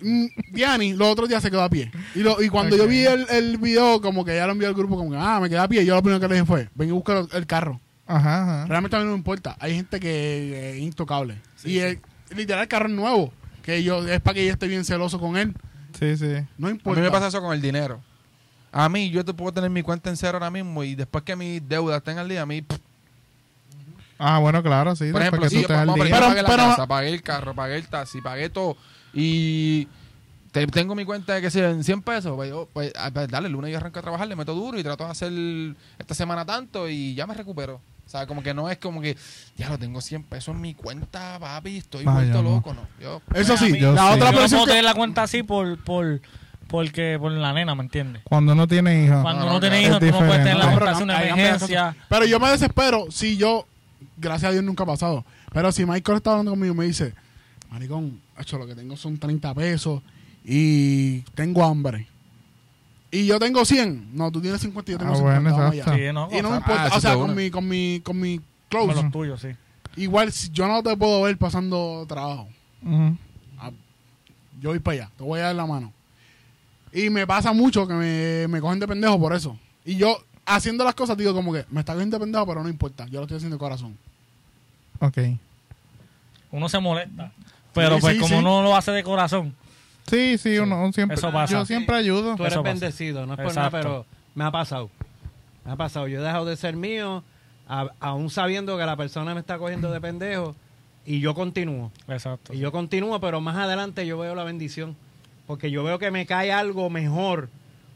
Mm, 0.00 0.26
Diani 0.52 0.92
los 0.94 1.08
otros 1.08 1.28
días 1.28 1.42
se 1.42 1.50
quedó 1.50 1.62
a 1.62 1.70
pie. 1.70 1.90
Y, 2.14 2.20
lo, 2.20 2.42
y 2.42 2.48
cuando 2.48 2.76
yo 2.76 2.86
vi 2.86 3.04
el, 3.04 3.26
el 3.30 3.56
video, 3.56 4.00
como 4.00 4.24
que 4.24 4.36
ya 4.36 4.46
lo 4.46 4.52
envió 4.52 4.68
al 4.68 4.74
grupo, 4.74 4.96
como 4.96 5.10
que, 5.10 5.16
ah, 5.18 5.38
me 5.40 5.48
quedé 5.48 5.58
a 5.60 5.68
pie. 5.68 5.84
Yo 5.86 5.94
lo 5.94 6.02
primero 6.02 6.20
que 6.20 6.28
le 6.28 6.34
dije 6.34 6.46
fue, 6.46 6.68
ven 6.74 6.88
y 6.88 6.92
busca 6.92 7.24
el 7.32 7.46
carro. 7.46 7.80
Ajá, 8.16 8.42
ajá. 8.42 8.66
Realmente 8.66 8.96
a 8.96 8.98
mí 9.00 9.04
no 9.06 9.12
me 9.12 9.16
importa. 9.18 9.56
Hay 9.60 9.74
gente 9.74 9.98
que 10.00 10.70
es 10.76 10.78
intocable. 10.82 11.40
y 11.64 11.78
el- 11.78 12.00
literal 12.36 12.62
el 12.62 12.68
carro 12.68 12.86
es 12.88 12.94
nuevo. 12.94 13.32
Que 13.62 13.82
yo, 13.82 14.06
es 14.08 14.20
para 14.20 14.34
que 14.34 14.46
yo 14.46 14.52
esté 14.52 14.66
bien 14.66 14.84
celoso 14.84 15.20
con 15.20 15.36
él. 15.36 15.54
Sí, 15.98 16.16
sí. 16.16 16.32
No 16.58 16.66
A 16.68 16.70
importa. 16.70 17.00
mí 17.00 17.06
me 17.06 17.10
pasa 17.12 17.28
eso 17.28 17.40
con 17.40 17.52
el 17.52 17.60
dinero. 17.62 18.00
A 18.72 18.88
mí, 18.88 19.10
yo 19.10 19.24
te 19.24 19.32
puedo 19.34 19.52
tener 19.52 19.70
mi 19.70 19.82
cuenta 19.82 20.10
en 20.10 20.16
cero 20.16 20.32
ahora 20.34 20.50
mismo 20.50 20.82
y 20.82 20.94
después 20.94 21.22
que 21.24 21.36
mis 21.36 21.66
deudas 21.68 21.98
estén 21.98 22.18
al 22.18 22.28
día, 22.28 22.42
a 22.42 22.46
mí, 22.46 22.62
pff, 22.62 22.78
Ah, 24.18 24.38
bueno, 24.38 24.62
claro, 24.62 24.94
sí. 24.94 25.10
por 25.10 25.20
ejemplo, 25.20 25.48
si 25.48 25.62
tú 25.62 25.68
yo, 25.68 25.78
al 25.78 25.90
a 25.90 25.94
día. 25.94 26.04
Pero- 26.04 26.26
pagué 26.28 26.42
la 26.42 26.48
casa, 26.56 26.86
pagué 26.86 27.08
el 27.08 27.22
carro, 27.22 27.54
pagué 27.54 27.76
el 27.76 27.86
taxi, 27.88 28.20
pagué 28.20 28.48
todo 28.50 28.76
y 29.12 29.88
te- 30.52 30.66
tengo 30.68 30.94
mi 30.94 31.04
cuenta 31.04 31.34
de 31.34 31.40
que 31.42 31.50
sea 31.50 31.70
en 31.70 31.82
100 31.82 32.02
pesos, 32.02 32.34
pues, 32.36 32.48
yo, 32.50 32.68
pues, 32.72 32.92
ah, 32.96 33.10
pues, 33.12 33.28
dale, 33.28 33.48
el 33.48 33.52
lunes 33.52 33.70
yo 33.72 33.78
arranco 33.78 33.98
a 33.98 34.02
trabajar, 34.02 34.28
le 34.28 34.36
meto 34.36 34.54
duro 34.54 34.78
y 34.78 34.82
trato 34.82 35.04
de 35.04 35.10
hacer 35.10 35.32
esta 35.98 36.14
semana 36.14 36.44
tanto 36.46 36.88
y 36.88 37.14
ya 37.14 37.26
me 37.26 37.34
recupero. 37.34 37.80
O 38.06 38.10
sea, 38.12 38.26
como 38.26 38.42
que 38.42 38.52
no 38.52 38.68
es 38.68 38.76
como 38.78 39.00
que, 39.00 39.16
ya 39.56 39.68
lo 39.70 39.78
tengo 39.78 40.00
100 40.00 40.24
pesos 40.24 40.54
en 40.54 40.60
mi 40.60 40.74
cuenta, 40.74 41.38
papi, 41.40 41.78
estoy 41.78 42.04
Vaya, 42.04 42.18
vuelto 42.18 42.42
no. 42.42 42.50
loco, 42.56 42.74
¿no? 42.74 42.86
Yo, 43.00 43.22
Eso 43.34 43.56
sí, 43.56 43.78
Yo 43.78 43.92
la 43.92 44.08
sí. 44.08 44.14
otra 44.14 44.32
Yo 44.32 44.48
no 44.58 44.64
que- 44.64 44.70
tener 44.70 44.84
la 44.84 44.94
cuenta 44.94 45.22
así 45.22 45.42
por, 45.42 45.82
por, 45.82 46.20
porque, 46.68 47.16
por 47.18 47.32
la 47.32 47.52
nena, 47.54 47.74
¿me 47.74 47.82
entiendes? 47.84 48.22
Cuando 48.24 48.52
uno 48.52 48.66
tiene 48.68 49.04
hijos. 49.04 49.22
Cuando 49.22 49.44
no, 49.46 49.50
uno 49.52 49.60
tiene 49.60 49.80
claro. 49.80 49.96
hijos, 49.96 50.02
Es 50.02 50.10
tú 50.12 50.20
no 50.20 50.26
puedes 50.26 50.42
tener 50.44 50.56
la 50.58 50.70
diferente. 50.70 50.84
cuenta, 50.94 51.04
una 51.04 51.22
emergencia. 51.22 51.96
Pero 52.08 52.26
yo 52.26 52.38
me 52.40 52.48
desespero 52.50 53.06
si 53.10 53.36
yo, 53.38 53.66
gracias 54.18 54.50
a 54.50 54.52
Dios 54.52 54.64
nunca 54.64 54.82
ha 54.82 54.86
pasado. 54.86 55.24
Pero 55.52 55.72
si 55.72 55.86
Michael 55.86 56.16
está 56.18 56.30
hablando 56.32 56.52
conmigo 56.52 56.74
y 56.74 56.76
me 56.76 56.84
dice, 56.86 57.14
Maricón, 57.70 58.20
hecho, 58.38 58.58
lo 58.58 58.66
que 58.66 58.74
tengo 58.74 58.96
son 58.96 59.16
30 59.18 59.54
pesos 59.54 60.02
y 60.44 61.20
tengo 61.34 61.64
hambre. 61.64 62.08
Y 63.12 63.26
yo 63.26 63.38
tengo 63.38 63.64
100. 63.64 64.16
No, 64.16 64.32
tú 64.32 64.40
tienes 64.40 64.60
50 64.62 64.90
y 64.90 64.94
yo 64.94 64.98
tengo 64.98 65.12
Ah, 65.12 65.16
50. 65.16 65.40
bueno, 65.40 65.56
vamos 65.56 65.72
allá. 65.72 65.84
Sí, 65.84 66.12
no, 66.12 66.28
Y 66.36 66.42
no 66.42 66.50
me 66.50 66.56
importa. 66.56 66.88
ah, 66.92 66.96
o 66.96 67.00
sea, 67.00 67.14
con 67.14 67.34
mi, 67.36 67.50
con 67.50 67.68
mi, 67.68 68.00
con 68.02 68.18
mi 68.18 68.38
con 68.38 68.46
close. 68.86 69.02
los 69.02 69.12
tuyos, 69.12 69.40
sí. 69.40 69.48
Igual 69.96 70.32
si 70.32 70.48
yo 70.50 70.66
no 70.66 70.82
te 70.82 70.96
puedo 70.96 71.20
ver 71.22 71.36
pasando 71.36 72.04
trabajo. 72.08 72.48
Ujú. 72.82 73.16
Yo 74.60 74.70
voy 74.70 74.78
para 74.78 74.94
allá, 75.02 75.10
te 75.16 75.22
voy 75.24 75.40
a 75.40 75.44
dar 75.44 75.54
la 75.56 75.66
mano. 75.66 75.92
Y 76.92 77.10
me 77.10 77.26
pasa 77.26 77.52
mucho 77.52 77.86
que 77.86 77.94
me, 77.94 78.48
me 78.48 78.60
cogen 78.60 78.78
de 78.78 78.86
pendejo 78.88 79.18
por 79.18 79.34
eso. 79.34 79.58
Y 79.84 79.96
yo, 79.96 80.16
haciendo 80.46 80.84
las 80.84 80.94
cosas, 80.94 81.16
digo 81.16 81.34
como 81.34 81.52
que 81.52 81.64
me 81.70 81.80
está 81.80 81.92
cogiendo 81.94 82.16
de 82.18 82.24
pendejo, 82.24 82.46
pero 82.46 82.62
no 82.62 82.68
importa. 82.68 83.06
Yo 83.06 83.18
lo 83.18 83.22
estoy 83.22 83.36
haciendo 83.38 83.56
de 83.56 83.60
corazón. 83.60 83.96
Ok. 85.00 85.18
Uno 86.52 86.68
se 86.68 86.78
molesta. 86.78 87.32
Pero 87.74 87.96
Sí, 87.96 88.00
pues 88.02 88.14
sí, 88.14 88.20
como 88.20 88.34
sí. 88.34 88.40
uno 88.40 88.62
lo 88.62 88.76
hace 88.76 88.90
de 88.92 89.02
corazón, 89.02 89.54
Sí, 90.08 90.36
sí, 90.38 90.58
uno 90.58 90.82
uno 90.82 90.92
siempre. 90.92 91.16
Eso 91.16 91.32
pasa. 91.32 91.52
Yo 91.52 91.64
siempre 91.64 91.96
ayudo. 91.96 92.36
Tú 92.36 92.42
eres 92.42 92.54
Eso 92.54 92.62
pasa. 92.62 92.72
bendecido, 92.72 93.26
no 93.26 93.32
es 93.34 93.36
por 93.38 93.46
Exacto. 93.46 93.70
nada, 93.76 93.82
pero 93.82 94.06
me 94.34 94.44
ha 94.44 94.50
pasado. 94.50 94.90
Me 95.64 95.72
ha 95.72 95.76
pasado. 95.76 96.08
Yo 96.08 96.20
he 96.20 96.22
dejado 96.22 96.44
de 96.44 96.56
ser 96.56 96.76
mío, 96.76 97.22
a- 97.68 97.90
aún 98.00 98.28
sabiendo 98.30 98.76
que 98.76 98.84
la 98.84 98.96
persona 98.96 99.32
me 99.34 99.40
está 99.40 99.58
cogiendo 99.58 99.90
de 99.90 100.00
pendejo, 100.00 100.54
y 101.06 101.20
yo 101.20 101.34
continúo. 101.34 101.90
exacto. 102.08 102.52
Y 102.54 102.58
yo 102.58 102.70
continúo, 102.72 103.20
pero 103.20 103.40
más 103.40 103.56
adelante 103.56 104.06
yo 104.06 104.18
veo 104.18 104.34
la 104.34 104.44
bendición. 104.44 104.96
Porque 105.46 105.70
yo 105.70 105.82
veo 105.84 105.98
que 105.98 106.10
me 106.10 106.24
cae 106.26 106.52
algo 106.52 106.88
mejor 106.90 107.48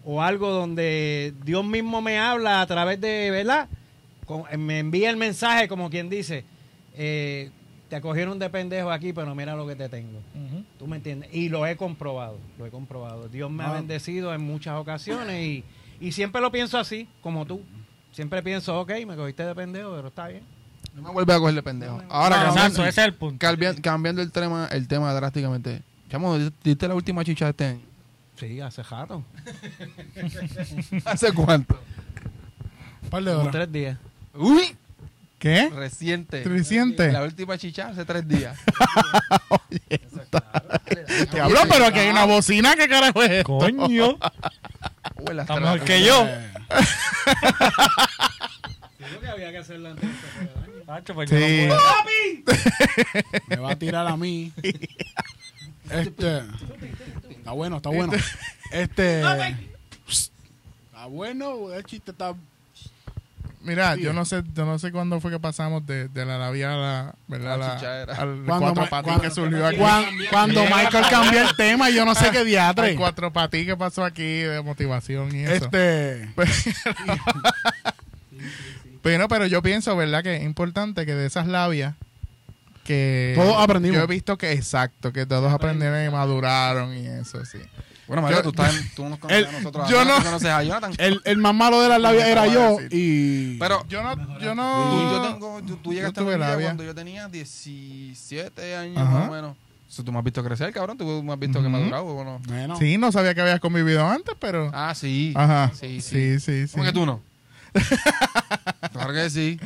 o 0.05 0.23
algo 0.23 0.51
donde 0.51 1.33
Dios 1.45 1.65
mismo 1.65 2.01
me 2.03 2.19
habla 2.19 2.61
a 2.61 2.67
través 2.67 3.01
de, 3.01 3.31
¿verdad? 3.31 3.69
Con- 4.27 4.45
me 4.65 4.79
envía 4.81 5.11
el 5.11 5.17
mensaje 5.17 5.69
como 5.69 5.89
quien 5.91 6.09
dice, 6.09 6.45
eh, 6.97 7.51
te 7.89 8.01
cogieron 8.01 8.39
de 8.39 8.51
pendejo 8.51 8.91
aquí, 8.91 9.13
pero 9.13 9.35
mira 9.35 9.55
lo 9.55 9.67
que 9.67 9.77
te 9.77 9.89
tengo. 9.89 10.21
¿Tú 10.79 10.87
me 10.87 10.97
entiendes? 10.97 11.29
Y 11.33 11.49
lo 11.49 11.67
he 11.67 11.77
comprobado, 11.77 12.39
lo 12.59 12.67
he 12.67 12.71
comprobado. 12.71 13.29
Dios 13.29 13.51
me 13.51 13.63
ha 13.65 13.71
Ah. 13.71 13.75
bendecido 13.75 14.35
en 14.35 14.41
muchas 14.43 14.77
ocasiones 14.79 15.41
y, 15.47 15.65
y 16.01 16.13
siempre 16.13 16.41
lo 16.41 16.51
pienso 16.51 16.79
así, 16.79 17.09
como 17.23 17.47
tú. 17.47 17.61
Siempre 18.13 18.43
pienso, 18.43 18.81
ok, 18.81 18.91
me 19.07 19.15
cogiste 19.15 19.45
de 19.45 19.55
pendejo, 19.55 19.93
pero 19.95 20.09
está 20.09 20.29
bien. 20.29 20.43
no 20.95 21.03
me 21.03 21.11
vuelve 21.11 21.35
a 21.35 21.39
coger 21.39 21.55
de 21.55 21.63
pendejo. 21.63 22.03
Ahora, 22.09 22.39
No, 22.39 22.45
cambiando, 22.47 22.81
ese 22.87 23.01
es 23.03 23.07
el 23.07 23.15
punto. 23.15 23.47
cambian- 23.47 23.81
cambiando 23.83 24.23
el 24.23 24.33
tema, 24.33 24.67
el 24.73 24.89
tema 24.89 25.13
drásticamente. 25.13 25.83
Chamo, 26.09 26.39
¿diste 26.65 26.89
la 26.89 26.95
última 26.95 27.23
chicha 27.25 27.45
de 27.47 27.51
este 27.51 27.65
año? 27.67 27.81
Sí, 28.37 28.61
hace 28.61 28.83
rato. 28.83 29.23
¿Hace 31.05 31.33
cuánto? 31.33 31.79
Un 33.03 33.09
par 33.11 33.23
de 33.23 33.31
Como 33.31 33.41
horas. 33.43 33.53
tres 33.53 33.73
días. 33.73 33.99
Uy, 34.35 34.77
¿Qué? 35.47 35.71
reciente. 35.71 36.43
¿Reciente? 36.45 37.13
La 37.13 37.23
última 37.23 37.57
chicha 37.57 37.89
hace 37.89 38.05
tres 38.05 38.27
días. 38.27 38.59
Diablo, 41.33 41.61
pero 41.69 41.87
aquí 41.87 42.01
hay 42.01 42.09
una 42.09 42.25
bocina, 42.25 42.75
¿qué 42.75 42.89
carajo 42.89 43.23
es 43.23 43.31
esto? 43.31 43.59
Coño. 43.59 44.09
Uy, 45.19 45.39
Está 45.39 45.61
mejor 45.61 45.81
que 45.83 46.03
yo. 46.05 46.25
Digo 48.99 49.21
que 49.21 49.29
había 49.29 49.53
que 49.53 49.59
hacerlo 49.59 49.91
antes 49.91 50.11
pues 51.15 51.31
yo 51.31 51.37
Sí. 51.39 51.67
no 51.69 51.77
me 53.49 53.57
va 53.57 53.71
a 53.73 53.77
tirar 53.77 54.07
a 54.07 54.17
mí. 54.17 54.53
Este. 55.91 56.43
Está 57.31 57.51
bueno, 57.53 57.77
está 57.79 57.89
bueno. 57.91 58.13
Este. 58.73 59.21
Está 59.21 59.49
Está 59.49 61.07
bueno, 61.07 61.73
el 61.73 61.85
chiste 61.85 62.11
está. 62.11 62.35
Mira, 63.67 63.95
Sí. 63.97 64.03
yo 64.03 64.13
no 64.13 64.25
sé, 64.25 64.43
yo 64.55 64.65
no 64.65 64.79
sé 64.79 64.93
cuándo 64.93 65.21
fue 65.21 65.31
que 65.31 65.39
pasamos 65.41 65.85
de, 65.87 66.09
de 66.09 66.25
la 66.25 66.39
labia 66.39 66.73
a 66.73 66.77
la, 66.77 67.15
¿verdad? 67.27 67.59
La 67.59 67.75
chichadera. 67.77 68.15
al 68.15 68.43
Cuando 68.47 68.67
cuatro 68.75 68.87
patí 68.89 69.05
cuando- 69.05 69.23
que 69.23 69.31
surgió 69.31 69.67
aquí. 69.67 69.77
Cuan- 69.79 70.05
Cuando 70.31 70.63
Michael 70.65 71.05
cambió 71.11 71.43
el 71.43 71.57
tema, 71.57 71.91
yo 71.91 72.05
no 72.05 72.15
sé 72.15 72.31
qué 72.31 72.39
Al 72.39 72.47
diatre. 72.47 72.95
cuatro 72.97 73.33
patí 73.33 73.67
que 73.67 73.77
pasó 73.77 74.05
aquí 74.05 74.23
de 74.41 74.63
motivación 74.63 75.35
y 75.35 75.41
eso. 75.45 75.65
Este. 75.67 76.29
Pero, 79.03 79.29
pero 79.29 79.47
yo 79.47 79.63
pienso, 79.63 79.97
¿verdad? 79.97 80.23
Que 80.25 80.37
es 80.37 80.43
importante 80.43 81.07
que 81.07 81.15
de 81.15 81.27
esas 81.27 81.47
labias 81.47 81.95
que 82.87 83.33
Todos 83.37 83.57
aprendimos. 83.63 83.99
Yo 83.99 84.05
he 84.05 84.07
visto 84.07 84.39
que 84.39 84.53
exacto, 84.53 85.13
que 85.13 85.27
todos 85.27 85.53
aprendieron 85.53 86.05
y 86.07 86.11
maduraron 86.11 86.97
y 86.97 87.07
eso, 87.07 87.45
sí. 87.45 87.59
Bueno, 88.07 88.23
Mario, 88.23 88.37
Yo- 88.39 88.43
tú, 88.45 88.49
estás 88.51 88.77
en- 88.77 88.91
tú 88.95 89.09
nos 89.09 89.19
conoces 89.19 89.43
El- 89.43 89.49
a 89.49 89.53
nosotros. 89.59 89.89
yo 89.89 90.05
no- 90.05 90.17
conoces 90.23 90.49
a 90.49 90.63
Jonathan. 90.63 90.93
El, 90.99 91.21
el 91.25 91.37
más 91.39 91.55
malo 91.55 91.83
de 91.83 91.89
las 91.89 92.01
labias 92.01 92.29
era 92.29 92.47
yo. 92.47 92.79
Y. 92.91 93.59
Pero 93.59 93.85
Yo 93.89 94.03
no, 94.03 94.17
yo 94.39 94.51
tú, 94.51 94.55
no. 94.55 95.13
yo 95.13 95.23
tengo, 95.33 95.63
tú, 95.67 95.77
tú 95.79 95.93
llegaste 95.93 96.21
tuve 96.21 96.35
a 96.35 96.37
mi 96.37 96.43
vida 96.45 96.51
labia. 96.53 96.67
cuando 96.69 96.85
yo 96.85 96.95
tenía 96.95 97.27
17 97.29 98.77
años 98.77 98.99
Ajá. 98.99 99.11
más 99.11 99.29
o 99.29 99.33
menos. 99.33 99.57
Eso 99.89 100.03
tú 100.05 100.13
me 100.13 100.19
has 100.19 100.25
visto 100.25 100.43
crecer, 100.45 100.73
cabrón. 100.73 100.99
Tú 100.99 101.23
me 101.23 101.33
has 101.33 101.39
visto 101.39 101.59
que 101.61 101.65
he 101.67 101.69
Ujú. 101.69 101.79
madurado. 101.79 102.05
Bueno. 102.15 102.41
Bueno. 102.47 102.77
Sí, 102.79 102.97
no 102.99 103.11
sabía 103.13 103.35
que 103.35 103.41
habías 103.41 103.61
convivido 103.61 104.07
antes, 104.07 104.35
pero. 104.39 104.71
Ah, 104.73 104.95
sí. 104.95 105.33
Ajá. 105.37 105.71
Sí, 105.75 106.01
sí. 106.01 106.39
Sí, 106.39 106.41
sí, 106.41 106.67
sí. 106.69 106.73
¿Cómo 106.73 106.85
que 106.85 106.93
tú 106.93 107.07
no? 107.07 107.21
claro 108.93 109.13
que 109.13 109.31
sí. 109.31 109.59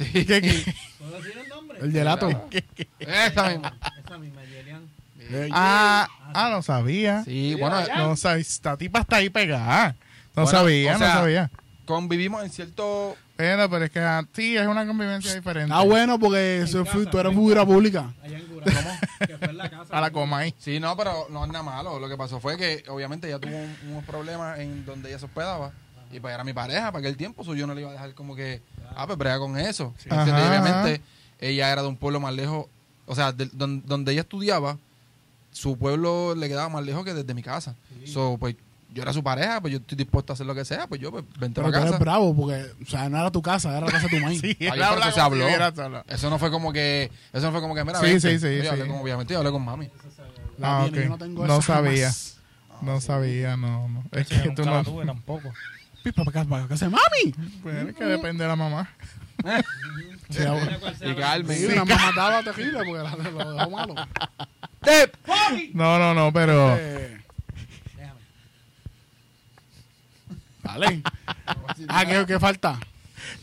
Con 0.00 0.06
aquella. 0.06 0.20
Sí. 0.20 0.26
¿Qué, 0.26 0.40
qué? 0.42 0.74
¿Puedo 0.98 1.20
decir 1.20 1.38
el 1.42 1.48
nombre? 1.48 1.78
El 1.80 1.92
gelato. 1.92 2.28
Esa 2.98 3.48
misma. 3.50 3.76
Esa 4.04 4.18
misma, 4.18 4.40
Yelian. 4.44 4.88
Ah, 5.52 6.08
ah, 6.34 6.48
no 6.50 6.62
sabía. 6.62 7.22
Sí, 7.24 7.54
bueno, 7.54 7.76
No 7.96 8.16
sabía. 8.16 8.40
Esta 8.40 8.76
tipa 8.76 9.00
está 9.00 9.16
ahí 9.16 9.30
pegada. 9.30 9.94
No 10.36 10.44
Bueno, 10.44 10.50
sabía, 10.58 10.94
o 10.94 10.98
sea, 10.98 11.08
no 11.08 11.14
sabía. 11.20 11.50
convivimos 11.84 12.42
en 12.44 12.50
cierto... 12.50 13.16
Pero, 13.36 13.70
pero 13.70 13.84
es 13.86 13.90
que 13.90 13.98
ah, 14.00 14.22
sí, 14.34 14.56
es 14.56 14.66
una 14.66 14.86
convivencia 14.86 15.34
diferente. 15.34 15.72
Ah, 15.74 15.82
bueno, 15.82 16.18
porque 16.18 16.60
eso 16.62 16.84
fue- 16.84 17.06
tú 17.06 17.18
eres 17.18 17.32
figura 17.32 17.64
pública. 17.64 18.12
Allá 18.22 18.36
en 18.38 18.46
Gurabo. 18.48 18.90
Que 19.26 19.38
fue 19.38 19.48
en 19.48 19.56
la 19.56 19.70
casa. 19.70 19.96
A 19.96 20.00
la 20.02 20.10
coma 20.10 20.38
ahí. 20.40 20.54
Sí, 20.58 20.78
no, 20.78 20.94
pero 20.96 21.26
no 21.30 21.44
es 21.46 21.50
nada 21.50 21.62
malo. 21.64 21.98
Lo 21.98 22.06
que 22.08 22.16
pasó 22.18 22.38
fue 22.38 22.58
que 22.58 22.84
obviamente 22.88 23.28
ella 23.28 23.38
tuvo 23.38 23.56
un- 23.56 23.76
unos 23.90 24.04
problemas 24.04 24.58
en 24.58 24.84
donde 24.84 25.08
ella 25.08 25.18
se 25.18 25.24
hospedaba. 25.24 25.72
Y 26.12 26.20
pues 26.20 26.34
era 26.34 26.42
mi 26.44 26.52
pareja 26.52 26.86
para 26.92 26.98
aquel 26.98 27.16
tiempo, 27.16 27.44
so 27.44 27.54
yo 27.54 27.66
no 27.66 27.74
le 27.74 27.82
iba 27.82 27.90
a 27.90 27.92
dejar 27.92 28.14
como 28.14 28.34
que, 28.34 28.60
ah, 28.96 29.06
pues 29.06 29.16
brega 29.18 29.38
con 29.38 29.56
eso. 29.58 29.94
¿entiendes? 30.04 30.34
Ajá, 30.34 30.48
obviamente 30.48 31.00
ella 31.38 31.70
era 31.70 31.82
de 31.82 31.88
un 31.88 31.96
pueblo 31.96 32.18
más 32.20 32.34
lejos, 32.34 32.66
o 33.06 33.14
sea, 33.14 33.32
de- 33.32 33.48
don- 33.52 33.82
donde 33.86 34.12
ella 34.12 34.22
estudiaba, 34.22 34.76
su 35.52 35.76
pueblo 35.78 36.34
le 36.34 36.48
quedaba 36.48 36.68
más 36.68 36.84
lejos 36.84 37.04
que 37.04 37.14
desde 37.14 37.32
mi 37.34 37.42
casa. 37.42 37.74
So, 38.06 38.36
pues 38.38 38.56
yo 38.92 39.02
era 39.02 39.12
su 39.12 39.22
pareja, 39.22 39.60
pues 39.60 39.72
yo 39.72 39.78
estoy 39.78 39.96
dispuesto 39.96 40.32
a 40.32 40.34
hacer 40.34 40.46
lo 40.46 40.54
que 40.54 40.64
sea, 40.64 40.88
pues 40.88 41.00
yo 41.00 41.12
pues, 41.12 41.22
vente 41.38 41.60
Pero 41.60 41.68
a 41.68 41.80
casa. 41.80 41.96
bravo, 41.98 42.34
porque, 42.34 42.66
o 42.82 42.86
sea, 42.86 43.08
no 43.08 43.18
era 43.18 43.30
tu 43.30 43.40
casa, 43.40 43.70
era 43.76 43.86
la 43.86 43.92
casa 43.92 44.08
de 44.08 44.18
tu 44.18 44.20
maíz. 44.24 44.40
Sí, 44.40 44.54
que 44.56 44.68
se 45.12 45.20
habló. 45.20 45.46
Eso 46.08 46.28
no 46.30 46.38
fue 46.40 46.50
como 46.50 46.72
que, 46.72 47.10
eso 47.32 47.46
no 47.46 47.52
fue 47.52 47.60
como 47.60 47.74
que, 47.76 47.84
mira, 47.84 48.00
Sí, 48.00 48.06
vente. 48.06 48.20
sí, 48.20 48.38
sí, 48.40 48.64
Yo 48.64 48.70
hablé 48.72 48.82
sí. 48.84 48.88
con- 48.90 48.98
obviamente 49.00 49.32
yo 49.32 49.38
hablé 49.38 49.52
con 49.52 49.64
mami. 49.64 49.88
La 50.58 50.80
Ah, 50.80 50.82
tiene, 50.84 50.98
ok. 50.98 51.04
yo 51.04 51.08
no 51.10 51.18
tengo 51.18 51.46
No 51.46 51.52
eso 51.54 51.62
sabía. 51.62 52.08
jamás. 52.08 52.36
No 52.82 53.00
sabía, 53.00 53.56
no, 53.56 53.88
no. 53.88 54.04
Es 54.12 54.26
que 54.28 54.50
tú 54.50 54.64
no. 54.64 54.82
tuve 54.82 55.04
tampoco. 55.06 55.52
Pipa, 56.02 56.24
¿para 56.24 56.42
qué- 56.44 56.48
para 56.48 56.66
qué 56.68 56.74
hace 56.74 56.88
mami? 56.88 57.34
Pues 57.62 57.88
es 57.88 57.94
que 57.94 58.04
depende 58.04 58.44
de 58.44 58.48
la 58.48 58.56
mamá. 58.56 58.88
Sí, 60.30 60.44
Y 61.00 61.14
Carmen. 61.16 61.58
Sí, 61.58 61.66
una 61.66 61.84
mamá 61.84 62.08
estaba 62.10 62.42
terrible 62.44 62.78
porque 62.84 63.02
la, 63.02 63.16
lo 63.16 63.52
dejó 63.52 63.70
malo. 63.70 63.94
No, 65.74 65.98
no, 65.98 66.14
no, 66.14 66.32
pero. 66.32 66.76
Eh, 66.78 67.20
Dale. 70.62 71.02
Ah, 71.88 72.04
¿qué, 72.06 72.24
qué 72.26 72.38
falta? 72.38 72.78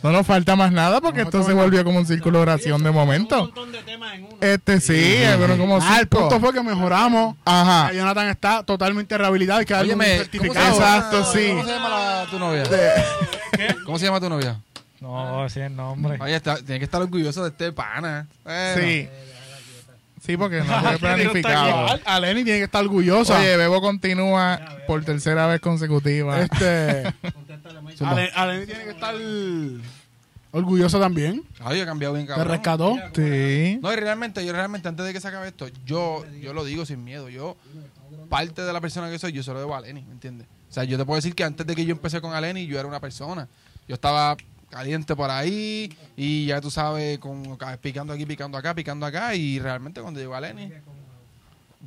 No 0.03 0.11
nos 0.11 0.25
falta 0.27 0.55
más 0.55 0.71
nada 0.71 1.01
porque 1.01 1.19
No 1.21 1.25
esto 1.25 1.43
se 1.43 1.53
volvió 1.53 1.83
como 1.83 1.99
un 1.99 2.05
círculo 2.05 2.39
de 2.39 2.41
oración 2.43 2.83
de 2.83 2.89
Un 2.89 2.95
momento. 2.95 3.37
montón 3.39 3.71
de 3.71 3.81
temas 3.83 4.13
en 4.15 4.23
uno. 4.25 4.37
Este 4.41 4.79
sí, 4.79 5.17
fueron 5.37 5.57
como 5.57 5.79
Ah, 5.81 5.99
el 5.99 6.07
punto 6.07 6.39
fue 6.39 6.53
que 6.53 6.61
mejoramos. 6.61 7.35
Ajá. 7.45 7.91
Jonathan 7.93 8.27
está 8.29 8.63
totalmente 8.63 9.17
rehabilitado 9.17 9.61
y 9.61 9.65
que 9.65 9.73
darle 9.73 9.93
un 9.93 10.01
Óyeme, 10.01 10.17
¿cómo 10.17 10.25
se 10.25 10.31
certificado. 10.31 10.75
Exacto, 10.75 11.23
sí. 11.25 11.47
¿Cómo 11.49 11.63
se 11.65 11.71
llama 11.71 11.89
la- 11.89 12.25
tu 12.29 12.39
novia? 12.39 12.63
¿Cómo 13.85 13.99
se 13.99 14.05
llama 14.05 14.19
tu 14.19 14.29
novia? 14.29 14.59
No, 14.99 15.47
sí 15.49 15.59
el 15.59 15.75
nombre. 15.75 16.17
Oye, 16.19 16.35
está, 16.35 16.55
tiene 16.57 16.79
que 16.79 16.85
estar 16.85 17.01
orgulloso 17.01 17.43
de 17.43 17.49
este 17.49 17.71
pana. 17.71 18.27
Bueno. 18.43 18.81
Sí. 18.81 19.07
Sí, 20.25 20.35
porque 20.35 20.57
no 20.61 20.81
fue 20.81 20.97
planificado. 20.97 21.87
Al- 21.87 22.01
A 22.03 22.19
Lenny 22.19 22.43
tiene 22.43 22.59
que 22.59 22.65
estar 22.65 22.81
orgullosa. 22.83 23.37
Oye, 23.39 23.55
Bebo 23.55 23.79
continúa 23.79 24.59
por 24.87 25.05
tercera 25.05 25.45
vez 25.47 25.61
consecutiva. 25.61 26.41
este. 26.41 27.03
Contéstale, 27.81 27.81
Mike. 27.81 28.03
a 28.03 28.15
Lenny- 28.15 28.31
a 28.35 28.45
Lenny 28.53 28.65
tiene 28.65 28.83
que 28.85 28.89
estar 28.91 29.15
orgulloso 30.51 30.99
también. 30.99 31.43
Ay, 31.59 31.79
he 31.81 31.85
cambiado 31.85 32.13
bien, 32.13 32.25
Te 32.25 32.33
cabrón. 32.33 32.47
rescató. 32.49 32.95
Sí. 33.15 33.79
No, 33.81 33.91
y 33.93 33.95
realmente, 33.95 34.45
yo 34.45 34.53
realmente, 34.53 34.87
antes 34.87 35.05
de 35.05 35.13
que 35.13 35.19
se 35.21 35.27
acabe 35.27 35.47
esto, 35.47 35.67
yo, 35.85 36.25
yo 36.41 36.53
lo 36.53 36.63
digo 36.65 36.85
sin 36.85 37.03
miedo. 37.03 37.29
Yo, 37.29 37.55
parte 38.29 38.61
de 38.63 38.73
la 38.73 38.81
persona 38.81 39.09
que 39.09 39.19
soy, 39.19 39.31
yo 39.31 39.43
se 39.43 39.51
lo 39.53 39.59
debo 39.59 39.75
a 39.75 39.81
Lenny, 39.81 40.01
¿me 40.03 40.13
entiendes? 40.13 40.47
O 40.69 40.73
sea, 40.73 40.83
yo 40.83 40.97
te 40.97 41.05
puedo 41.05 41.15
decir 41.17 41.33
que 41.35 41.43
antes 41.43 41.65
de 41.65 41.75
que 41.75 41.85
yo 41.85 41.91
empecé 41.93 42.19
con 42.21 42.33
Aleni, 42.33 42.65
yo 42.67 42.77
era 42.79 42.87
una 42.87 42.99
persona. 42.99 43.47
Yo 43.87 43.93
estaba 43.95 44.35
caliente 44.69 45.15
por 45.15 45.29
ahí 45.31 45.95
y 46.17 46.45
ya 46.47 46.59
tú 46.59 46.69
sabes, 46.69 47.19
con, 47.19 47.57
picando 47.81 48.11
aquí, 48.13 48.25
picando 48.25 48.57
acá, 48.57 48.73
picando 48.75 49.05
acá. 49.05 49.33
Y 49.33 49.59
realmente 49.59 50.01
cuando 50.01 50.19
llegó 50.19 50.35
Aleni, 50.35 50.69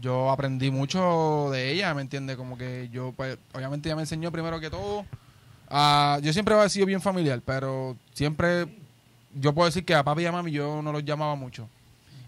yo 0.00 0.30
aprendí 0.30 0.70
mucho 0.70 1.48
de 1.52 1.72
ella, 1.72 1.92
¿me 1.92 2.00
entiendes? 2.02 2.36
Como 2.38 2.56
que 2.56 2.88
yo, 2.90 3.12
pues, 3.16 3.36
obviamente 3.52 3.88
ella 3.88 3.96
me 3.96 4.02
enseñó 4.02 4.32
primero 4.32 4.58
que 4.60 4.70
todo. 4.70 5.04
A- 5.70 6.18
yo 6.22 6.32
siempre 6.32 6.54
he 6.62 6.68
sido 6.68 6.86
bien 6.86 7.00
familiar, 7.00 7.40
pero 7.44 7.96
siempre 8.12 8.66
yo 9.34 9.52
puedo 9.54 9.66
decir 9.66 9.84
que 9.84 9.94
a 9.94 10.02
papi 10.02 10.22
y 10.22 10.26
a 10.26 10.32
mami 10.32 10.50
yo 10.52 10.82
no 10.82 10.92
los 10.92 11.04
llamaba 11.04 11.34
mucho. 11.36 11.68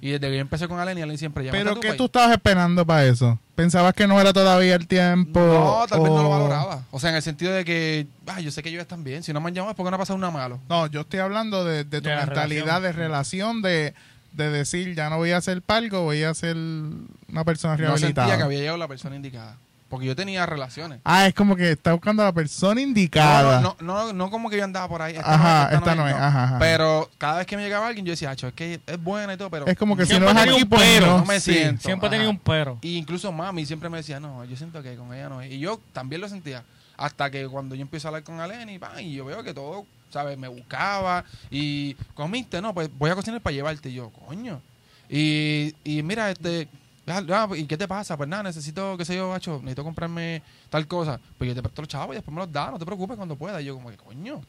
Y 0.00 0.10
desde 0.10 0.28
que 0.30 0.34
yo 0.34 0.40
empecé 0.40 0.66
con 0.66 0.80
Aleni, 0.80 1.00
Aleni 1.02 1.16
siempre 1.16 1.44
llamaba. 1.44 1.62
Pero 1.62 1.80
¿qué 1.80 1.92
tú 1.92 2.06
estabas 2.06 2.32
esperando 2.32 2.84
para 2.84 3.04
eso? 3.04 3.38
¿Pensabas 3.54 3.94
que 3.94 4.08
no 4.08 4.20
era 4.20 4.32
todavía 4.32 4.74
el 4.74 4.88
tiempo? 4.88 5.38
No, 5.38 5.84
tal 5.88 6.00
vez 6.00 6.10
no 6.10 6.22
lo 6.24 6.28
valoraba. 6.28 6.82
O 6.90 6.98
sea, 6.98 7.10
en 7.10 7.16
el 7.16 7.22
sentido 7.22 7.52
de 7.52 7.64
que, 7.64 8.08
ah, 8.26 8.40
yo 8.40 8.50
sé 8.50 8.64
que 8.64 8.70
ellos 8.70 8.82
están 8.82 9.04
bien. 9.04 9.22
Si 9.22 9.32
no 9.32 9.40
me 9.40 9.48
han 9.48 9.54
llamado 9.54 9.70
es 9.70 9.76
porque 9.76 9.90
no 9.90 9.94
ha 9.94 9.98
pasado 10.00 10.18
nada 10.18 10.32
malo. 10.32 10.58
No, 10.68 10.88
yo 10.88 11.02
estoy 11.02 11.20
hablando 11.20 11.64
de, 11.64 11.84
de 11.84 12.00
tu 12.00 12.08
De 12.08 12.16
mentalidad 12.16 12.82
de 12.82 12.90
relación, 12.90 13.62
de, 13.62 13.94
de 14.32 14.50
decir, 14.50 14.96
ya 14.96 15.08
no 15.08 15.18
voy 15.18 15.30
a 15.30 15.40
ser 15.40 15.62
palco, 15.62 16.02
voy 16.02 16.24
a 16.24 16.34
ser 16.34 16.56
una 16.56 17.44
persona 17.44 17.74
No 17.76 17.96
sentía 17.96 18.24
rehabilitada. 18.24 18.36
que 18.38 18.42
había 18.42 18.58
llegado 18.58 18.78
la 18.78 18.88
persona 18.88 19.14
indicada. 19.14 19.56
Porque 19.92 20.06
yo 20.06 20.16
tenía 20.16 20.46
relaciones. 20.46 21.00
Ah, 21.04 21.26
es 21.26 21.34
como 21.34 21.54
que 21.54 21.72
está 21.72 21.92
buscando 21.92 22.22
a 22.22 22.24
la 22.24 22.32
persona 22.32 22.80
indicada. 22.80 23.60
No, 23.60 23.76
no, 23.82 23.94
no, 23.94 24.06
no, 24.06 24.12
no 24.14 24.30
como 24.30 24.48
que 24.48 24.56
yo 24.56 24.64
andaba 24.64 24.88
por 24.88 25.02
ahí. 25.02 25.16
Esta 25.16 25.34
Ajá, 25.34 25.68
no, 25.70 25.76
esta 25.76 25.94
no 25.94 26.08
es, 26.08 26.14
ajá, 26.14 26.44
ajá. 26.44 26.58
Pero 26.58 27.10
cada 27.18 27.36
vez 27.36 27.46
que 27.46 27.58
me 27.58 27.62
llegaba 27.62 27.88
alguien, 27.88 28.06
yo 28.06 28.12
decía, 28.12 28.30
"Acho, 28.30 28.48
es 28.48 28.54
que 28.54 28.80
es 28.86 29.02
buena 29.04 29.34
y 29.34 29.36
todo, 29.36 29.50
pero. 29.50 29.66
Es 29.66 29.76
como 29.76 29.94
que 29.94 30.04
si 30.06 30.12
Siempre 30.12 30.32
no 30.32 30.40
es 30.40 30.44
tenía 30.46 30.54
aquí, 30.54 30.62
un 30.62 30.68
pues 30.70 30.80
pero, 30.82 31.06
no. 31.18 31.24
me 31.26 31.40
Sí. 31.40 31.52
siento. 31.52 31.82
Siempre 31.82 32.06
he 32.06 32.08
Ajá. 32.08 32.14
tenido 32.14 32.30
un 32.30 32.38
pero. 32.38 32.78
Y 32.80 32.96
incluso 32.96 33.30
mami 33.32 33.66
siempre 33.66 33.90
me 33.90 33.98
decía, 33.98 34.18
no, 34.18 34.42
yo 34.46 34.56
siento 34.56 34.82
que 34.82 34.96
con 34.96 35.12
ella 35.12 35.28
no 35.28 35.42
es. 35.42 35.52
Y 35.52 35.58
yo 35.58 35.78
también 35.92 36.22
lo 36.22 36.28
sentía. 36.30 36.62
Hasta 36.96 37.30
que 37.30 37.46
cuando 37.48 37.74
yo 37.74 37.82
empiezo 37.82 38.08
a 38.08 38.10
hablar 38.10 38.22
con 38.24 38.40
Aleni, 38.40 38.78
pa, 38.78 38.98
y 39.02 39.12
yo 39.12 39.26
veo 39.26 39.42
que 39.42 39.52
todo, 39.52 39.84
¿sabes? 40.10 40.38
Me 40.38 40.48
buscaba. 40.48 41.26
Y 41.50 41.96
comiste, 42.14 42.62
no, 42.62 42.72
pues 42.72 42.88
voy 42.98 43.10
a 43.10 43.14
cocinar 43.14 43.42
para 43.42 43.52
llevarte. 43.52 43.90
Y 43.90 43.94
yo, 43.94 44.08
coño. 44.26 44.62
Y, 45.10 45.74
y 45.84 46.02
mira, 46.02 46.30
este. 46.30 46.66
Ah, 47.06 47.22
ah, 47.30 47.48
¿Y 47.56 47.64
qué 47.64 47.76
te 47.76 47.88
pasa? 47.88 48.16
Pues 48.16 48.28
nada, 48.28 48.44
necesito, 48.44 48.96
qué 48.96 49.04
sé 49.04 49.16
yo, 49.16 49.28
macho, 49.28 49.58
necesito 49.58 49.84
comprarme 49.84 50.42
tal 50.70 50.86
cosa. 50.86 51.20
Pues 51.38 51.48
yo 51.48 51.54
te 51.54 51.62
presto 51.62 51.82
los 51.82 51.88
chavos 51.88 52.14
y 52.14 52.16
después 52.16 52.34
me 52.34 52.40
los 52.40 52.52
da, 52.52 52.70
no 52.70 52.78
te 52.78 52.86
preocupes 52.86 53.16
cuando 53.16 53.36
pueda. 53.36 53.60
Y 53.60 53.66
yo, 53.66 53.74
como 53.74 53.90
que, 53.90 53.96
coño. 53.96 54.40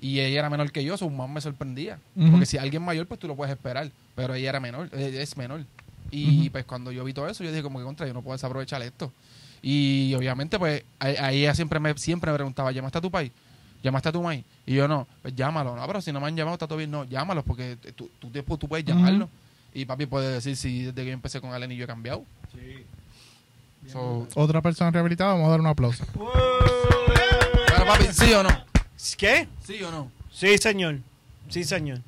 Y 0.00 0.20
ella 0.20 0.40
era 0.40 0.50
menor 0.50 0.70
que 0.70 0.84
yo, 0.84 0.96
su 0.96 1.08
mamá 1.08 1.32
me 1.34 1.40
sorprendía. 1.40 1.98
Porque 2.30 2.46
si 2.46 2.58
alguien 2.58 2.82
mayor, 2.82 3.06
pues 3.06 3.18
tú 3.20 3.26
lo 3.26 3.36
puedes 3.36 3.54
esperar. 3.54 3.90
Pero 4.14 4.34
ella 4.34 4.50
era 4.50 4.60
menor, 4.60 4.90
eh, 4.92 5.18
es 5.20 5.36
menor. 5.36 5.64
Y 6.10 6.50
pues 6.50 6.64
cuando 6.64 6.92
yo 6.92 7.02
vi 7.04 7.12
todo 7.12 7.28
eso, 7.28 7.42
yo 7.42 7.50
dije 7.50 7.62
como 7.62 7.78
que 7.78 7.84
contra, 7.84 8.06
yo 8.06 8.12
no 8.12 8.22
puedo 8.22 8.34
desaprovechar 8.34 8.82
esto. 8.82 9.12
Y 9.62 10.14
obviamente, 10.14 10.58
pues, 10.58 10.84
ahí 10.98 11.16
ahí 11.16 11.38
ella 11.40 11.54
siempre 11.54 11.80
me, 11.80 11.96
siempre 11.96 12.30
me 12.30 12.36
preguntaba, 12.36 12.70
¿llamaste 12.70 12.98
a 12.98 13.00
tu 13.00 13.10
país? 13.10 13.32
¿Llamaste 13.84 14.08
a 14.08 14.12
tu 14.12 14.22
maíz? 14.22 14.44
Y 14.64 14.74
yo 14.74 14.88
no, 14.88 15.06
pues 15.20 15.34
llámalo. 15.34 15.76
No, 15.76 15.86
pero 15.86 16.00
si 16.00 16.10
no 16.10 16.20
me 16.20 16.26
han 16.26 16.36
llamado, 16.36 16.54
está 16.54 16.66
todo 16.66 16.78
bien. 16.78 16.90
No, 16.90 17.04
llámalos 17.04 17.44
porque 17.44 17.76
tú, 17.94 18.10
tú, 18.18 18.30
tú, 18.30 18.68
puedes 18.68 18.84
llamarlo. 18.84 19.28
Y 19.74 19.84
papi 19.84 20.06
puede 20.06 20.32
decir 20.32 20.56
si 20.56 20.84
desde 20.84 20.94
que 21.02 21.06
yo 21.06 21.12
empecé 21.12 21.40
con 21.40 21.52
Aleni 21.52 21.76
yo 21.76 21.84
he 21.84 21.88
cambiado. 21.88 22.24
So, 23.90 24.26
Otra 24.34 24.62
persona 24.62 24.90
rehabilitada, 24.90 25.32
vamos 25.32 25.48
a 25.48 25.50
dar 25.50 25.60
un 25.60 25.66
aplauso. 25.66 26.04
pero 27.66 27.86
papi, 27.86 28.04
¿sí 28.12 28.32
o 28.32 28.42
no? 28.42 28.64
¿Qué? 29.18 29.46
¿Sí 29.62 29.82
o 29.82 29.90
no? 29.90 30.10
Sí, 30.32 30.56
señor. 30.58 31.00
Sí, 31.50 31.64
señor. 31.64 32.00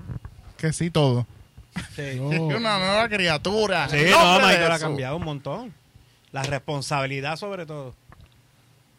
Que 0.57 0.73
sí, 0.73 0.91
todo. 0.91 1.27
Sí, 1.95 2.19
Una 2.21 2.79
nueva 2.79 3.09
criatura. 3.09 3.89
Sí, 3.89 4.07
no, 4.11 4.37
Michael 4.39 4.73
ha 4.73 4.79
cambiado 4.79 5.17
un 5.17 5.25
montón. 5.25 5.75
La 6.33 6.43
responsabilidad 6.43 7.37
sobre 7.37 7.67
todo. 7.67 7.95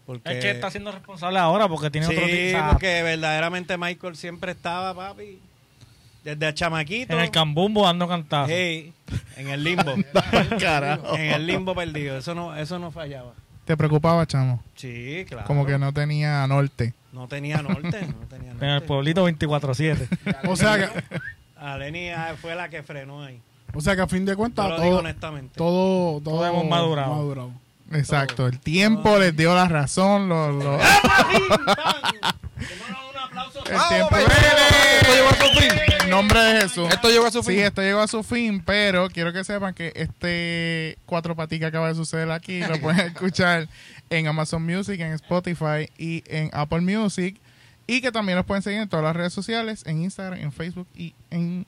Porque, 0.06 0.38
Es 0.38 0.44
que 0.44 0.52
está 0.52 0.70
siendo 0.72 0.92
responsable 0.92 1.40
ahora 1.40 1.68
porque 1.68 1.90
tiene 1.90 2.08
sí, 2.08 2.14
otro 2.14 2.26
tipo. 2.28 2.52
sea, 2.52 2.70
porque 2.72 3.04
verdaderamente 3.04 3.78
Michael 3.78 4.16
siempre 4.16 4.52
estaba, 4.54 4.94
papi, 4.94 5.40
desde 6.36 6.54
chamaquito. 6.54 7.14
En 7.14 7.20
el 7.20 7.32
cambumbo 7.32 7.86
dando 7.86 8.08
cantazos. 8.08 8.50
hey, 8.52 8.94
en 9.38 9.48
el 9.50 9.64
limbo. 9.64 9.94
Carajo. 10.60 11.16
en 11.16 11.32
el 11.32 11.48
limbo 11.48 11.74
perdido. 11.74 12.18
Eso 12.18 12.36
no, 12.36 12.56
eso 12.56 12.78
no 12.80 12.92
fallaba. 12.92 13.34
¿Te 13.64 13.78
preocupaba, 13.78 14.26
chamo? 14.26 14.62
Sí, 14.76 15.26
claro. 15.28 15.46
Como 15.48 15.66
que 15.66 15.78
no 15.78 15.94
tenía 15.94 16.46
norte. 16.48 16.94
No 17.14 17.28
tenía 17.28 17.62
norte, 17.62 18.02
no 18.08 18.28
tenía 18.30 18.52
norte. 18.52 18.66
En 18.66 18.72
el 18.72 18.84
pueblito 18.84 19.28
24-7. 19.28 20.48
O 20.48 20.56
sea 20.56 20.78
que, 20.78 21.04
A 21.58 21.78
Lenny 21.78 22.10
ah, 22.10 22.36
fue 22.40 22.56
la 22.56 22.70
que 22.70 22.84
frenó 22.84 23.24
ahí. 23.24 23.40
o 23.74 23.82
sea 23.82 23.96
que 23.96 24.02
a 24.02 24.08
fin 24.08 24.26
de 24.26 24.36
cuentas 24.36 24.66
Yo 24.66 24.72
lo 24.72 24.78
digo 24.78 24.90
todo, 24.90 25.00
honestamente. 25.00 25.54
todo, 25.58 26.22
todo 26.22 26.36
Todos 26.36 26.48
hemos 26.50 26.66
madurado. 26.68 27.52
Exacto. 27.94 28.48
El 28.48 28.60
tiempo 28.60 29.18
les 29.18 29.36
dio 29.36 29.56
la 29.56 29.68
razón. 29.68 30.28
Lo, 30.30 30.52
lo- 30.52 30.80
el 33.38 33.88
tiempo. 33.90 34.18
Esto 34.18 35.14
llegó 35.14 35.30
a 35.30 35.36
su 35.36 35.60
fin. 35.60 35.72
En 36.04 36.10
nombre 36.10 36.40
de 36.40 36.62
Jesús. 36.62 36.90
Esto 36.90 37.10
llegó 37.10 37.26
a 37.26 37.32
su 37.32 37.44
fin. 37.44 37.56
Sí, 37.56 37.62
esto 37.62 37.82
llegó 37.82 38.00
a 38.00 38.08
su 38.08 38.24
fin, 38.24 38.64
pero 38.66 39.10
quiero 39.10 39.34
que 39.34 39.44
sepan 39.44 39.74
que 39.74 39.92
este 39.96 40.98
cuatro 41.06 41.36
patis 41.36 41.60
que 41.60 41.66
acaba 41.66 41.88
de 41.88 41.96
suceder 41.96 42.32
aquí 42.32 42.62
lo 42.62 42.80
pueden 42.82 43.08
escuchar 43.08 43.68
en 44.10 44.28
Amazon 44.28 44.66
Music, 44.66 45.00
en 45.00 45.14
Spotify 45.14 45.90
y 45.98 46.24
en 46.28 46.50
Apple 46.54 46.82
Music. 46.82 47.38
Y 47.88 48.02
que 48.02 48.12
también 48.12 48.36
los 48.38 48.46
pueden 48.46 48.62
seguir 48.62 48.82
en 48.82 48.90
todas 48.90 49.04
las 49.04 49.16
redes 49.16 49.34
sociales, 49.34 49.84
en 49.86 50.02
Instagram, 50.02 50.40
en 50.40 50.52
Facebook 50.52 50.88
y 50.94 51.14
en 51.32 51.66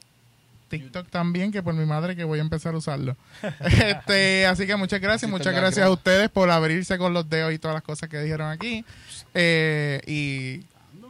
TikTok 0.70 1.10
también, 1.10 1.52
que 1.52 1.62
por 1.62 1.74
mi 1.74 1.86
madre 1.86 2.16
que 2.16 2.24
voy 2.24 2.40
a 2.40 2.42
empezar 2.42 2.74
a 2.74 2.78
usarlo. 2.78 3.18
este, 3.60 4.46
así 4.46 4.66
que 4.66 4.76
muchas 4.76 5.02
gracias, 5.02 5.22
Sí, 5.22 5.28
muchas 5.28 5.54
gracias 5.54 5.86
a 5.86 5.90
ustedes 5.90 6.30
por 6.30 6.50
abrirse 6.50 6.98
con 6.98 7.14
los 7.14 7.30
dedos 7.30 7.54
y 7.54 7.60
todas 7.60 7.76
las 7.76 7.84
cosas 7.84 8.10
que 8.10 8.20
dijeron 8.20 8.50
aquí. 8.50 8.86
Eh, 9.34 10.02
y 10.08 10.66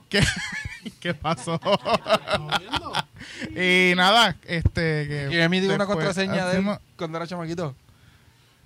¿qué, 0.09 0.23
¿qué 0.99 1.13
pasó? 1.13 1.59
y 3.55 3.93
nada, 3.95 4.35
este 4.45 5.07
que 5.07 5.29
Y 5.31 5.41
a 5.41 5.47
mí 5.47 5.59
digo 5.59 5.75
una 5.75 5.85
contraseña 5.85 6.47
de 6.47 6.57
él 6.57 6.65
cuando 6.97 7.17
era 7.17 7.27
chamaquito. 7.27 7.75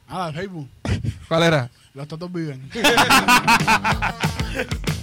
Ah, 0.07 0.31
Facebook. 0.33 0.69
¿Cuál 1.27 1.43
era? 1.43 1.69
Los 1.93 2.07
totos 2.07 2.31
viven. 2.31 2.69